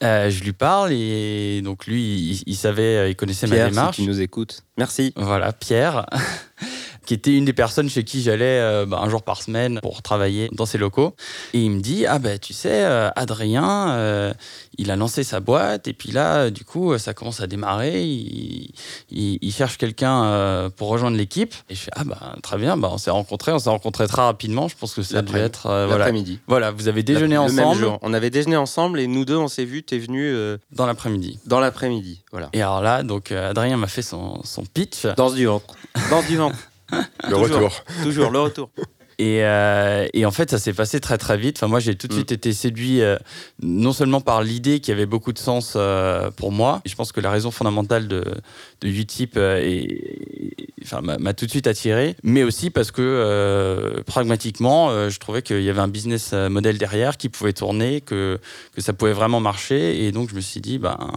euh, 0.05 0.31
je 0.31 0.45
lui 0.45 0.53
parle 0.53 0.93
et 0.93 1.63
donc 1.65 1.87
lui, 1.87 2.03
il, 2.05 2.43
il 2.47 2.55
savait, 2.57 3.11
il 3.11 3.17
connaissait 3.17 3.49
ma 3.49 3.57
Pierre, 3.57 3.67
si 3.67 3.71
démarche. 3.73 3.97
tu 3.97 4.03
nous 4.03 4.21
écoutes, 4.21 4.63
merci. 4.79 5.13
Voilà, 5.17 5.53
Pierre, 5.53 6.07
qui 7.07 7.15
était 7.15 7.35
une 7.37 7.45
des 7.45 7.53
personnes 7.53 7.89
chez 7.89 8.05
qui 8.05 8.23
j'allais 8.23 8.45
euh, 8.61 8.87
bah, 8.87 9.01
un 9.03 9.09
jour 9.09 9.23
par 9.23 9.43
semaine 9.43 9.81
pour 9.83 10.03
travailler 10.03 10.49
dans 10.53 10.67
ses 10.67 10.79
locaux. 10.79 11.15
Et 11.55 11.61
il 11.61 11.71
me 11.71 11.81
dit, 11.81 12.07
ah 12.07 12.19
ben 12.19 12.39
tu 12.39 12.53
sais, 12.53 12.85
euh, 12.85 13.11
Adrien, 13.17 13.91
euh, 13.93 14.33
il 14.79 14.91
a 14.91 14.97
lancé 14.97 15.25
sa 15.25 15.41
boîte 15.41 15.89
et 15.89 15.93
puis 15.93 16.11
là, 16.13 16.51
du 16.51 16.65
coup, 16.65 16.97
ça 16.99 17.15
commence 17.15 17.41
à 17.41 17.47
démarrer. 17.47 18.05
Il, 18.05 18.71
il- 19.11 19.39
il 19.43 19.53
cherche 19.53 19.79
quelqu'un 19.79 20.25
euh, 20.25 20.71
pour 20.71 20.89
rejoindre 20.89 21.17
l'équipe. 21.17 21.55
Et 21.69 21.75
je 21.75 21.81
fais, 21.81 21.91
ah 21.97 22.05
bah 22.05 22.37
très 22.43 22.57
bien, 22.59 22.77
bah, 22.77 22.89
on 22.93 22.99
s'est 22.99 23.11
rencontrés, 23.11 23.53
on 23.53 23.59
s'est 23.59 23.71
rencontrés 23.71 24.07
très 24.07 24.23
rapidement. 24.23 24.69
Je 24.69 24.77
pense 24.77 24.95
que 24.95 25.03
ça 25.03 25.23
devait 25.23 25.41
être... 25.41 25.63
voilà. 25.69 25.97
L'après-midi. 25.99 26.39
voilà, 26.47 26.71
vous 26.71 26.89
avez 26.89 27.03
déjeuné 27.03 27.35
Le 27.37 27.41
même 27.53 27.59
ensemble 27.67 27.81
jour. 27.81 27.99
On 28.03 28.15
avait 28.15 28.31
déjeuné 28.31 28.57
ensemble 28.57 29.01
et 29.01 29.07
nous 29.07 29.25
deux, 29.25 29.37
on 29.37 29.49
s'est 29.49 29.65
vus, 29.65 29.83
t'es 29.83 29.99
venu 29.99 30.33
dans 30.73 30.87
l'après-midi. 30.87 31.39
dans 31.47 31.61
l'après-midi. 31.61 32.21
Voilà. 32.31 32.49
Et 32.53 32.63
alors 32.63 32.81
là, 32.83 33.03
donc 33.03 33.33
Adrien 33.33 33.77
m'a 33.77 33.87
fait 33.89 34.03
son, 34.03 34.43
son 34.45 34.65
pitch. 34.65 35.07
Danse 35.17 35.35
du 35.35 35.47
ventre. 35.47 35.75
Danse 36.11 36.27
du 36.27 36.37
ventre. 36.37 36.57
Le 37.25 37.31
Toujours. 37.31 37.43
retour. 37.43 37.85
Toujours 38.03 38.31
le 38.31 38.41
retour. 38.41 38.71
Et, 39.19 39.45
euh, 39.45 40.09
et 40.15 40.25
en 40.27 40.31
fait, 40.33 40.51
ça 40.51 40.59
s'est 40.59 40.73
passé 40.73 40.99
très 40.99 41.17
très 41.19 41.37
vite. 41.37 41.59
Enfin, 41.59 41.69
moi, 41.69 41.79
j'ai 41.81 41.95
tout 41.95 42.09
de 42.09 42.13
Mm. 42.13 42.17
suite 42.17 42.33
été 42.33 42.53
séduit, 42.53 43.03
euh, 43.03 43.17
non 43.63 43.93
seulement 43.93 44.21
par 44.21 44.43
l'idée 44.43 44.81
qui 44.81 44.91
avait 44.91 45.07
beaucoup 45.07 45.33
de 45.33 45.39
sens 45.39 45.75
euh, 45.77 46.31
pour 46.33 46.51
moi. 46.51 46.81
Et 46.85 46.89
je 46.89 46.97
pense 46.97 47.13
que 47.13 47.21
la 47.21 47.31
raison 47.31 47.51
fondamentale 47.51 48.09
de, 48.09 48.25
de 48.81 48.89
Utip 48.89 49.35
euh, 49.37 49.85
m'a 51.21 51.35
tout 51.35 51.45
de 51.47 51.51
suite 51.51 51.67
attiré, 51.69 52.17
mais 52.25 52.43
aussi 52.43 52.71
parce 52.71 52.91
que 52.91 53.03
euh, 53.03 54.03
pragmatiquement, 54.07 54.91
euh, 54.91 55.09
je 55.11 55.21
trouvais 55.21 55.43
qu'il 55.43 55.63
y 55.63 55.71
avait 55.71 55.81
un 55.81 55.89
business 55.89 56.33
model 56.33 56.79
derrière 56.79 57.17
qui 57.17 57.29
pouvait 57.29 57.53
tourner, 57.53 58.01
que, 58.01 58.41
que 58.75 58.81
ça 58.81 58.93
pouvait 58.93 59.13
vraiment 59.13 59.41
marcher. 59.41 60.05
Et 60.05 60.11
donc, 60.11 60.31
je 60.31 60.35
me 60.35 60.41
suis 60.41 60.61
dit, 60.61 60.79
ben. 60.79 60.97
Bah 60.99 61.09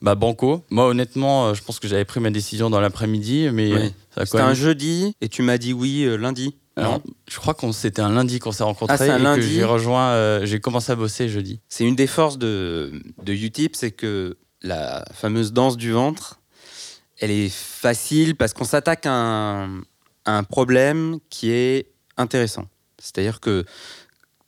banco. 0.00 0.64
Moi 0.70 0.86
honnêtement, 0.86 1.48
euh, 1.48 1.54
je 1.54 1.62
pense 1.62 1.78
que 1.80 1.88
j'avais 1.88 2.04
pris 2.04 2.20
ma 2.20 2.30
décision 2.30 2.70
dans 2.70 2.80
l'après-midi, 2.80 3.48
mais 3.52 3.72
Oui. 3.72 3.92
ça 4.14 4.20
a 4.20 4.24
quand 4.24 4.26
C'était 4.26 4.38
un 4.42 4.46
même 4.48 4.54
jeudi 4.56 5.14
et 5.20 5.28
tu 5.28 5.42
m'as 5.42 5.58
dit 5.58 5.72
oui 5.72 6.04
euh, 6.04 6.16
lundi. 6.16 6.56
alors, 6.76 6.92
Non 6.94 7.02
je 7.28 7.36
crois 7.38 7.54
qu'on 7.54 7.72
c'était 7.72 8.02
un 8.02 8.12
lundi 8.12 8.38
qu'on 8.38 8.52
s'est 8.52 8.62
rencontrés 8.64 8.94
Ah, 8.94 8.98
c'est 8.98 9.10
un 9.10 9.18
et 9.18 9.22
lundi. 9.22 9.40
que 9.40 9.46
j'ai 9.46 9.64
rejoint, 9.64 10.10
euh, 10.10 10.46
j'ai 10.46 10.60
commencé 10.60 10.92
à 10.92 10.96
bosser 10.96 11.28
jeudi. 11.28 11.60
C'est 11.68 11.84
une 11.84 11.96
des 11.96 12.06
forces 12.06 12.38
de, 12.38 12.92
de 13.22 13.32
Utip, 13.32 13.74
c'est 13.76 13.90
que 13.92 14.36
la 14.62 15.04
fameuse 15.12 15.52
danse 15.52 15.76
du 15.76 15.92
ventre, 15.92 16.40
elle 17.20 17.30
est 17.30 17.52
facile 17.52 18.34
parce 18.36 18.52
qu'on 18.54 18.64
s'attaque 18.64 19.06
à 19.06 19.12
un, 19.12 19.80
à 20.24 20.36
un 20.38 20.42
problème 20.44 21.18
qui 21.30 21.50
est 21.50 21.90
intéressant. 22.16 22.66
C'est-à-dire 23.00 23.40
que 23.40 23.64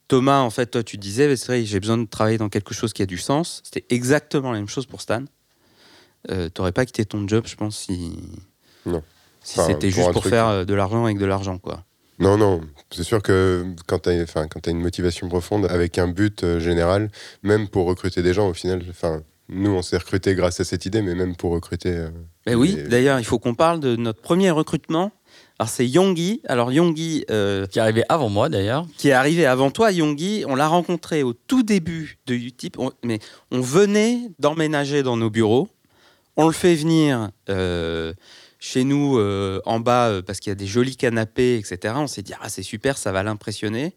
Thomas, 0.09 0.41
en 0.41 0.51
fait, 0.51 0.67
toi, 0.67 0.83
tu 0.83 0.97
disais, 0.99 1.29
bah, 1.29 1.37
c'est 1.37 1.47
vrai, 1.47 1.65
j'ai 1.65 1.79
besoin 1.79 1.97
de 1.99 2.05
travailler 2.05 2.39
dans 2.39 2.49
quelque 2.49 2.75
chose 2.75 2.93
qui 2.93 3.01
a 3.03 3.07
du 3.07 3.19
sens. 3.19 3.63
C'était 3.65 3.85
exactement 3.95 4.51
la 4.51 4.59
même 4.59 4.69
chose 4.69 4.85
pour 4.87 5.01
Stan. 5.01 5.23
Euh, 6.31 6.49
T'aurais 6.49 6.73
pas 6.73 6.85
quitté 6.85 7.05
ton 7.05 7.27
job, 7.27 7.45
je 7.47 7.55
pense, 7.57 7.79
si, 7.79 8.13
Non. 8.87 9.03
si 9.43 9.59
Enfin, 9.59 9.69
c'était 9.69 9.91
juste 9.91 10.13
pour 10.13 10.21
truc- 10.23 10.33
faire 10.33 10.49
euh, 10.49 10.65
de 10.65 10.75
l'argent 10.75 11.05
avec 11.05 11.19
de 11.19 11.25
l'argent, 11.27 11.59
quoi. 11.59 11.85
Non, 12.19 12.37
non, 12.37 12.61
c'est 12.91 13.05
sûr 13.05 13.23
que 13.23 13.65
quand 13.87 14.01
tu 14.01 14.11
as, 14.11 14.23
enfin, 14.23 14.47
quand 14.47 14.61
t'as 14.61 14.71
une 14.73 14.83
motivation 14.83 15.29
profonde 15.31 15.65
avec 15.67 15.97
un 15.99 16.09
but 16.09 16.45
euh, 16.45 16.61
général, 16.61 17.11
même 17.43 17.67
pour 17.69 17.87
recruter 17.87 18.23
des 18.23 18.35
gens, 18.35 18.51
au 18.51 18.53
final, 18.55 18.83
enfin, 18.91 19.23
nous, 19.49 19.71
on 19.71 19.81
s'est 19.81 19.97
recrutés 19.97 20.35
grâce 20.35 20.61
à 20.61 20.65
cette 20.65 20.85
idée, 20.85 21.01
mais 21.01 21.15
même 21.15 21.35
pour 21.35 21.53
recruter. 21.53 21.89
euh, 21.97 22.11
Mais 22.47 22.55
oui, 22.55 22.77
d'ailleurs, 22.89 23.19
il 23.19 23.25
faut 23.25 23.39
qu'on 23.39 23.55
parle 23.55 23.81
de 23.81 23.97
notre 23.97 24.21
premier 24.21 24.51
recrutement. 24.51 25.13
Alors, 25.59 25.71
c'est 25.71 25.87
Yonggi. 25.89 26.43
Alors, 26.47 26.71
Yonggi, 26.73 27.25
euh, 27.31 27.67
Qui 27.67 27.79
est 27.79 27.83
arrivé 27.83 28.03
avant 28.11 28.29
moi 28.29 28.49
d'ailleurs. 28.51 28.87
qui 28.99 29.09
est 29.09 29.13
arrivé 29.13 29.47
avant 29.47 29.71
toi, 29.71 29.91
Yonggi, 29.91 30.45
on 30.47 30.55
l'a 30.55 30.69
rencontré 30.69 31.23
au 31.23 31.33
tout 31.33 31.63
début 31.63 32.19
de 32.27 32.35
Utip, 32.35 32.79
on- 32.79 32.93
mais 33.03 33.19
on 33.51 33.61
venait 33.63 34.21
d'emménager 34.39 35.03
dans 35.03 35.17
nos 35.17 35.31
bureaux. 35.31 35.69
On 36.43 36.47
le 36.47 36.55
fait 36.55 36.75
venir 36.75 37.33
euh, 37.51 38.15
chez 38.61 38.85
nous 38.85 39.19
euh, 39.19 39.61
en 39.67 39.79
bas 39.79 40.09
euh, 40.09 40.23
parce 40.23 40.41
qu'il 40.41 40.51
y 40.51 40.53
a 40.53 40.55
des 40.55 40.67
jolis 40.67 40.97
canapés, 40.97 41.59
etc. 41.59 41.93
On 41.99 42.07
s'est 42.07 42.23
dit, 42.23 42.33
ah, 42.41 42.49
c'est 42.49 42.63
super, 42.63 42.97
ça 42.97 43.13
va 43.13 43.23
l'impressionner. 43.23 43.95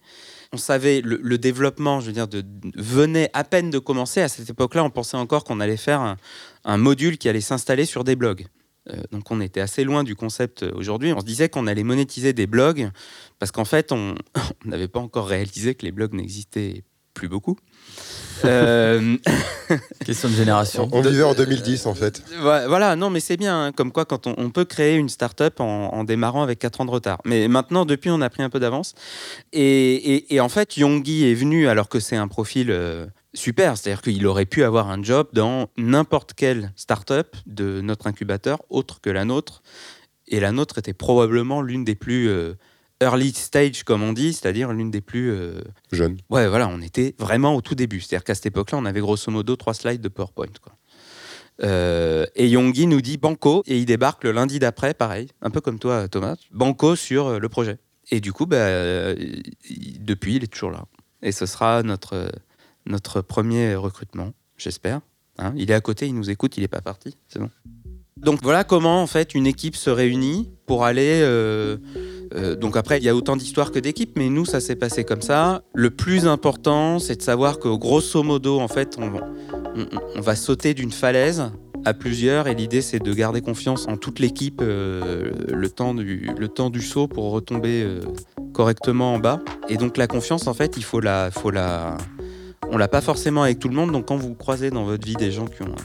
On 0.52 0.58
savait, 0.58 1.00
le, 1.00 1.22
le 1.24 1.38
développement, 1.38 2.02
je 2.02 2.08
veux 2.08 2.12
dire, 2.12 2.28
venait 2.76 3.30
à 3.32 3.46
peine 3.46 3.70
de 3.70 3.80
commencer. 3.80 4.20
À 4.20 4.28
cette 4.28 4.50
époque-là, 4.50 4.84
on 4.84 4.90
pensait 4.90 5.16
encore 5.16 5.46
qu'on 5.46 5.62
allait 5.62 5.78
faire 5.78 6.18
un, 6.66 6.78
module 6.78 7.18
qui 7.18 7.30
allait 7.30 7.40
s'installer 7.40 7.86
sur 7.86 8.04
des 8.04 8.18
blogs. 8.18 8.46
Donc 9.12 9.32
on 9.32 9.40
était 9.40 9.62
assez 9.62 9.86
loin 9.86 10.04
du 10.04 10.14
concept 10.14 10.64
aujourd'hui. 10.64 11.14
On 11.14 11.22
se 11.22 11.26
disait 11.26 11.48
qu'on 11.48 11.68
allait 11.68 11.84
monétiser 11.84 12.34
des 12.34 12.48
blogs 12.48 12.90
parce 13.40 13.54
qu'en 13.54 13.64
fait, 13.64 13.94
on 13.94 14.16
n'avait 14.66 14.90
pas 14.90 15.00
encore 15.00 15.30
réalisé 15.30 15.76
que 15.76 15.86
les 15.86 15.94
blogs 15.94 16.14
n'existaient 16.14 16.84
plus 17.14 17.28
beaucoup. 17.30 17.58
Euh, 18.46 19.16
Question 20.06 20.28
de 20.28 20.34
génération. 20.34 20.90
On 20.92 21.00
vivait 21.00 21.24
en 21.24 21.34
2010, 21.34 21.86
en 21.86 21.96
fait. 21.96 22.22
Voilà, 22.42 22.98
non, 22.98 23.10
mais 23.10 23.22
c'est 23.22 23.38
bien, 23.38 23.66
hein, 23.68 23.72
comme 23.72 23.94
quoi 23.94 24.04
quand 24.04 24.28
on, 24.28 24.36
on 24.38 24.50
peut 24.50 24.66
créer 24.66 24.96
une 24.98 25.08
start-up 25.08 25.62
en, 25.62 25.94
en 25.94 26.04
démarrant 26.04 26.44
avec 26.44 26.60
4 26.60 26.82
ans 26.82 26.86
de 26.86 26.92
retard. 26.92 27.22
Mais 27.24 27.48
maintenant, 27.48 27.86
depuis, 27.86 28.10
on 28.10 28.20
a 28.20 28.30
pris 28.30 28.44
un 28.44 28.50
peu 28.50 28.60
d'avance. 28.60 28.96
Et, 29.54 29.94
et- 30.16 30.36
et 30.36 30.40
en 30.42 30.50
fait, 30.50 30.76
Yonggi 30.76 31.26
est 31.32 31.36
venu 31.36 31.70
alors 31.70 31.88
que 31.88 32.02
c'est 32.02 32.18
un 32.18 32.28
profil 32.28 32.70
euh, 32.70 33.06
super, 33.34 33.78
c'est-à-dire 33.78 34.02
qu'il 34.02 34.28
aurait 34.28 34.46
pu 34.46 34.66
avoir 34.66 34.90
un 34.90 35.02
job 35.02 35.28
dans 35.32 35.70
n'importe 35.78 36.34
quelle 36.34 36.74
start-up 36.76 37.38
de 37.46 37.80
notre 37.80 38.08
incubateur, 38.08 38.60
autre 38.70 39.00
que 39.00 39.10
la 39.10 39.24
nôtre. 39.24 39.64
Et 40.28 40.42
la 40.42 40.52
nôtre 40.52 40.80
était 40.80 40.92
probablement 40.94 41.62
l'une 41.62 41.86
des 41.86 41.96
plus 41.96 42.28
euh, 42.28 42.56
early 43.04 43.32
stage, 43.34 43.84
comme 43.84 44.02
on 44.04 44.14
dit, 44.14 44.34
c'est-à-dire 44.34 44.72
l'une 44.74 44.90
des 44.92 45.02
plus 45.02 45.32
euh, 45.32 45.62
Jeune. 45.92 46.18
Ouais, 46.30 46.48
voilà, 46.48 46.68
on 46.68 46.82
était 46.82 47.16
vraiment 47.20 47.56
au 47.56 47.62
tout 47.62 47.76
début. 47.76 48.02
C'est-à-dire 48.02 48.24
qu'à 48.24 48.36
cette 48.36 48.48
époque-là, 48.48 48.78
on 48.78 48.86
avait 48.86 49.00
grosso 49.02 49.32
modo 49.32 49.56
trois 49.56 49.74
slides 49.74 50.02
de 50.02 50.08
PowerPoint. 50.10 50.48
Quoi. 50.62 50.74
Euh, 51.62 52.26
et 52.36 52.48
Yonggi 52.50 52.88
nous 52.88 53.02
dit 53.02 53.18
Banco 53.18 53.64
et 53.68 53.78
il 53.78 53.86
débarque 53.86 54.24
le 54.24 54.32
lundi 54.32 54.58
d'après, 54.60 54.94
pareil, 54.94 55.28
un 55.42 55.52
peu 55.52 55.62
comme 55.62 55.78
toi 55.78 56.08
Thomas, 56.08 56.36
Banco 56.52 56.96
sur 56.96 57.28
euh, 57.28 57.40
le 57.40 57.50
projet. 57.50 57.78
Et 58.12 58.20
du 58.22 58.34
coup, 58.34 58.46
bah, 58.48 58.56
euh, 58.58 59.16
il- 59.70 60.04
depuis, 60.04 60.36
il 60.38 60.44
est 60.44 60.48
toujours 60.48 60.72
là. 60.72 60.86
Et 61.22 61.32
ce 61.32 61.46
sera 61.46 61.84
notre, 61.84 62.30
notre 62.86 63.22
premier 63.22 63.76
recrutement, 63.76 64.32
j'espère. 64.58 65.02
Hein, 65.38 65.54
il 65.56 65.72
est 65.72 65.74
à 65.76 65.82
côté, 65.82 66.08
il 66.08 66.16
nous 66.16 66.30
écoute, 66.30 66.58
il 66.58 66.62
n'est 66.62 66.68
pas 66.68 66.82
parti, 66.82 67.16
c'est 67.28 67.40
bon. 67.40 67.50
Donc 68.24 68.40
voilà 68.42 68.64
comment 68.64 69.02
en 69.02 69.08
fait 69.08 69.36
une 69.36 69.48
équipe 69.48 69.76
se 69.76 69.90
réunit 69.90 70.50
pour 70.66 70.86
aller. 70.86 71.20
euh, 71.24 71.78
euh, 72.36 72.56
donc 72.56 72.78
après, 72.78 72.98
il 72.98 73.04
y 73.04 73.10
a 73.10 73.16
autant 73.16 73.36
d'histoires 73.36 73.72
que 73.72 73.80
d'équipes, 73.80 74.14
mais 74.18 74.30
nous, 74.30 74.46
ça 74.46 74.60
s'est 74.60 74.76
passé 74.76 75.04
comme 75.04 75.22
ça. 75.22 75.62
Le 75.74 75.90
plus 75.90 76.26
important, 76.26 77.00
c'est 77.00 77.18
de 77.18 77.22
savoir 77.22 77.60
que 77.60 77.68
grosso 77.68 78.24
modo, 78.24 78.60
en 78.60 78.68
fait, 78.68 78.98
on, 78.98 80.22
va 80.22 80.36
sauter 80.36 80.74
d'une 80.74 80.92
falaise 80.92 81.52
à 81.86 81.94
plusieurs, 81.94 82.48
et 82.48 82.56
l'idée, 82.56 82.82
c'est 82.82 83.00
de 83.00 83.14
garder 83.14 83.42
confiance 83.42 83.88
en 83.88 83.98
toute 83.98 84.20
l'équipe 84.20 84.62
euh, 84.64 85.32
le, 85.52 85.70
temps 85.70 85.94
du, 85.94 86.82
saut 86.82 87.08
pour 87.08 87.32
retomber 87.32 87.86
correctement 88.54 89.14
en 89.14 89.20
bas. 89.20 89.40
Et 89.68 89.78
donc 89.78 89.98
la 89.98 90.08
confiance, 90.08 90.48
en 90.48 90.54
fait, 90.54 90.78
il 90.78 90.84
faut 90.84 91.02
la, 91.02 91.30
faut 91.30 91.52
la, 91.52 91.98
on 92.72 92.78
l'a 92.78 92.88
pas 92.88 93.02
forcément 93.02 93.44
avec 93.44 93.60
tout 93.60 93.70
le 93.70 93.76
monde. 93.76 93.92
Donc 93.92 94.08
quand 94.08 94.18
vous 94.18 94.34
croisez 94.34 94.72
dans 94.72 94.86
votre 94.86 95.06
vie 95.06 95.16
des 95.16 95.32
gens 95.32 95.46
qui 95.46 95.62
ont, 95.62 95.76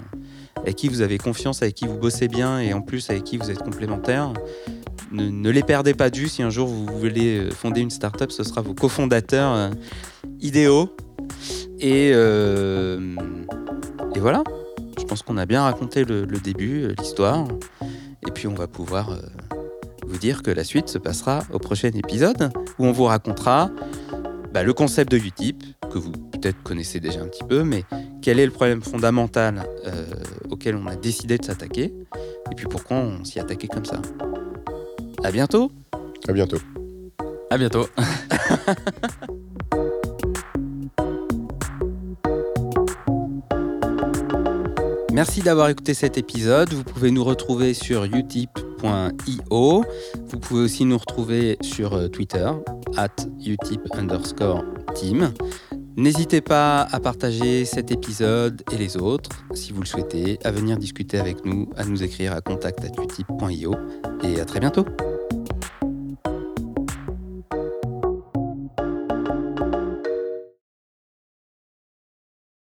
avec 0.62 0.76
qui 0.76 0.88
vous 0.88 1.00
avez 1.00 1.18
confiance, 1.18 1.62
avec 1.62 1.74
qui 1.74 1.86
vous 1.86 1.98
bossez 1.98 2.28
bien, 2.28 2.60
et 2.60 2.72
en 2.72 2.80
plus 2.80 3.10
avec 3.10 3.24
qui 3.24 3.38
vous 3.38 3.50
êtes 3.50 3.62
complémentaires, 3.62 4.32
ne, 5.12 5.50
les 5.50 5.62
perdez 5.62 5.94
pas 5.94 6.10
vue. 6.10 6.28
Si 6.28 6.42
un 6.42 6.50
jour 6.50 6.68
vous 6.68 6.86
voulez 6.86 7.38
euh, 7.38 7.50
fonder 7.50 7.80
une 7.80 7.90
startup, 7.90 8.30
ce 8.30 8.42
sera 8.42 8.60
vos 8.60 8.74
cofondateurs 8.74 9.54
euh, 9.54 9.70
idéaux. 10.40 10.94
Et, 11.80 12.10
euh, 12.12 13.16
et 14.14 14.18
voilà. 14.18 14.42
Je 14.98 15.04
pense 15.04 15.22
qu'on 15.22 15.38
a 15.38 15.46
bien 15.46 15.62
raconté 15.62 16.04
le, 16.04 16.26
début, 16.26 16.88
l'histoire. 16.98 17.46
Et 18.26 18.30
puis 18.30 18.46
on 18.46 18.54
va 18.54 18.66
pouvoir 18.66 19.16
vous 20.06 20.18
dire 20.18 20.42
que 20.42 20.50
la 20.50 20.64
suite 20.64 20.88
se 20.88 20.98
passera 20.98 21.40
au 21.52 21.58
prochain 21.58 21.90
épisode 21.94 22.50
où 22.78 22.84
on 22.84 22.92
vous 22.92 23.04
racontera 23.04 23.70
bah, 24.52 24.62
le 24.62 24.72
concept 24.72 25.12
de 25.12 25.18
Utip, 25.18 25.62
que 25.90 25.98
vous 25.98 26.12
peut-être 26.12 26.62
connaissez 26.62 27.00
déjà 27.00 27.20
un 27.20 27.28
petit 27.28 27.44
peu, 27.44 27.62
mais 27.62 27.84
quel 28.22 28.38
est 28.38 28.46
le 28.46 28.52
problème 28.52 28.82
fondamental 28.82 29.64
euh, 29.86 30.04
auquel 30.50 30.76
on 30.76 30.86
a 30.86 30.96
décidé 30.96 31.38
de 31.38 31.44
s'attaquer, 31.44 31.94
et 32.50 32.54
puis 32.56 32.66
pourquoi 32.66 32.96
on 32.96 33.24
s'y 33.24 33.38
attaquait 33.40 33.68
comme 33.68 33.84
ça. 33.84 34.00
À 35.24 35.30
bientôt 35.30 35.70
À 36.28 36.32
bientôt. 36.32 36.58
À 37.50 37.58
bientôt. 37.58 37.86
Merci 45.18 45.40
d'avoir 45.40 45.68
écouté 45.68 45.94
cet 45.94 46.16
épisode. 46.16 46.72
Vous 46.72 46.84
pouvez 46.84 47.10
nous 47.10 47.24
retrouver 47.24 47.74
sur 47.74 48.04
utip.io. 48.04 49.84
Vous 50.28 50.38
pouvez 50.38 50.60
aussi 50.60 50.84
nous 50.84 50.98
retrouver 50.98 51.58
sur 51.60 51.94
euh, 51.94 52.06
Twitter, 52.06 52.48
at 52.96 53.16
utip 53.44 53.80
underscore 53.94 54.62
team. 54.94 55.32
N'hésitez 55.98 56.40
pas 56.40 56.82
à 56.82 57.00
partager 57.00 57.64
cet 57.64 57.90
épisode 57.90 58.62
et 58.70 58.76
les 58.76 58.96
autres, 58.96 59.44
si 59.52 59.72
vous 59.72 59.80
le 59.80 59.86
souhaitez, 59.86 60.38
à 60.44 60.52
venir 60.52 60.76
discuter 60.76 61.18
avec 61.18 61.44
nous, 61.44 61.68
à 61.76 61.84
nous 61.84 62.04
écrire 62.04 62.34
à 62.34 62.40
contact@utip.io 62.40 63.74
et 64.22 64.40
à 64.40 64.44
très 64.44 64.60
bientôt. 64.60 64.84